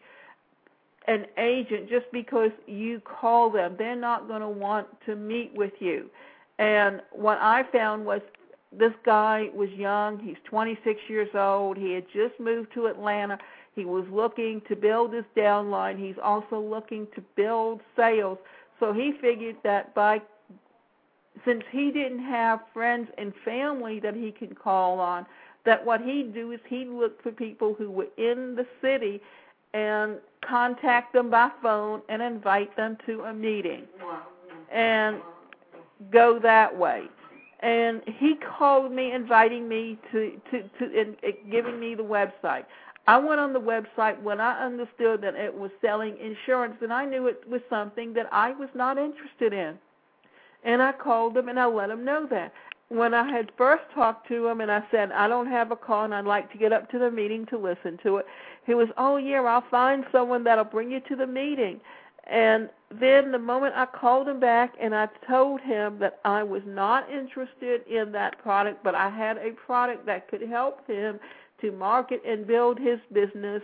an 1.07 1.27
agent 1.39 1.89
just 1.89 2.07
because 2.13 2.51
you 2.67 3.01
call 3.01 3.51
them. 3.51 3.75
They're 3.79 3.97
not 3.97 4.29
going 4.29 4.41
to 4.41 4.49
want 4.49 4.87
to 5.07 5.17
meet 5.17 5.53
with 5.55 5.73
you. 5.81 6.11
And 6.59 7.03
what 7.13 7.39
I 7.39 7.65
found 7.73 8.05
was 8.07 8.21
this 8.73 8.93
guy 9.05 9.51
was 9.55 9.71
young. 9.71 10.19
He's 10.19 10.37
26 10.45 11.01
years 11.09 11.29
old. 11.35 11.77
He 11.77 11.93
had 11.93 12.07
just 12.13 12.39
moved 12.41 12.73
to 12.75 12.87
Atlanta. 12.87 13.39
He 13.75 13.85
was 13.85 14.05
looking 14.11 14.63
to 14.69 14.77
build 14.77 15.13
his 15.13 15.25
downline. 15.37 15.99
He's 15.99 16.17
also 16.23 16.61
looking 16.61 17.07
to 17.15 17.23
build 17.37 17.81
sales. 17.97 18.39
So 18.81 18.93
he 18.93 19.13
figured 19.21 19.57
that 19.65 19.95
by 19.95 20.21
since 21.45 21.63
he 21.71 21.91
didn't 21.91 22.25
have 22.25 22.61
friends 22.73 23.09
and 23.19 23.33
family 23.45 24.01
that 24.01 24.15
he 24.15 24.31
could 24.31 24.59
call 24.59 25.01
on, 25.01 25.27
that 25.65 25.85
what 25.85 26.01
he'd 26.01 26.33
do 26.33 26.53
is 26.53 26.61
he'd 26.69 26.89
look 26.89 27.23
for 27.23 27.33
people 27.33 27.75
who 27.75 27.91
were 27.91 28.09
in 28.17 28.55
the 28.55 28.67
city 28.81 29.21
and 29.73 30.19
contact 30.47 31.13
them 31.13 31.31
by 31.31 31.51
phone 31.63 32.01
and 32.09 32.23
invite 32.23 32.75
them 32.77 32.97
to 33.07 33.23
a 33.23 33.35
meeting. 33.35 33.83
And 34.73 35.21
go 36.11 36.39
that 36.39 36.77
way. 36.77 37.05
And 37.61 38.03
he 38.19 38.35
called 38.59 38.93
me, 38.93 39.13
inviting 39.13 39.69
me 39.69 39.99
to 40.13 40.41
to 40.51 40.63
to 40.79 41.01
and 41.01 41.17
giving 41.51 41.81
me 41.81 41.95
the 41.95 42.03
website. 42.03 42.65
I 43.07 43.19
went 43.19 43.41
on 43.41 43.53
the 43.53 43.61
website 43.61 44.21
when 44.23 44.41
I 44.41 44.65
understood 44.65 45.21
that 45.23 45.35
it 45.35 45.55
was 45.55 45.71
selling 45.81 46.17
insurance, 46.19 46.77
and 46.81 46.93
I 46.93 47.05
knew 47.05 47.27
it 47.27 47.45
was 47.49 47.61
something 47.69 48.15
that 48.15 48.29
I 48.33 48.53
was 48.53 48.71
not 48.75 48.97
interested 48.97 49.53
in. 49.53 49.79
And 50.65 50.83
I 50.83 50.93
called 50.93 51.35
them 51.35 51.49
and 51.49 51.61
I 51.61 51.67
let 51.67 51.89
them 51.89 52.05
know 52.05 52.27
that. 52.31 52.53
When 52.89 53.13
I 53.13 53.31
had 53.31 53.53
first 53.59 53.83
talked 53.95 54.29
to 54.29 54.47
him 54.47 54.61
and 54.61 54.71
I 54.71 54.83
said, 54.91 55.13
I 55.13 55.29
don't 55.29 55.47
have 55.47 55.71
a 55.71 55.77
car 55.77 56.05
and 56.05 56.15
I'd 56.15 56.25
like 56.25 56.51
to 56.53 56.59
get 56.59 56.73
up 56.73 56.91
to 56.91 56.99
the 56.99 57.11
meeting 57.11 57.45
to 57.47 57.59
listen 57.59 57.99
to 58.03 58.19
it, 58.19 58.27
he 58.67 58.75
was, 58.75 58.89
Oh, 58.97 59.17
yeah, 59.17 59.43
I'll 59.43 59.65
find 59.71 60.05
someone 60.11 60.45
that'll 60.45 60.65
bring 60.65 60.91
you 60.91 61.01
to 61.01 61.17
the 61.17 61.27
meeting. 61.27 61.81
And 62.27 62.71
then 62.91 63.33
the 63.33 63.39
moment 63.39 63.75
I 63.77 63.87
called 63.87 64.29
him 64.29 64.41
back 64.41 64.75
and 64.81 64.95
I 64.95 65.09
told 65.29 65.61
him 65.61 65.99
that 65.99 66.21
I 66.25 66.43
was 66.43 66.63
not 66.65 67.11
interested 67.11 67.87
in 67.87 68.13
that 68.13 68.39
product, 68.39 68.83
but 68.83 68.95
I 68.95 69.11
had 69.11 69.37
a 69.39 69.51
product 69.51 70.07
that 70.07 70.29
could 70.29 70.43
help 70.43 70.87
him 70.87 71.21
to 71.65 71.73
market 71.73 72.23
and 72.27 72.47
build 72.47 72.79
his 72.79 72.99
business, 73.13 73.63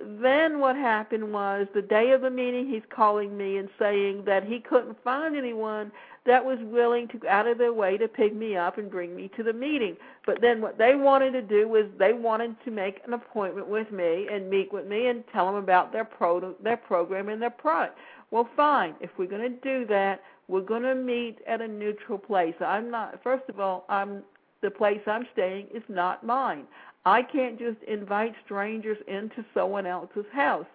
then 0.00 0.58
what 0.58 0.74
happened 0.74 1.32
was 1.32 1.66
the 1.74 1.82
day 1.82 2.12
of 2.12 2.22
the 2.22 2.30
meeting 2.30 2.68
he's 2.68 2.82
calling 2.88 3.36
me 3.36 3.58
and 3.58 3.68
saying 3.78 4.24
that 4.24 4.44
he 4.44 4.58
couldn't 4.58 4.96
find 5.04 5.36
anyone 5.36 5.92
that 6.24 6.44
was 6.44 6.58
willing 6.62 7.08
to 7.08 7.18
go 7.18 7.28
out 7.28 7.46
of 7.46 7.58
their 7.58 7.72
way 7.72 7.98
to 7.98 8.08
pick 8.08 8.34
me 8.34 8.56
up 8.56 8.78
and 8.78 8.90
bring 8.90 9.14
me 9.14 9.30
to 9.36 9.42
the 9.42 9.52
meeting. 9.52 9.96
But 10.24 10.40
then 10.40 10.60
what 10.60 10.78
they 10.78 10.94
wanted 10.94 11.32
to 11.32 11.42
do 11.42 11.68
was 11.68 11.84
they 11.98 12.12
wanted 12.12 12.56
to 12.64 12.70
make 12.70 13.00
an 13.06 13.12
appointment 13.12 13.68
with 13.68 13.90
me 13.92 14.28
and 14.32 14.48
meet 14.48 14.72
with 14.72 14.86
me 14.86 15.08
and 15.08 15.24
tell 15.32 15.46
them 15.46 15.56
about 15.56 15.92
their 15.92 16.04
pro 16.04 16.54
their 16.62 16.76
program 16.76 17.28
and 17.28 17.42
their 17.42 17.50
product. 17.50 17.98
Well, 18.30 18.48
fine. 18.56 18.94
If 19.00 19.10
we're 19.18 19.28
going 19.28 19.42
to 19.42 19.60
do 19.60 19.86
that, 19.86 20.22
we're 20.48 20.62
going 20.62 20.82
to 20.82 20.94
meet 20.94 21.38
at 21.46 21.60
a 21.60 21.68
neutral 21.68 22.18
place. 22.18 22.54
I'm 22.60 22.90
not. 22.90 23.22
First 23.22 23.44
of 23.48 23.60
all, 23.60 23.84
I'm 23.88 24.22
the 24.62 24.70
place 24.70 25.00
I'm 25.06 25.26
staying 25.32 25.66
is 25.74 25.82
not 25.88 26.24
mine. 26.24 26.64
I 27.04 27.22
can't 27.22 27.58
just 27.58 27.82
invite 27.86 28.34
strangers 28.44 28.98
into 29.08 29.44
someone 29.54 29.86
else's 29.86 30.26
house. 30.32 30.66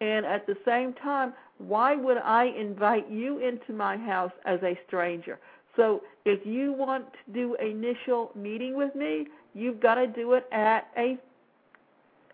And 0.00 0.24
at 0.26 0.46
the 0.46 0.56
same 0.64 0.92
time, 0.94 1.32
why 1.58 1.96
would 1.96 2.18
I 2.18 2.46
invite 2.46 3.10
you 3.10 3.38
into 3.38 3.72
my 3.72 3.96
house 3.96 4.32
as 4.44 4.60
a 4.62 4.78
stranger? 4.86 5.38
So 5.76 6.02
if 6.24 6.44
you 6.46 6.72
want 6.72 7.06
to 7.12 7.32
do 7.32 7.56
an 7.56 7.66
initial 7.66 8.30
meeting 8.34 8.76
with 8.76 8.94
me, 8.94 9.26
you've 9.54 9.80
got 9.80 9.94
to 9.94 10.06
do 10.06 10.34
it 10.34 10.46
at 10.52 10.88
a 10.96 11.18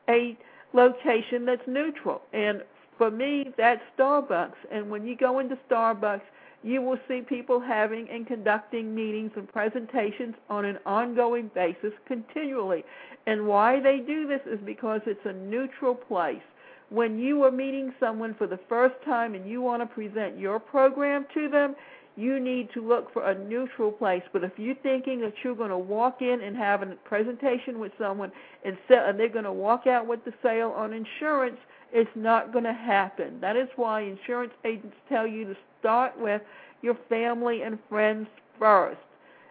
a 0.08 0.36
location 0.74 1.46
that's 1.46 1.66
neutral. 1.66 2.20
And 2.34 2.62
for 2.98 3.10
me, 3.10 3.52
that's 3.56 3.80
Starbucks. 3.98 4.56
And 4.70 4.90
when 4.90 5.06
you 5.06 5.16
go 5.16 5.38
into 5.38 5.56
Starbucks, 5.70 6.20
you 6.64 6.80
will 6.82 6.98
see 7.06 7.20
people 7.20 7.60
having 7.60 8.08
and 8.08 8.26
conducting 8.26 8.94
meetings 8.94 9.30
and 9.36 9.46
presentations 9.52 10.34
on 10.48 10.64
an 10.64 10.78
ongoing 10.86 11.50
basis 11.54 11.92
continually. 12.06 12.84
And 13.26 13.46
why 13.46 13.80
they 13.80 13.98
do 13.98 14.26
this 14.26 14.40
is 14.46 14.58
because 14.64 15.02
it's 15.06 15.24
a 15.24 15.32
neutral 15.32 15.94
place 15.94 16.42
when 16.90 17.18
you 17.18 17.42
are 17.42 17.50
meeting 17.50 17.92
someone 17.98 18.34
for 18.34 18.46
the 18.46 18.58
first 18.68 18.94
time 19.04 19.34
and 19.34 19.48
you 19.48 19.60
want 19.60 19.82
to 19.82 19.86
present 19.86 20.38
your 20.38 20.60
program 20.60 21.26
to 21.34 21.48
them, 21.48 21.74
you 22.16 22.38
need 22.38 22.68
to 22.72 22.86
look 22.86 23.12
for 23.12 23.28
a 23.28 23.38
neutral 23.46 23.90
place. 23.90 24.22
But 24.32 24.44
if 24.44 24.52
you're 24.56 24.76
thinking 24.76 25.20
that 25.22 25.34
you're 25.42 25.56
going 25.56 25.70
to 25.70 25.78
walk 25.78 26.22
in 26.22 26.40
and 26.42 26.56
have 26.56 26.82
a 26.82 26.86
presentation 27.04 27.80
with 27.80 27.92
someone 27.98 28.30
and, 28.64 28.76
they're 28.88 29.28
going 29.28 29.44
to 29.44 29.52
walk 29.52 29.86
out 29.88 30.06
with 30.06 30.24
the 30.24 30.32
sale 30.42 30.72
on 30.76 30.92
insurance, 30.92 31.58
it's 31.92 32.10
not 32.14 32.52
going 32.52 32.64
to 32.64 32.72
happen. 32.72 33.40
That 33.40 33.56
is 33.56 33.68
why 33.74 34.02
insurance 34.02 34.52
agents 34.64 34.96
tell 35.08 35.26
you 35.26 35.46
to 35.46 35.56
start 35.84 36.18
with 36.18 36.40
your 36.80 36.96
family 37.10 37.60
and 37.62 37.78
friends 37.90 38.26
first. 38.58 38.98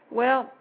Well, 0.10 0.52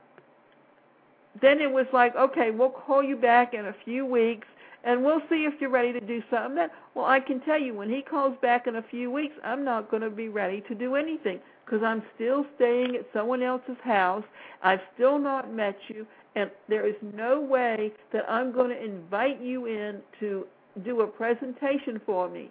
then 1.40 1.60
it 1.60 1.70
was 1.70 1.86
like, 1.94 2.14
okay, 2.14 2.50
we'll 2.50 2.68
call 2.68 3.02
you 3.02 3.16
back 3.16 3.54
in 3.54 3.66
a 3.66 3.74
few 3.84 4.04
weeks 4.04 4.46
and 4.84 5.02
we'll 5.02 5.22
see 5.30 5.44
if 5.44 5.54
you're 5.60 5.70
ready 5.70 5.92
to 5.92 6.00
do 6.00 6.22
something. 6.30 6.56
Then, 6.56 6.68
well, 6.94 7.06
I 7.06 7.20
can 7.20 7.40
tell 7.40 7.58
you 7.58 7.74
when 7.74 7.88
he 7.88 8.02
calls 8.02 8.36
back 8.42 8.66
in 8.66 8.76
a 8.76 8.82
few 8.82 9.10
weeks, 9.10 9.34
I'm 9.42 9.64
not 9.64 9.90
going 9.90 10.02
to 10.02 10.10
be 10.10 10.28
ready 10.28 10.62
to 10.68 10.74
do 10.74 10.94
anything 10.96 11.40
because 11.64 11.82
I'm 11.82 12.02
still 12.16 12.44
staying 12.56 12.96
at 12.96 13.06
someone 13.14 13.42
else's 13.42 13.76
house. 13.82 14.24
I've 14.62 14.80
still 14.94 15.18
not 15.18 15.52
met 15.54 15.76
you, 15.88 16.06
and 16.34 16.50
there 16.68 16.86
is 16.86 16.96
no 17.14 17.40
way 17.40 17.92
that 18.12 18.28
I'm 18.28 18.52
going 18.52 18.70
to 18.70 18.84
invite 18.84 19.40
you 19.40 19.66
in 19.66 20.00
to 20.20 20.46
do 20.84 21.02
a 21.02 21.06
presentation 21.06 22.00
for 22.04 22.28
me, 22.28 22.50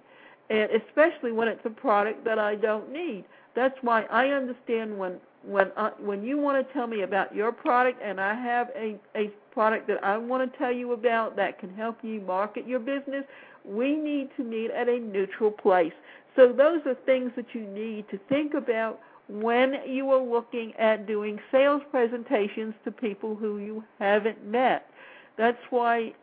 and 0.50 0.70
especially 0.72 1.32
when 1.32 1.48
it's 1.48 1.66
a 1.66 1.70
product 1.70 2.26
that 2.26 2.40
I 2.40 2.56
don't 2.56 2.92
need. 2.92 3.26
That's 3.56 3.78
why 3.82 4.04
I 4.04 4.28
understand 4.28 4.98
when 4.98 5.20
when 5.44 5.72
I, 5.76 5.90
when 6.00 6.24
you 6.24 6.38
want 6.38 6.66
to 6.66 6.74
tell 6.74 6.86
me 6.86 7.02
about 7.02 7.36
your 7.36 7.52
product 7.52 8.00
and 8.04 8.20
I 8.20 8.34
have 8.34 8.70
a 8.76 8.98
a 9.16 9.32
product 9.52 9.88
that 9.88 10.04
I 10.04 10.18
want 10.18 10.52
to 10.52 10.58
tell 10.58 10.72
you 10.72 10.94
about 10.94 11.36
that 11.36 11.60
can 11.60 11.74
help 11.74 11.98
you 12.04 12.22
market 12.22 12.68
your 12.68 12.80
business, 12.80 13.26
we 13.66 13.96
need 13.96 14.30
to 14.38 14.44
meet 14.44 14.72
at 14.72 14.88
a 14.88 15.00
neutral 15.00 15.52
place. 15.52 15.94
So 16.36 16.54
those 16.54 16.80
are 16.86 16.96
things 17.06 17.32
that 17.36 17.54
you 17.54 17.62
need 17.62 18.10
to 18.10 18.20
think 18.30 18.54
about 18.54 19.00
when 19.28 19.76
you 19.88 20.10
are 20.12 20.22
looking 20.24 20.74
at 20.76 21.06
doing 21.06 21.40
sales 21.52 21.82
presentations 21.92 22.74
to 22.86 22.92
people 22.92 23.36
who 23.36 23.58
you 23.58 23.84
haven't 24.00 24.46
met. 24.46 24.90
That's 25.38 25.62
why 25.70 26.14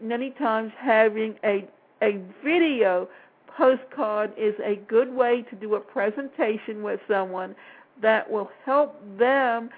many 0.00 0.30
times 0.30 0.72
having 0.78 1.34
a 1.44 1.68
a 2.02 2.18
video 2.42 3.08
postcard 3.56 4.32
is 4.36 4.54
a 4.64 4.76
good 4.88 5.12
way 5.12 5.44
to 5.50 5.56
do 5.56 5.74
a 5.74 5.80
presentation 5.80 6.82
with 6.82 7.00
someone 7.08 7.54
that 8.02 8.30
will 8.30 8.50
help 8.64 9.00
them 9.18 9.70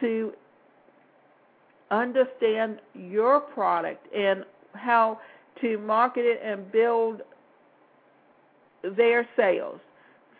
to 0.00 0.32
understand 1.90 2.80
your 2.94 3.40
product 3.40 4.06
and 4.14 4.44
how 4.74 5.18
to 5.60 5.78
market 5.78 6.24
it 6.24 6.40
and 6.44 6.70
build 6.70 7.22
their 8.96 9.28
sales. 9.36 9.80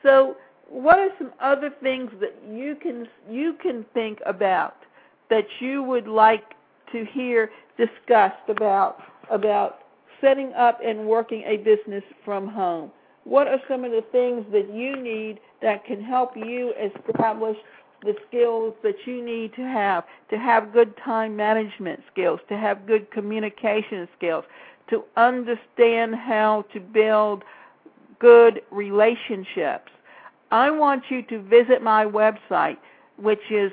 So, 0.02 0.36
what 0.68 0.98
are 0.98 1.10
some 1.18 1.32
other 1.40 1.70
things 1.82 2.10
that 2.20 2.34
you 2.48 2.76
can 2.76 3.08
you 3.28 3.54
can 3.60 3.84
think 3.92 4.20
about 4.24 4.76
that 5.28 5.44
you 5.58 5.82
would 5.82 6.06
like 6.06 6.44
to 6.92 7.04
hear 7.12 7.50
discussed 7.76 8.48
about 8.48 9.02
about 9.30 9.80
setting 10.20 10.52
up 10.54 10.80
and 10.84 11.06
working 11.06 11.42
a 11.46 11.58
business 11.58 12.04
from 12.24 12.48
home? 12.48 12.90
What 13.24 13.48
are 13.48 13.60
some 13.68 13.84
of 13.84 13.90
the 13.90 14.04
things 14.12 14.44
that 14.52 14.72
you 14.72 14.96
need 14.96 15.40
that 15.62 15.84
can 15.84 16.02
help 16.02 16.36
you 16.36 16.72
establish 16.80 17.56
the 18.02 18.14
skills 18.26 18.74
that 18.82 18.96
you 19.04 19.22
need 19.22 19.54
to 19.54 19.62
have 19.62 20.04
to 20.30 20.38
have 20.38 20.72
good 20.72 20.96
time 21.04 21.36
management 21.36 22.00
skills, 22.10 22.40
to 22.48 22.56
have 22.56 22.86
good 22.86 23.10
communication 23.10 24.08
skills, 24.16 24.44
to 24.88 25.04
understand 25.16 26.14
how 26.14 26.64
to 26.72 26.80
build 26.80 27.44
good 28.18 28.62
relationships. 28.70 29.90
I 30.50 30.70
want 30.70 31.04
you 31.10 31.22
to 31.22 31.42
visit 31.42 31.82
my 31.82 32.04
website, 32.04 32.78
which 33.16 33.50
is 33.50 33.70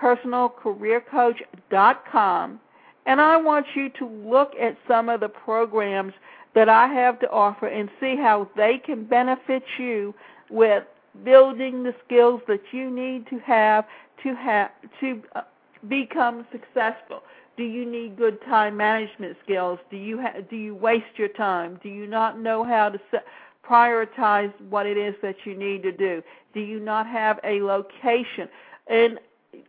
www.onepersonalcareercoach.com, 0.00 2.60
and 3.06 3.20
I 3.20 3.36
want 3.36 3.66
you 3.74 3.90
to 3.90 4.06
look 4.06 4.52
at 4.60 4.76
some 4.88 5.08
of 5.08 5.20
the 5.20 5.28
programs 5.28 6.14
that 6.54 6.68
I 6.68 6.86
have 6.88 7.18
to 7.20 7.30
offer 7.30 7.66
and 7.66 7.88
see 8.00 8.16
how 8.16 8.48
they 8.56 8.80
can 8.84 9.04
benefit 9.04 9.62
you 9.78 10.14
with 10.50 10.84
building 11.24 11.82
the 11.82 11.94
skills 12.04 12.40
that 12.48 12.60
you 12.72 12.90
need 12.90 13.26
to 13.28 13.38
have 13.40 13.84
to 14.22 14.34
have 14.34 14.70
to 15.00 15.22
uh, 15.34 15.42
become 15.88 16.46
successful. 16.50 17.22
Do 17.56 17.62
you 17.62 17.88
need 17.88 18.16
good 18.16 18.40
time 18.42 18.76
management 18.76 19.36
skills? 19.44 19.78
Do 19.90 19.96
you 19.96 20.20
ha- 20.20 20.40
do 20.48 20.56
you 20.56 20.74
waste 20.74 21.16
your 21.16 21.28
time? 21.28 21.78
Do 21.82 21.88
you 21.88 22.06
not 22.06 22.40
know 22.40 22.64
how 22.64 22.88
to 22.88 23.00
set, 23.10 23.24
prioritize 23.68 24.52
what 24.68 24.86
it 24.86 24.96
is 24.96 25.14
that 25.22 25.36
you 25.44 25.56
need 25.56 25.82
to 25.82 25.92
do? 25.92 26.22
Do 26.52 26.60
you 26.60 26.80
not 26.80 27.06
have 27.06 27.38
a 27.44 27.60
location? 27.60 28.48
And 28.86 29.18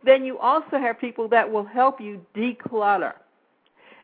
then 0.04 0.24
you 0.24 0.38
also 0.38 0.78
have 0.78 1.00
people 1.00 1.28
that 1.28 1.50
will 1.50 1.64
help 1.64 2.00
you 2.00 2.24
declutter 2.34 3.14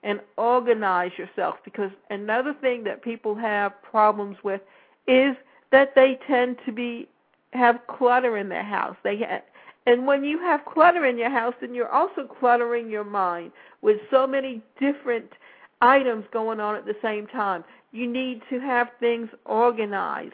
and 0.02 0.20
organize 0.36 1.12
yourself 1.16 1.56
because 1.64 1.90
another 2.10 2.54
thing 2.60 2.84
that 2.84 3.02
people 3.02 3.34
have 3.34 3.72
problems 3.82 4.36
with 4.42 4.60
is 5.06 5.36
that 5.70 5.94
they 5.94 6.18
tend 6.26 6.58
to 6.66 6.72
be 6.72 7.08
have 7.52 7.86
clutter 7.86 8.36
in 8.36 8.48
their 8.48 8.64
house. 8.64 8.96
They 9.02 9.42
and 9.86 10.06
when 10.06 10.24
you 10.24 10.38
have 10.38 10.64
clutter 10.64 11.04
in 11.06 11.18
your 11.18 11.30
house, 11.30 11.54
then 11.60 11.74
you're 11.74 11.88
also 11.88 12.26
cluttering 12.26 12.88
your 12.88 13.04
mind 13.04 13.52
with 13.80 13.98
so 14.10 14.26
many 14.26 14.62
different 14.80 15.32
items 15.80 16.24
going 16.32 16.60
on 16.60 16.76
at 16.76 16.86
the 16.86 16.96
same 17.02 17.26
time. 17.26 17.64
You 17.90 18.06
need 18.06 18.42
to 18.48 18.60
have 18.60 18.88
things 19.00 19.28
organized 19.44 20.32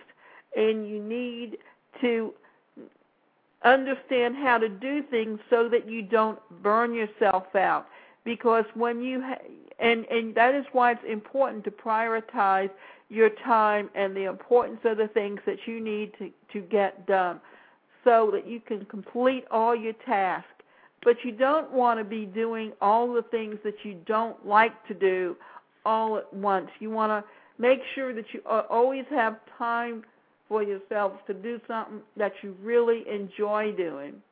and 0.57 0.89
you 0.89 1.03
need 1.03 1.59
to 2.01 2.35
understand 3.65 4.37
how 4.37 4.59
to 4.59 4.69
do 4.69 5.03
things 5.03 5.41
so 5.51 5.69
that 5.69 5.89
you 5.89 6.03
don't 6.03 6.39
burn 6.63 6.95
yourself 6.95 7.55
out. 7.55 7.87
Because 8.25 8.65
when 8.75 9.03
you 9.03 9.21
ha- 9.23 9.43
and 9.79 10.05
and 10.07 10.35
that 10.35 10.55
is 10.55 10.65
why 10.73 10.93
it's 10.93 11.05
important 11.09 11.65
to 11.65 11.71
prioritize 11.71 12.71
your 13.09 13.31
time 13.31 13.89
and 13.95 14.15
the 14.17 14.25
importance 14.25 14.81
of 14.85 14.99
the 14.99 15.09
things 15.09 15.41
that 15.47 15.67
you 15.67 15.81
need 15.81 16.13
to 16.19 16.31
to 16.53 16.61
get 16.61 17.07
done 17.07 17.41
so 18.05 18.31
that 18.33 18.47
you 18.47 18.61
can 18.61 18.85
complete 18.87 19.45
all 19.51 19.75
your 19.75 19.95
tasks. 20.07 20.49
But 21.05 21.17
you 21.25 21.33
don't 21.33 21.71
want 21.73 22.01
to 22.01 22.05
be 22.05 22.27
doing 22.27 22.73
all 22.81 23.13
the 23.13 23.23
things 23.23 23.57
that 23.65 23.85
you 23.85 23.95
don't 24.07 24.45
like 24.47 24.87
to 24.89 24.95
do 24.95 25.37
all 25.85 26.17
at 26.19 26.33
once. 26.35 26.69
You 26.81 26.91
want 26.91 27.11
to 27.11 27.31
make 27.59 27.81
sure 27.95 28.13
that 28.13 28.27
you 28.33 28.41
always 28.45 29.05
have 29.11 29.39
time 29.57 30.05
for 30.49 30.63
yourself 30.63 31.13
to 31.27 31.35
do 31.35 31.61
something 31.69 32.01
that 32.17 32.33
you 32.43 32.57
really 32.63 33.05
enjoy 33.09 33.73
doing 33.73 34.23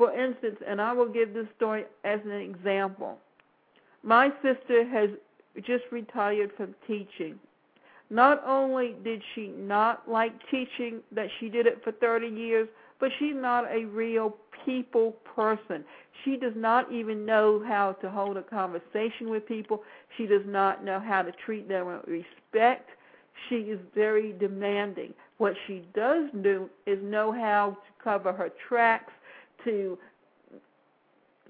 for 0.00 0.18
instance, 0.18 0.56
and 0.66 0.80
I 0.80 0.94
will 0.94 1.10
give 1.10 1.34
this 1.34 1.46
story 1.58 1.84
as 2.04 2.20
an 2.24 2.32
example. 2.32 3.18
My 4.02 4.30
sister 4.42 4.88
has 4.88 5.10
just 5.58 5.84
retired 5.92 6.52
from 6.56 6.74
teaching. 6.86 7.38
Not 8.08 8.42
only 8.46 8.96
did 9.04 9.20
she 9.34 9.48
not 9.48 10.10
like 10.10 10.32
teaching, 10.50 11.00
that 11.12 11.26
she 11.38 11.50
did 11.50 11.66
it 11.66 11.84
for 11.84 11.92
30 11.92 12.28
years, 12.28 12.66
but 12.98 13.10
she's 13.18 13.34
not 13.36 13.70
a 13.70 13.84
real 13.84 14.38
people 14.64 15.16
person. 15.36 15.84
She 16.24 16.38
does 16.38 16.54
not 16.56 16.90
even 16.90 17.26
know 17.26 17.62
how 17.68 17.92
to 18.00 18.08
hold 18.08 18.38
a 18.38 18.42
conversation 18.42 19.28
with 19.28 19.46
people. 19.46 19.82
She 20.16 20.24
does 20.24 20.46
not 20.46 20.82
know 20.82 20.98
how 20.98 21.20
to 21.20 21.32
treat 21.44 21.68
them 21.68 21.88
with 21.88 22.06
respect. 22.06 22.88
She 23.48 23.56
is 23.56 23.80
very 23.94 24.32
demanding. 24.32 25.14
What 25.38 25.54
she 25.66 25.84
does 25.94 26.30
do 26.42 26.68
is 26.86 26.98
know 27.02 27.32
how 27.32 27.70
to 27.70 28.04
cover 28.04 28.32
her 28.32 28.50
tracks 28.68 29.12
to 29.64 29.98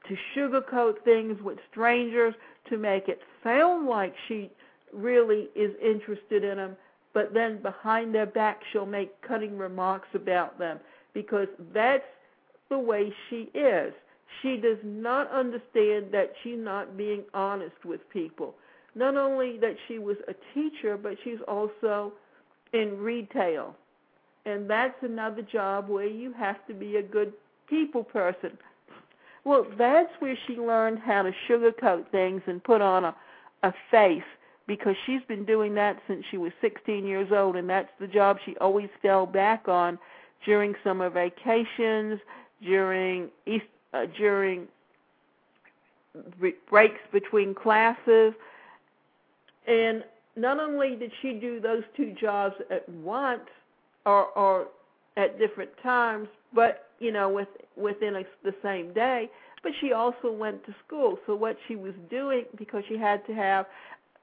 to 0.08 0.16
sugarcoat 0.34 1.02
things 1.04 1.40
with 1.42 1.58
strangers 1.70 2.34
to 2.68 2.78
make 2.78 3.08
it 3.08 3.20
sound 3.44 3.86
like 3.86 4.14
she 4.28 4.50
really 4.92 5.48
is 5.54 5.72
interested 5.82 6.42
in 6.42 6.56
them, 6.56 6.76
but 7.12 7.34
then 7.34 7.60
behind 7.62 8.14
their 8.14 8.26
back 8.26 8.60
she'll 8.72 8.86
make 8.86 9.20
cutting 9.22 9.58
remarks 9.58 10.08
about 10.14 10.58
them 10.58 10.80
because 11.12 11.48
that's 11.74 12.04
the 12.70 12.78
way 12.78 13.12
she 13.28 13.50
is. 13.54 13.92
She 14.42 14.56
does 14.56 14.78
not 14.84 15.30
understand 15.30 16.06
that 16.12 16.32
she's 16.42 16.58
not 16.58 16.96
being 16.96 17.24
honest 17.34 17.84
with 17.84 18.08
people. 18.10 18.54
Not 18.94 19.16
only 19.16 19.58
that 19.58 19.76
she 19.86 19.98
was 19.98 20.16
a 20.28 20.34
teacher, 20.54 20.96
but 20.96 21.16
she's 21.22 21.38
also 21.46 22.12
in 22.72 22.98
retail. 22.98 23.74
And 24.46 24.68
that's 24.68 24.96
another 25.02 25.42
job 25.42 25.88
where 25.88 26.06
you 26.06 26.32
have 26.32 26.66
to 26.66 26.74
be 26.74 26.96
a 26.96 27.02
good 27.02 27.32
people 27.68 28.02
person. 28.02 28.56
Well, 29.44 29.66
that's 29.78 30.12
where 30.18 30.36
she 30.46 30.56
learned 30.56 30.98
how 30.98 31.22
to 31.22 31.32
sugarcoat 31.48 32.10
things 32.10 32.42
and 32.46 32.62
put 32.62 32.80
on 32.80 33.04
a, 33.04 33.16
a 33.62 33.72
face 33.90 34.22
because 34.66 34.94
she's 35.06 35.22
been 35.26 35.44
doing 35.44 35.74
that 35.74 36.00
since 36.06 36.24
she 36.30 36.36
was 36.36 36.52
16 36.60 37.04
years 37.04 37.32
old, 37.32 37.56
and 37.56 37.68
that's 37.68 37.90
the 37.98 38.06
job 38.06 38.38
she 38.44 38.56
always 38.58 38.88
fell 39.02 39.26
back 39.26 39.66
on 39.66 39.98
during 40.44 40.74
summer 40.84 41.10
vacations, 41.10 42.20
during 42.62 43.28
East, 43.46 43.64
uh, 43.92 44.06
during 44.16 44.68
breaks 46.68 47.00
between 47.12 47.54
classes, 47.54 48.32
and 49.66 50.04
not 50.36 50.58
only 50.58 50.96
did 50.96 51.12
she 51.20 51.34
do 51.34 51.60
those 51.60 51.82
two 51.96 52.14
jobs 52.20 52.54
at 52.70 52.88
once 52.88 53.48
or, 54.06 54.26
or 54.36 54.68
at 55.16 55.38
different 55.38 55.70
times, 55.82 56.28
but 56.54 56.88
you 56.98 57.12
know, 57.12 57.28
with, 57.28 57.48
within 57.76 58.16
a, 58.16 58.22
the 58.44 58.54
same 58.62 58.92
day. 58.92 59.28
But 59.62 59.72
she 59.80 59.92
also 59.92 60.30
went 60.32 60.64
to 60.66 60.74
school. 60.86 61.18
So 61.26 61.34
what 61.34 61.56
she 61.68 61.76
was 61.76 61.94
doing, 62.08 62.44
because 62.56 62.82
she 62.88 62.96
had 62.96 63.26
to 63.26 63.34
have 63.34 63.66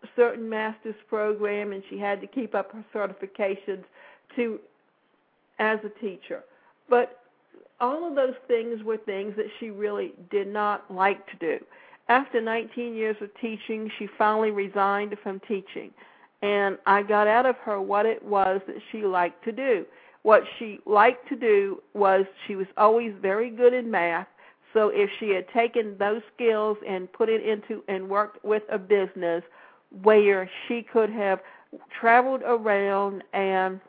a 0.03 0.07
certain 0.15 0.47
master's 0.47 0.95
program 1.09 1.73
and 1.73 1.83
she 1.89 1.97
had 1.97 2.21
to 2.21 2.27
keep 2.27 2.55
up 2.55 2.71
her 2.71 2.85
certifications 2.93 3.83
to 4.35 4.59
as 5.59 5.79
a 5.83 5.89
teacher. 5.99 6.43
But 6.89 7.19
all 7.79 8.07
of 8.07 8.15
those 8.15 8.35
things 8.47 8.83
were 8.83 8.97
things 8.97 9.35
that 9.37 9.47
she 9.59 9.69
really 9.69 10.13
did 10.31 10.47
not 10.47 10.91
like 10.93 11.25
to 11.27 11.35
do. 11.37 11.63
After 12.09 12.41
19 12.41 12.95
years 12.95 13.17
of 13.21 13.29
teaching, 13.41 13.91
she 13.99 14.07
finally 14.17 14.51
resigned 14.51 15.15
from 15.21 15.39
teaching. 15.41 15.91
And 16.41 16.77
I 16.85 17.03
got 17.03 17.27
out 17.27 17.45
of 17.45 17.55
her 17.57 17.81
what 17.81 18.05
it 18.05 18.23
was 18.23 18.61
that 18.67 18.77
she 18.91 19.03
liked 19.03 19.43
to 19.45 19.51
do 19.51 19.85
what 20.27 20.43
she 20.59 20.77
liked 20.85 21.29
to 21.29 21.37
do 21.37 21.81
was 21.93 22.25
she 22.47 22.57
was 22.57 22.67
always 22.75 23.13
very 23.21 23.49
good 23.49 23.73
in 23.73 23.89
math. 23.89 24.27
So 24.73 24.89
if 24.89 25.09
she 25.21 25.29
had 25.29 25.47
taken 25.53 25.95
those 25.97 26.21
skills 26.35 26.77
and 26.85 27.09
put 27.13 27.29
it 27.29 27.47
into 27.47 27.81
and 27.87 28.09
worked 28.09 28.43
with 28.43 28.63
a 28.69 28.77
business 28.77 29.41
where 30.03 30.49
she 30.67 30.81
could 30.83 31.09
have 31.11 31.39
traveled 31.97 32.41
around 32.45 33.23
and 33.31 33.79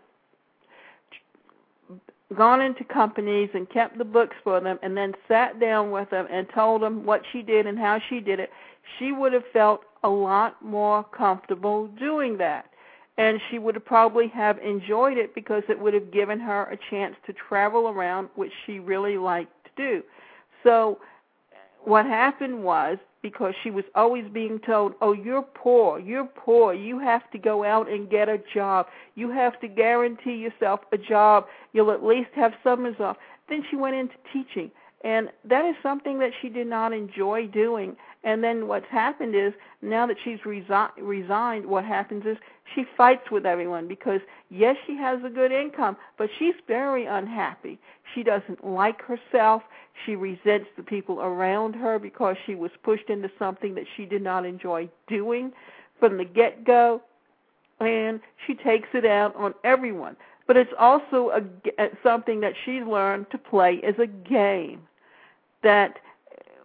gone 2.37 2.61
into 2.61 2.85
companies 2.85 3.49
and 3.55 3.68
kept 3.70 3.97
the 3.97 4.05
books 4.05 4.37
for 4.45 4.61
them 4.61 4.79
and 4.83 4.97
then 4.97 5.14
sat 5.26 5.59
down 5.59 5.91
with 5.91 6.11
them 6.11 6.26
and 6.31 6.47
told 6.55 6.83
them 6.83 7.05
what 7.05 7.22
she 7.33 7.43
did 7.43 7.66
and 7.66 7.79
how 7.79 7.99
she 8.09 8.20
did 8.20 8.39
it, 8.39 8.51
she 8.99 9.12
would 9.12 9.33
have 9.33 9.45
felt 9.53 9.83
a 10.05 10.09
lot 10.09 10.62
more 10.62 11.05
comfortable 11.05 11.87
doing 11.99 12.37
that. 12.39 12.66
And 13.16 13.41
she 13.51 13.59
would 13.59 13.74
have 13.74 13.85
probably 13.85 14.29
have 14.29 14.59
enjoyed 14.59 15.18
it 15.18 15.35
because 15.35 15.64
it 15.68 15.79
would 15.79 15.95
have 15.95 16.12
given 16.12 16.39
her 16.39 16.64
a 16.64 16.79
chance 16.91 17.16
to 17.26 17.33
travel 17.33 17.89
around, 17.89 18.29
which 18.37 18.53
she 18.64 18.79
really 18.79 19.18
liked 19.18 19.53
to 19.64 19.70
do. 19.76 20.03
So 20.62 20.99
what 21.83 22.07
happened 22.07 22.62
was 22.62 22.99
because 23.23 23.55
she 23.62 23.71
was 23.71 23.85
always 23.95 24.25
being 24.29 24.59
told, 24.61 24.95
"Oh, 25.01 25.12
you're 25.12 25.43
poor. 25.43 25.99
You're 25.99 26.25
poor. 26.25 26.75
You 26.75 26.99
have 26.99 27.29
to 27.33 27.39
go 27.39 27.64
out 27.64 27.89
and 27.89 28.09
get 28.09 28.29
a 28.29 28.39
job. 28.39 28.89
You 29.14 29.31
have 29.31 29.59
to 29.61 29.69
guarantee 29.69 30.37
yourself 30.37 30.81
a 30.93 30.99
job. 30.99 31.47
You'll 31.73 31.91
at 31.91 32.05
least 32.05 32.31
have 32.35 32.55
summers 32.62 33.01
off." 33.01 33.16
Then 33.49 33.64
she 33.71 33.77
went 33.77 33.97
into 33.97 34.14
teaching, 34.33 34.71
and 35.03 35.31
that 35.45 35.64
is 35.64 35.77
something 35.83 36.19
that 36.19 36.33
she 36.41 36.49
did 36.49 36.66
not 36.66 36.93
enjoy 36.93 37.47
doing. 37.47 37.97
And 38.29 38.45
then 38.45 38.68
what's 38.68 38.87
happened 38.91 39.35
is 39.35 39.55
now 39.81 40.07
that 40.07 40.18
she's 40.22 40.39
resi- 40.41 40.91
resigned, 40.99 41.64
what 41.64 41.87
happens 41.87 42.26
is 42.26 42.37
she 42.74 42.85
fights 42.95 43.31
with 43.31 43.47
everyone 43.47 43.89
because 43.89 44.20
yes, 44.51 44.76
she 44.87 44.99
has 44.99 45.18
a 45.24 45.31
good 45.31 45.51
income, 45.51 45.97
but 46.18 46.29
she's 46.39 46.55
very 46.66 47.07
unhappy. 47.07 47.79
She 48.14 48.22
doesn't 48.22 48.62
like 48.62 49.01
herself. 49.01 49.62
She 50.05 50.14
resents 50.14 50.68
the 50.76 50.83
people 50.83 51.22
around 51.22 51.72
her 51.76 51.99
because 51.99 52.37
she 52.45 52.55
was 52.55 52.70
pushed 52.83 53.09
into 53.09 53.31
something 53.39 53.74
that 53.76 53.87
she 53.97 54.05
did 54.05 54.20
not 54.20 54.45
enjoy 54.45 54.91
doing 55.07 55.51
from 55.99 56.18
the 56.18 56.26
get 56.26 56.64
go, 56.66 57.01
and 57.81 58.20
she 58.47 58.55
takes 58.55 58.89
it 58.93 59.07
out 59.07 59.35
on 59.37 59.55
everyone. 59.64 60.16
But 60.47 60.59
it's 60.59 60.72
also 60.79 61.31
a, 61.31 61.89
something 62.03 62.41
that 62.41 62.53
she 62.66 62.83
learned 62.83 63.31
to 63.31 63.39
play 63.39 63.81
as 63.83 63.95
a 63.99 64.07
game. 64.07 64.83
That 65.62 65.99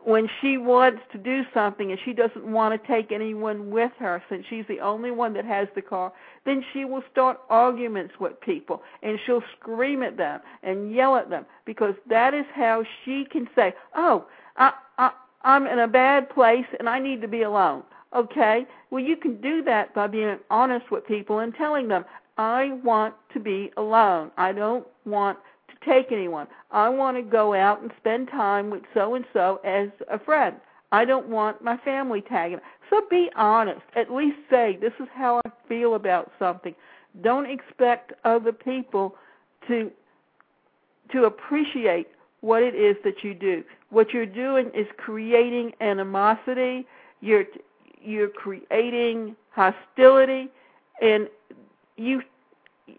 when 0.05 0.29
she 0.41 0.57
wants 0.57 1.01
to 1.11 1.17
do 1.17 1.43
something 1.53 1.91
and 1.91 1.99
she 2.03 2.13
doesn't 2.13 2.45
want 2.45 2.79
to 2.79 2.87
take 2.87 3.11
anyone 3.11 3.69
with 3.69 3.91
her 3.99 4.21
since 4.29 4.45
she's 4.49 4.65
the 4.67 4.79
only 4.79 5.11
one 5.11 5.33
that 5.33 5.45
has 5.45 5.67
the 5.75 5.81
car, 5.81 6.11
then 6.45 6.63
she 6.73 6.85
will 6.85 7.03
start 7.11 7.39
arguments 7.49 8.13
with 8.19 8.39
people 8.41 8.81
and 9.01 9.19
she'll 9.25 9.43
scream 9.59 10.03
at 10.03 10.17
them 10.17 10.41
and 10.63 10.93
yell 10.93 11.15
at 11.15 11.29
them 11.29 11.45
because 11.65 11.95
that 12.09 12.33
is 12.33 12.45
how 12.53 12.83
she 13.03 13.25
can 13.25 13.47
say, 13.55 13.73
"Oh, 13.95 14.25
I, 14.57 14.73
I 14.97 15.11
I'm 15.43 15.67
in 15.67 15.79
a 15.79 15.87
bad 15.87 16.29
place 16.29 16.65
and 16.79 16.89
I 16.89 16.99
need 16.99 17.21
to 17.21 17.27
be 17.27 17.43
alone." 17.43 17.83
Okay? 18.15 18.67
Well, 18.91 19.03
you 19.03 19.17
can 19.17 19.41
do 19.41 19.63
that 19.63 19.93
by 19.93 20.07
being 20.07 20.37
honest 20.49 20.91
with 20.91 21.07
people 21.07 21.39
and 21.39 21.53
telling 21.55 21.87
them, 21.87 22.05
"I 22.37 22.73
want 22.83 23.15
to 23.33 23.39
be 23.39 23.71
alone. 23.77 24.31
I 24.37 24.51
don't 24.51 24.85
want 25.05 25.39
take 25.85 26.11
anyone. 26.11 26.47
I 26.71 26.89
want 26.89 27.17
to 27.17 27.23
go 27.23 27.53
out 27.53 27.81
and 27.81 27.91
spend 27.97 28.29
time 28.29 28.69
with 28.69 28.83
so 28.93 29.15
and 29.15 29.25
so 29.33 29.59
as 29.63 29.89
a 30.11 30.19
friend. 30.19 30.55
I 30.91 31.05
don't 31.05 31.27
want 31.27 31.63
my 31.63 31.77
family 31.77 32.21
tagging. 32.21 32.59
So 32.89 33.01
be 33.09 33.29
honest. 33.35 33.81
At 33.95 34.11
least 34.11 34.37
say, 34.49 34.77
this 34.79 34.93
is 34.99 35.07
how 35.13 35.41
I 35.45 35.49
feel 35.67 35.95
about 35.95 36.31
something. 36.37 36.75
Don't 37.21 37.49
expect 37.49 38.13
other 38.23 38.51
people 38.51 39.15
to 39.67 39.91
to 41.11 41.25
appreciate 41.25 42.07
what 42.41 42.63
it 42.63 42.75
is 42.75 42.95
that 43.03 43.23
you 43.23 43.33
do. 43.33 43.63
What 43.89 44.11
you're 44.13 44.25
doing 44.25 44.71
is 44.73 44.87
creating 44.97 45.73
animosity. 45.81 46.85
You're 47.21 47.45
you're 48.01 48.29
creating 48.29 49.35
hostility 49.51 50.49
and 51.01 51.27
you 51.97 52.21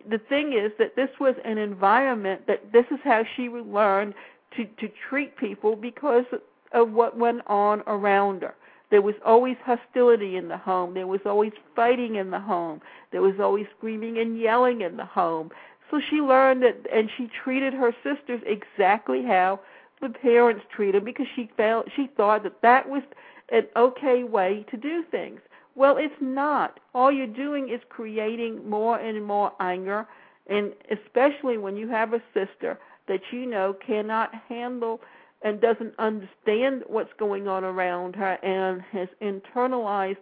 the 0.09 0.18
thing 0.18 0.53
is 0.53 0.72
that 0.78 0.97
this 0.97 1.11
was 1.20 1.35
an 1.45 1.59
environment 1.59 2.47
that 2.47 2.72
this 2.72 2.87
is 2.91 2.99
how 3.05 3.24
she 3.37 3.49
learned 3.49 4.14
to 4.57 4.64
to 4.64 4.89
treat 5.09 5.37
people 5.37 5.76
because 5.76 6.24
of 6.72 6.93
what 6.93 7.16
went 7.16 7.43
on 7.47 7.82
around 7.87 8.43
her. 8.43 8.55
There 8.91 9.03
was 9.03 9.14
always 9.24 9.57
hostility 9.64 10.37
in 10.37 10.49
the 10.49 10.57
home. 10.57 10.95
There 10.95 11.07
was 11.07 11.20
always 11.26 11.53
fighting 11.74 12.16
in 12.16 12.30
the 12.30 12.41
home. 12.41 12.80
There 13.11 13.22
was 13.22 13.41
always 13.41 13.66
screaming 13.76 14.18
and 14.18 14.39
yelling 14.39 14.82
in 14.82 14.97
the 14.97 15.05
home. 15.05 15.51
So 15.91 16.01
she 16.11 16.16
learned 16.16 16.62
that, 16.62 16.87
and 16.93 17.11
she 17.16 17.28
treated 17.43 17.74
her 17.74 17.93
sisters 18.03 18.41
exactly 18.47 19.22
how 19.22 19.61
the 20.01 20.09
parents 20.11 20.64
treated 20.70 20.97
them 20.97 21.05
because 21.05 21.26
she 21.35 21.51
felt 21.57 21.87
she 21.95 22.09
thought 22.16 22.43
that 22.43 22.61
that 22.62 22.89
was 22.89 23.03
an 23.51 23.66
okay 23.76 24.24
way 24.24 24.64
to 24.70 24.76
do 24.76 25.03
things. 25.11 25.41
Well, 25.75 25.97
it's 25.97 26.14
not. 26.20 26.79
All 26.95 27.11
you're 27.11 27.27
doing 27.27 27.68
is 27.68 27.81
creating 27.89 28.68
more 28.68 28.99
and 28.99 29.25
more 29.25 29.53
anger, 29.61 30.07
and 30.47 30.72
especially 30.91 31.59
when 31.59 31.77
you 31.77 31.89
have 31.89 32.12
a 32.12 32.22
sister 32.33 32.79
that 33.09 33.20
you 33.33 33.47
know 33.47 33.75
cannot 33.87 34.35
handle 34.49 35.01
and 35.43 35.61
doesn't 35.61 35.95
understand 35.99 36.83
what's 36.87 37.12
going 37.18 37.49
on 37.49 37.64
around 37.64 38.16
her 38.16 38.33
and 38.45 38.81
has 38.93 39.09
internalized 39.20 40.16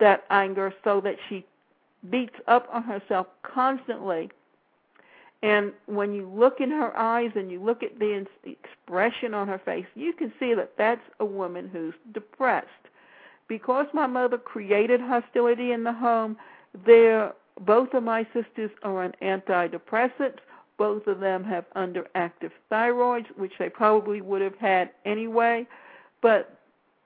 that 0.00 0.24
anger 0.30 0.74
so 0.82 1.00
that 1.00 1.16
she 1.28 1.44
beats 2.10 2.34
up 2.48 2.68
on 2.72 2.82
herself 2.82 3.26
constantly. 3.42 4.30
And 5.42 5.72
when 5.86 6.14
you 6.14 6.28
look 6.28 6.60
in 6.60 6.70
her 6.70 6.96
eyes 6.96 7.30
and 7.34 7.50
you 7.50 7.62
look 7.62 7.82
at 7.82 7.98
the 7.98 8.26
expression 8.44 9.34
on 9.34 9.46
her 9.46 9.60
face, 9.64 9.86
you 9.94 10.12
can 10.14 10.32
see 10.40 10.54
that 10.54 10.72
that's 10.78 11.02
a 11.20 11.24
woman 11.24 11.68
who's 11.70 11.94
depressed 12.12 12.68
because 13.48 13.86
my 13.92 14.06
mother 14.06 14.38
created 14.38 15.00
hostility 15.00 15.72
in 15.72 15.84
the 15.84 15.92
home, 15.92 16.36
there 16.86 17.32
both 17.60 17.94
of 17.94 18.02
my 18.02 18.26
sisters 18.32 18.70
are 18.82 19.04
on 19.04 19.12
antidepressants. 19.22 20.38
Both 20.76 21.06
of 21.06 21.20
them 21.20 21.44
have 21.44 21.64
underactive 21.76 22.50
thyroids, 22.70 23.26
which 23.36 23.52
they 23.58 23.68
probably 23.68 24.20
would 24.20 24.42
have 24.42 24.56
had 24.56 24.90
anyway. 25.04 25.66
But 26.20 26.58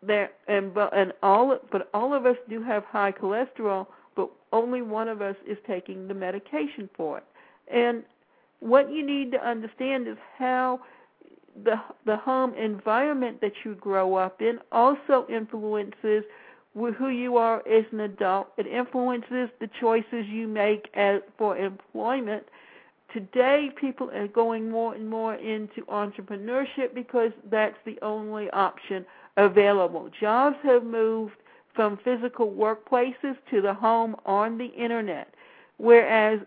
there 0.02 0.30
and 0.46 0.72
and 0.92 1.12
all 1.22 1.58
but 1.70 1.90
all 1.92 2.14
of 2.14 2.24
us 2.24 2.36
do 2.48 2.62
have 2.62 2.84
high 2.84 3.12
cholesterol, 3.12 3.86
but 4.16 4.30
only 4.52 4.80
one 4.80 5.08
of 5.08 5.20
us 5.20 5.36
is 5.46 5.58
taking 5.66 6.08
the 6.08 6.14
medication 6.14 6.88
for 6.96 7.18
it. 7.18 7.24
And 7.70 8.04
what 8.60 8.90
you 8.90 9.04
need 9.04 9.32
to 9.32 9.46
understand 9.46 10.08
is 10.08 10.16
how 10.38 10.80
the 11.64 11.76
the 12.06 12.16
home 12.16 12.54
environment 12.54 13.40
that 13.40 13.52
you 13.64 13.74
grow 13.76 14.14
up 14.14 14.40
in 14.40 14.58
also 14.72 15.26
influences 15.28 16.24
who 16.74 17.08
you 17.08 17.36
are 17.36 17.66
as 17.68 17.84
an 17.92 18.00
adult. 18.00 18.48
It 18.56 18.66
influences 18.66 19.48
the 19.60 19.68
choices 19.80 20.26
you 20.26 20.46
make 20.46 20.88
as 20.94 21.20
for 21.36 21.56
employment. 21.56 22.44
Today, 23.12 23.70
people 23.80 24.10
are 24.10 24.28
going 24.28 24.70
more 24.70 24.94
and 24.94 25.08
more 25.08 25.34
into 25.34 25.82
entrepreneurship 25.86 26.94
because 26.94 27.32
that's 27.50 27.76
the 27.84 27.98
only 28.02 28.50
option 28.50 29.04
available. 29.36 30.10
Jobs 30.20 30.56
have 30.62 30.84
moved 30.84 31.34
from 31.74 31.98
physical 32.04 32.50
workplaces 32.50 33.36
to 33.50 33.62
the 33.62 33.72
home 33.72 34.14
on 34.26 34.58
the 34.58 34.66
internet, 34.66 35.32
whereas 35.78 36.40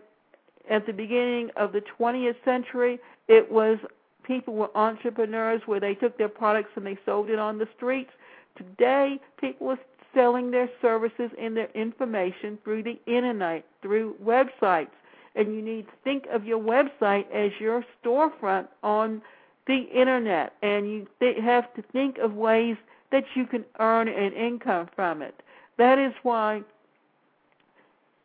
at 0.70 0.86
the 0.86 0.92
beginning 0.92 1.50
of 1.56 1.72
the 1.72 1.82
20th 1.98 2.36
century, 2.44 3.00
it 3.28 3.50
was 3.50 3.78
people 4.24 4.54
were 4.54 4.76
entrepreneurs 4.76 5.62
where 5.66 5.80
they 5.80 5.94
took 5.94 6.16
their 6.18 6.28
products 6.28 6.70
and 6.76 6.86
they 6.86 6.98
sold 7.04 7.30
it 7.30 7.38
on 7.38 7.58
the 7.58 7.68
streets. 7.76 8.10
Today, 8.56 9.20
people 9.40 9.70
are 9.70 9.78
selling 10.14 10.50
their 10.50 10.68
services 10.80 11.30
and 11.38 11.56
their 11.56 11.70
information 11.74 12.58
through 12.64 12.82
the 12.82 12.98
internet, 13.06 13.64
through 13.80 14.16
websites. 14.22 14.90
And 15.34 15.54
you 15.54 15.62
need 15.62 15.86
to 15.86 15.92
think 16.04 16.26
of 16.30 16.44
your 16.44 16.58
website 16.58 17.30
as 17.32 17.52
your 17.58 17.84
storefront 18.04 18.68
on 18.82 19.22
the 19.66 19.88
internet. 19.94 20.54
And 20.62 20.90
you 20.90 21.06
th- 21.20 21.38
have 21.42 21.72
to 21.74 21.82
think 21.92 22.18
of 22.18 22.34
ways 22.34 22.76
that 23.10 23.24
you 23.34 23.46
can 23.46 23.64
earn 23.78 24.08
an 24.08 24.32
income 24.32 24.88
from 24.94 25.22
it. 25.22 25.42
That 25.78 25.98
is 25.98 26.12
why 26.22 26.62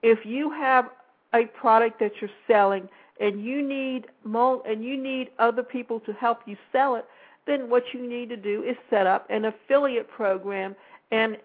if 0.04 0.26
you 0.26 0.52
have 0.52 0.90
a 1.34 1.46
product 1.46 2.00
that 2.00 2.12
you're 2.22 2.30
selling 2.48 2.90
and 3.20 3.44
you 3.44 3.68
need 3.68 4.08
mo- 4.24 4.62
and 4.68 4.84
you 4.84 5.02
need 5.02 5.30
other 5.40 5.64
people 5.64 6.00
to 6.02 6.14
help 6.14 6.40
you 6.46 6.58
sell 6.72 6.96
it, 6.96 7.06
then 7.46 7.70
what 7.70 7.84
you 7.94 8.08
need 8.08 8.30
to 8.30 8.38
do 8.38 8.64
is 8.64 8.76
set 8.90 9.08
up 9.08 9.26
an 9.30 9.46
affiliate 9.46 10.10
program. 10.10 10.76
And 11.12 11.38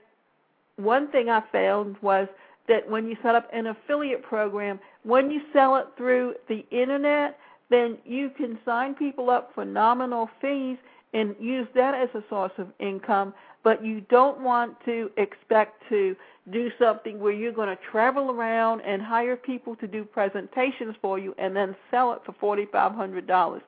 one 0.76 1.10
thing 1.10 1.28
I 1.28 1.42
found 1.52 1.96
was 2.02 2.28
that 2.68 2.88
when 2.88 3.08
you 3.08 3.16
set 3.22 3.34
up 3.34 3.48
an 3.52 3.66
affiliate 3.68 4.22
program, 4.22 4.80
when 5.02 5.30
you 5.30 5.40
sell 5.52 5.76
it 5.76 5.86
through 5.96 6.34
the 6.48 6.64
internet, 6.70 7.38
then 7.70 7.98
you 8.04 8.30
can 8.36 8.58
sign 8.64 8.94
people 8.94 9.30
up 9.30 9.52
for 9.54 9.64
nominal 9.64 10.28
fees 10.40 10.76
and 11.12 11.34
use 11.38 11.66
that 11.74 11.94
as 11.94 12.08
a 12.14 12.24
source 12.28 12.52
of 12.58 12.68
income, 12.78 13.34
but 13.62 13.84
you 13.84 14.00
don't 14.02 14.40
want 14.40 14.74
to 14.84 15.10
expect 15.16 15.82
to 15.88 16.16
do 16.50 16.70
something 16.78 17.20
where 17.20 17.32
you're 17.32 17.52
going 17.52 17.68
to 17.68 17.78
travel 17.90 18.30
around 18.30 18.80
and 18.80 19.00
hire 19.00 19.36
people 19.36 19.76
to 19.76 19.86
do 19.86 20.04
presentations 20.04 20.94
for 21.00 21.18
you 21.18 21.34
and 21.38 21.54
then 21.54 21.76
sell 21.90 22.12
it 22.12 22.20
for 22.24 22.56
$4500 22.56 23.60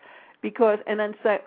because 0.43 0.79
and 0.87 0.99
then 0.99 1.15
say 1.23 1.39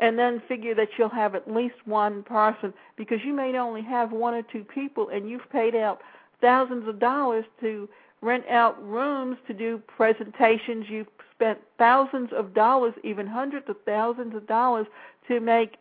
and 0.00 0.18
then 0.18 0.42
figure 0.48 0.74
that 0.74 0.88
you'll 0.98 1.08
have 1.08 1.34
at 1.34 1.52
least 1.52 1.74
one 1.84 2.22
person 2.24 2.72
because 2.96 3.18
you 3.24 3.32
may 3.32 3.56
only 3.56 3.82
have 3.82 4.10
one 4.10 4.34
or 4.34 4.42
two 4.42 4.64
people 4.64 5.08
and 5.10 5.28
you've 5.28 5.48
paid 5.50 5.74
out 5.74 6.00
thousands 6.40 6.88
of 6.88 6.98
dollars 6.98 7.44
to 7.60 7.88
rent 8.20 8.44
out 8.48 8.82
rooms 8.84 9.36
to 9.46 9.52
do 9.52 9.80
presentations. 9.86 10.86
You've 10.88 11.08
spent 11.34 11.58
thousands 11.76 12.30
of 12.32 12.54
dollars, 12.54 12.94
even 13.04 13.26
hundreds 13.26 13.68
of 13.68 13.76
thousands 13.84 14.34
of 14.34 14.46
dollars, 14.46 14.86
to 15.32 15.40
make 15.40 15.76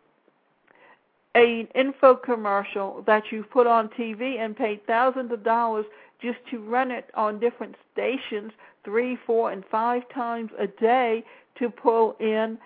an 1.35 1.67
info 1.75 2.15
commercial 2.15 3.03
that 3.07 3.31
you 3.31 3.43
put 3.43 3.67
on 3.67 3.89
TV 3.89 4.39
and 4.39 4.55
pay 4.55 4.81
thousands 4.85 5.31
of 5.31 5.43
dollars 5.43 5.85
just 6.21 6.39
to 6.49 6.59
run 6.59 6.91
it 6.91 7.09
on 7.15 7.39
different 7.39 7.75
stations 7.93 8.51
three, 8.83 9.17
four, 9.25 9.51
and 9.51 9.63
five 9.71 10.03
times 10.13 10.49
a 10.59 10.67
day 10.67 11.23
to 11.57 11.69
pull 11.69 12.15
in 12.19 12.57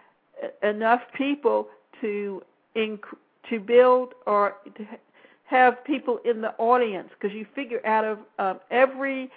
enough 0.63 1.01
people 1.15 1.67
to 2.01 2.41
inc- 2.75 2.99
to 3.49 3.59
build 3.59 4.13
or 4.25 4.55
to 4.75 4.87
have 5.45 5.83
people 5.83 6.19
in 6.25 6.41
the 6.41 6.51
audience. 6.57 7.09
Because 7.19 7.35
you 7.35 7.45
figure 7.53 7.85
out 7.85 8.05
of 8.05 8.19
um, 8.39 8.59
every 8.71 9.29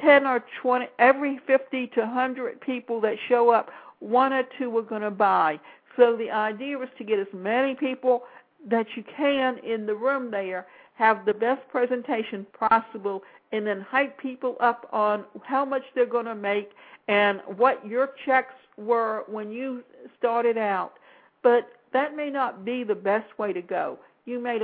10 0.00 0.26
or 0.26 0.44
20 0.60 0.86
every 0.98 1.38
50 1.46 1.86
to 1.88 2.00
100 2.00 2.60
people 2.60 3.00
that 3.00 3.16
show 3.28 3.50
up 3.50 3.70
one 4.00 4.32
or 4.32 4.42
two 4.58 4.76
are 4.76 4.82
going 4.82 5.02
to 5.02 5.10
buy 5.10 5.58
so 5.96 6.16
the 6.16 6.30
idea 6.30 6.78
was 6.78 6.88
to 6.98 7.04
get 7.04 7.18
as 7.18 7.26
many 7.32 7.74
people 7.74 8.24
that 8.68 8.86
you 8.96 9.04
can 9.16 9.58
in 9.58 9.86
the 9.86 9.94
room 9.94 10.30
there 10.30 10.66
have 10.94 11.24
the 11.24 11.34
best 11.34 11.60
presentation 11.68 12.46
possible 12.58 13.22
and 13.52 13.66
then 13.66 13.80
hype 13.80 14.18
people 14.18 14.56
up 14.60 14.88
on 14.92 15.24
how 15.42 15.64
much 15.64 15.82
they're 15.94 16.06
going 16.06 16.24
to 16.24 16.34
make 16.34 16.70
and 17.08 17.40
what 17.56 17.84
your 17.86 18.10
checks 18.24 18.54
were 18.76 19.24
when 19.28 19.50
you 19.50 19.82
started 20.18 20.56
out. 20.56 20.94
But 21.42 21.68
that 21.92 22.16
may 22.16 22.30
not 22.30 22.64
be 22.64 22.84
the 22.84 22.94
best 22.94 23.38
way 23.38 23.52
to 23.52 23.62
go. 23.62 23.98
You 24.24 24.40
may 24.40 24.58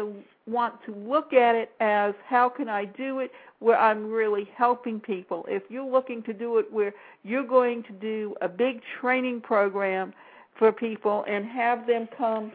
want 0.46 0.74
to 0.86 0.94
look 0.94 1.32
at 1.32 1.54
it 1.54 1.70
as 1.80 2.14
how 2.26 2.48
can 2.48 2.68
I 2.68 2.86
do 2.86 3.18
it 3.18 3.30
where 3.58 3.78
I'm 3.78 4.10
really 4.10 4.48
helping 4.56 4.98
people. 4.98 5.44
If 5.48 5.64
you're 5.68 5.88
looking 5.88 6.22
to 6.24 6.32
do 6.32 6.58
it 6.58 6.72
where 6.72 6.94
you're 7.22 7.46
going 7.46 7.82
to 7.84 7.92
do 7.92 8.34
a 8.40 8.48
big 8.48 8.80
training 9.00 9.42
program 9.42 10.14
for 10.60 10.70
people 10.70 11.24
and 11.26 11.44
have 11.46 11.86
them 11.88 12.06
come 12.16 12.52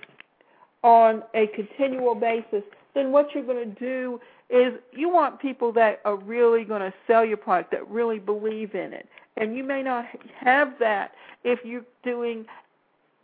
on 0.84 1.24
a 1.34 1.48
continual 1.48 2.16
basis, 2.16 2.62
then 2.94 3.12
what 3.12 3.34
you're 3.34 3.44
going 3.44 3.68
to 3.68 3.80
do 3.80 4.22
is 4.50 4.74
you 4.94 5.10
want 5.10 5.42
people 5.42 5.74
that 5.74 6.02
are 6.06 6.16
really 6.16 6.64
going 6.64 6.82
to 6.82 6.94
sell 7.08 7.26
your 7.26 7.36
product, 7.36 7.72
that 7.72 7.90
really 7.90 8.20
believe 8.20 8.76
in 8.76 8.94
it. 8.94 9.10
And 9.38 9.58
you 9.58 9.64
may 9.64 9.82
not 9.82 10.06
have 10.40 10.76
that 10.80 11.14
if 11.44 11.60
you're 11.66 11.84
doing 12.04 12.46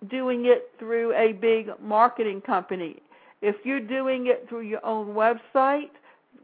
doing 0.09 0.47
it 0.47 0.71
through 0.79 1.13
a 1.13 1.33
big 1.33 1.69
marketing 1.79 2.41
company. 2.41 3.03
If 3.43 3.55
you're 3.63 3.79
doing 3.79 4.25
it 4.27 4.49
through 4.49 4.61
your 4.61 4.83
own 4.83 5.09
website 5.09 5.91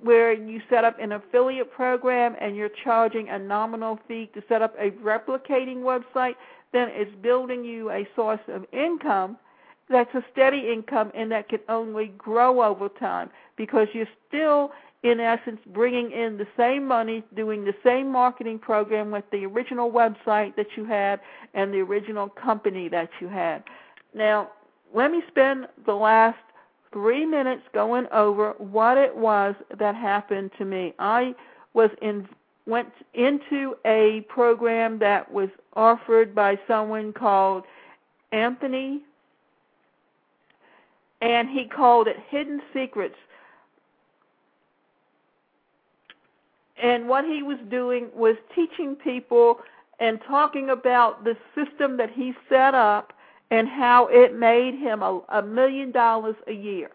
where 0.03 0.31
you 0.31 0.61
set 0.69 0.83
up 0.83 0.99
an 0.99 1.13
affiliate 1.13 1.71
program 1.71 2.35
and 2.39 2.55
you're 2.55 2.69
charging 2.83 3.29
a 3.29 3.39
nominal 3.39 3.99
fee 4.07 4.29
to 4.35 4.43
set 4.47 4.61
up 4.61 4.75
a 4.79 4.91
replicating 4.91 5.77
website, 5.77 6.35
then 6.73 6.89
it's 6.91 7.15
building 7.21 7.63
you 7.63 7.89
a 7.91 8.07
source 8.15 8.41
of 8.47 8.65
income 8.71 9.37
that's 9.89 10.13
a 10.13 10.23
steady 10.31 10.69
income 10.71 11.11
and 11.15 11.31
that 11.31 11.49
can 11.49 11.59
only 11.69 12.07
grow 12.17 12.61
over 12.61 12.89
time 12.89 13.29
because 13.55 13.87
you're 13.93 14.07
still 14.27 14.71
in 15.03 15.19
essence 15.19 15.59
bringing 15.67 16.11
in 16.11 16.37
the 16.37 16.47
same 16.57 16.85
money 16.85 17.23
doing 17.35 17.63
the 17.63 17.75
same 17.83 18.11
marketing 18.11 18.59
program 18.59 19.11
with 19.11 19.23
the 19.31 19.45
original 19.45 19.91
website 19.91 20.55
that 20.55 20.67
you 20.75 20.83
had 20.83 21.19
and 21.53 21.73
the 21.73 21.79
original 21.79 22.27
company 22.27 22.89
that 22.89 23.09
you 23.21 23.27
had. 23.27 23.63
Now 24.13 24.49
let 24.93 25.11
me 25.11 25.21
spend 25.27 25.67
the 25.85 25.93
last 25.93 26.37
three 26.91 27.25
minutes 27.25 27.63
going 27.73 28.07
over 28.11 28.53
what 28.57 28.97
it 28.97 29.15
was 29.15 29.55
that 29.77 29.95
happened 29.95 30.51
to 30.57 30.65
me. 30.65 30.93
I 30.99 31.35
was 31.73 31.91
in 32.01 32.27
went 32.67 32.91
into 33.13 33.75
a 33.85 34.25
program 34.27 34.99
that 34.99 35.31
was 35.31 35.49
offered 35.75 36.35
by 36.35 36.59
someone 36.67 37.13
called 37.13 37.63
Anthony 38.31 39.01
and 41.21 41.49
he 41.49 41.65
called 41.65 42.07
it 42.07 42.17
Hidden 42.29 42.61
Secrets. 42.73 43.15
And 46.81 47.09
what 47.09 47.25
he 47.25 47.41
was 47.41 47.57
doing 47.69 48.09
was 48.13 48.35
teaching 48.53 48.95
people 48.95 49.59
and 49.99 50.19
talking 50.27 50.69
about 50.69 51.23
the 51.23 51.35
system 51.55 51.97
that 51.97 52.11
he 52.11 52.33
set 52.49 52.75
up 52.75 53.13
and 53.49 53.67
how 53.67 54.07
it 54.07 54.37
made 54.37 54.75
him 54.75 55.01
a, 55.01 55.21
a 55.29 55.41
million 55.41 55.91
dollars 55.91 56.35
a 56.47 56.51
year. 56.51 56.91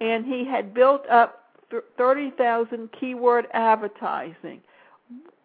And 0.00 0.26
he 0.26 0.44
had 0.44 0.74
built 0.74 1.08
up 1.08 1.38
30,000 1.96 2.90
keyword 2.92 3.46
advertising. 3.54 4.60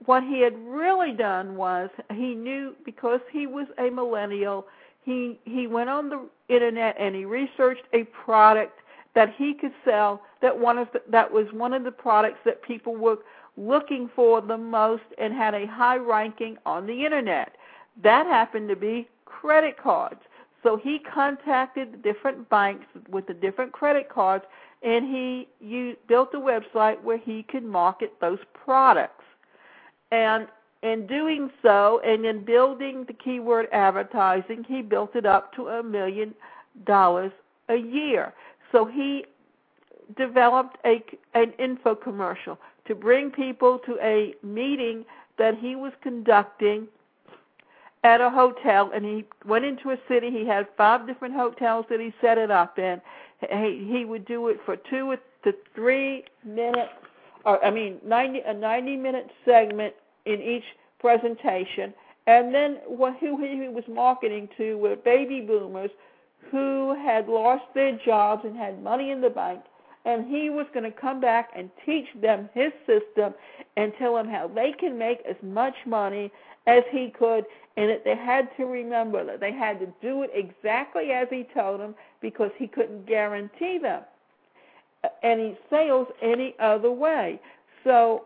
What 0.05 0.23
he 0.23 0.41
had 0.41 0.57
really 0.65 1.11
done 1.11 1.55
was 1.55 1.89
he 2.13 2.35
knew 2.35 2.75
because 2.85 3.19
he 3.31 3.47
was 3.47 3.67
a 3.77 3.89
millennial 3.89 4.67
he 5.07 5.39
he 5.45 5.67
went 5.67 5.89
on 5.89 6.09
the 6.09 6.27
internet 6.49 6.95
and 6.99 7.15
he 7.15 7.23
researched 7.23 7.83
a 7.93 8.03
product 8.05 8.81
that 9.15 9.33
he 9.37 9.53
could 9.53 9.71
sell 9.85 10.21
that 10.41 10.59
one 10.59 10.77
of 10.77 10.89
the, 10.91 11.01
that 11.09 11.31
was 11.31 11.47
one 11.53 11.73
of 11.73 11.83
the 11.83 11.91
products 11.91 12.39
that 12.43 12.61
people 12.61 12.95
were 12.95 13.17
looking 13.55 14.09
for 14.15 14.41
the 14.41 14.57
most 14.57 15.03
and 15.17 15.33
had 15.33 15.55
a 15.55 15.65
high 15.65 15.95
ranking 15.95 16.57
on 16.65 16.85
the 16.85 17.05
internet. 17.05 17.55
That 18.03 18.27
happened 18.27 18.69
to 18.69 18.75
be 18.75 19.07
credit 19.25 19.77
cards. 19.81 20.19
So 20.61 20.75
he 20.75 20.99
contacted 20.99 22.03
different 22.03 22.49
banks 22.49 22.85
with 23.09 23.27
the 23.27 23.33
different 23.33 23.71
credit 23.71 24.09
cards 24.09 24.43
and 24.83 25.05
he 25.05 25.47
used, 25.61 25.97
built 26.07 26.33
a 26.33 26.37
website 26.37 27.01
where 27.01 27.17
he 27.17 27.43
could 27.43 27.63
market 27.63 28.13
those 28.19 28.39
products. 28.53 29.16
And 30.11 30.47
in 30.83 31.07
doing 31.07 31.49
so 31.61 32.01
and 32.05 32.25
in 32.25 32.43
building 32.43 33.05
the 33.07 33.13
keyword 33.13 33.67
advertising, 33.71 34.63
he 34.67 34.81
built 34.81 35.15
it 35.15 35.25
up 35.25 35.53
to 35.55 35.67
a 35.67 35.83
million 35.83 36.33
dollars 36.85 37.31
a 37.69 37.75
year. 37.75 38.33
So 38.71 38.85
he 38.85 39.25
developed 40.15 40.77
a 40.85 41.03
an 41.33 41.53
info 41.59 41.95
commercial 41.95 42.57
to 42.85 42.95
bring 42.95 43.31
people 43.31 43.79
to 43.85 43.97
a 44.01 44.33
meeting 44.43 45.03
that 45.37 45.57
he 45.57 45.75
was 45.75 45.91
conducting 46.01 46.87
at 48.03 48.21
a 48.21 48.29
hotel. 48.29 48.91
And 48.93 49.03
he 49.03 49.25
went 49.45 49.65
into 49.65 49.89
a 49.89 49.97
city. 50.07 50.31
He 50.31 50.45
had 50.45 50.67
five 50.77 51.05
different 51.05 51.35
hotels 51.35 51.85
that 51.89 51.99
he 51.99 52.13
set 52.21 52.37
it 52.37 52.51
up 52.51 52.79
in. 52.79 53.01
He, 53.49 53.87
he 53.91 54.05
would 54.05 54.25
do 54.25 54.47
it 54.47 54.59
for 54.65 54.77
two 54.77 55.15
to 55.43 55.53
three 55.75 56.23
minutes 56.45 56.93
or 57.45 57.63
i 57.63 57.71
mean 57.71 57.97
90 58.05 58.39
a 58.45 58.53
90 58.53 58.97
minute 58.97 59.29
segment 59.45 59.93
in 60.25 60.41
each 60.41 60.63
presentation. 60.99 61.93
And 62.27 62.53
then 62.53 62.79
what, 62.85 63.17
who 63.19 63.37
he 63.37 63.69
was 63.69 63.85
marketing 63.87 64.49
to 64.57 64.77
were 64.77 64.95
baby 64.95 65.41
boomers 65.41 65.91
who 66.51 66.95
had 66.95 67.27
lost 67.27 67.63
their 67.73 67.97
jobs 68.05 68.43
and 68.45 68.55
had 68.55 68.83
money 68.83 69.11
in 69.11 69.21
the 69.21 69.29
bank. 69.29 69.61
And 70.05 70.25
he 70.25 70.49
was 70.49 70.65
going 70.73 70.89
to 70.89 70.97
come 70.97 71.19
back 71.19 71.49
and 71.55 71.69
teach 71.85 72.07
them 72.21 72.49
his 72.53 72.71
system 72.85 73.33
and 73.75 73.93
tell 73.97 74.15
them 74.15 74.27
how 74.27 74.47
they 74.47 74.73
can 74.77 74.97
make 74.97 75.19
as 75.29 75.35
much 75.41 75.75
money 75.85 76.31
as 76.65 76.83
he 76.91 77.09
could, 77.17 77.45
and 77.77 77.89
that 77.89 78.03
they 78.03 78.15
had 78.15 78.49
to 78.57 78.65
remember 78.65 79.25
that 79.25 79.39
they 79.39 79.53
had 79.53 79.79
to 79.79 79.87
do 80.01 80.23
it 80.23 80.31
exactly 80.33 81.11
as 81.11 81.27
he 81.29 81.47
told 81.53 81.79
them 81.79 81.95
because 82.21 82.51
he 82.57 82.67
couldn't 82.67 83.05
guarantee 83.05 83.77
them 83.77 84.01
any 85.23 85.57
sales 85.69 86.07
any 86.21 86.55
other 86.59 86.91
way. 86.91 87.39
So 87.83 88.25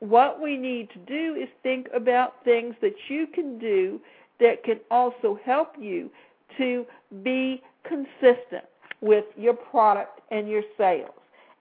what 0.00 0.40
we 0.40 0.56
need 0.56 0.90
to 0.90 0.98
do 0.98 1.34
is 1.34 1.48
think 1.62 1.88
about 1.94 2.44
things 2.44 2.74
that 2.80 2.94
you 3.08 3.26
can 3.26 3.58
do 3.58 4.00
that 4.40 4.62
can 4.64 4.78
also 4.90 5.38
help 5.44 5.72
you 5.78 6.10
to 6.56 6.86
be 7.22 7.62
consistent 7.84 8.64
with 9.00 9.24
your 9.36 9.54
product 9.54 10.20
and 10.30 10.48
your 10.48 10.62
sales. 10.76 11.10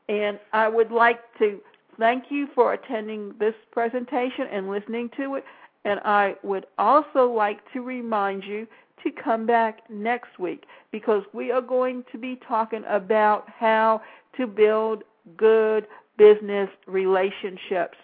And 0.10 0.40
I 0.54 0.68
would 0.68 0.92
like 0.92 1.20
to 1.40 1.60
thank 2.00 2.26
you 2.30 2.48
for 2.54 2.74
attending 2.74 3.34
this 3.40 3.56
presentation 3.72 4.48
and 4.52 4.70
listening 4.70 5.10
to 5.18 5.36
it. 5.36 5.44
And 5.86 6.00
I 6.04 6.36
would 6.44 6.66
also 6.78 7.32
like 7.32 7.60
to 7.74 7.82
remind 7.82 8.44
you 8.44 8.68
to 9.04 9.12
come 9.12 9.46
back 9.46 9.82
next 9.90 10.40
week 10.40 10.66
because 10.92 11.24
we 11.34 11.52
are 11.52 11.62
going 11.62 12.04
to 12.12 12.18
be 12.18 12.40
talking 12.48 12.84
about 12.88 13.48
how 13.50 14.02
to 14.36 14.48
build 14.48 15.04
good 15.38 15.86
business 16.18 16.70
relationships 16.88 17.98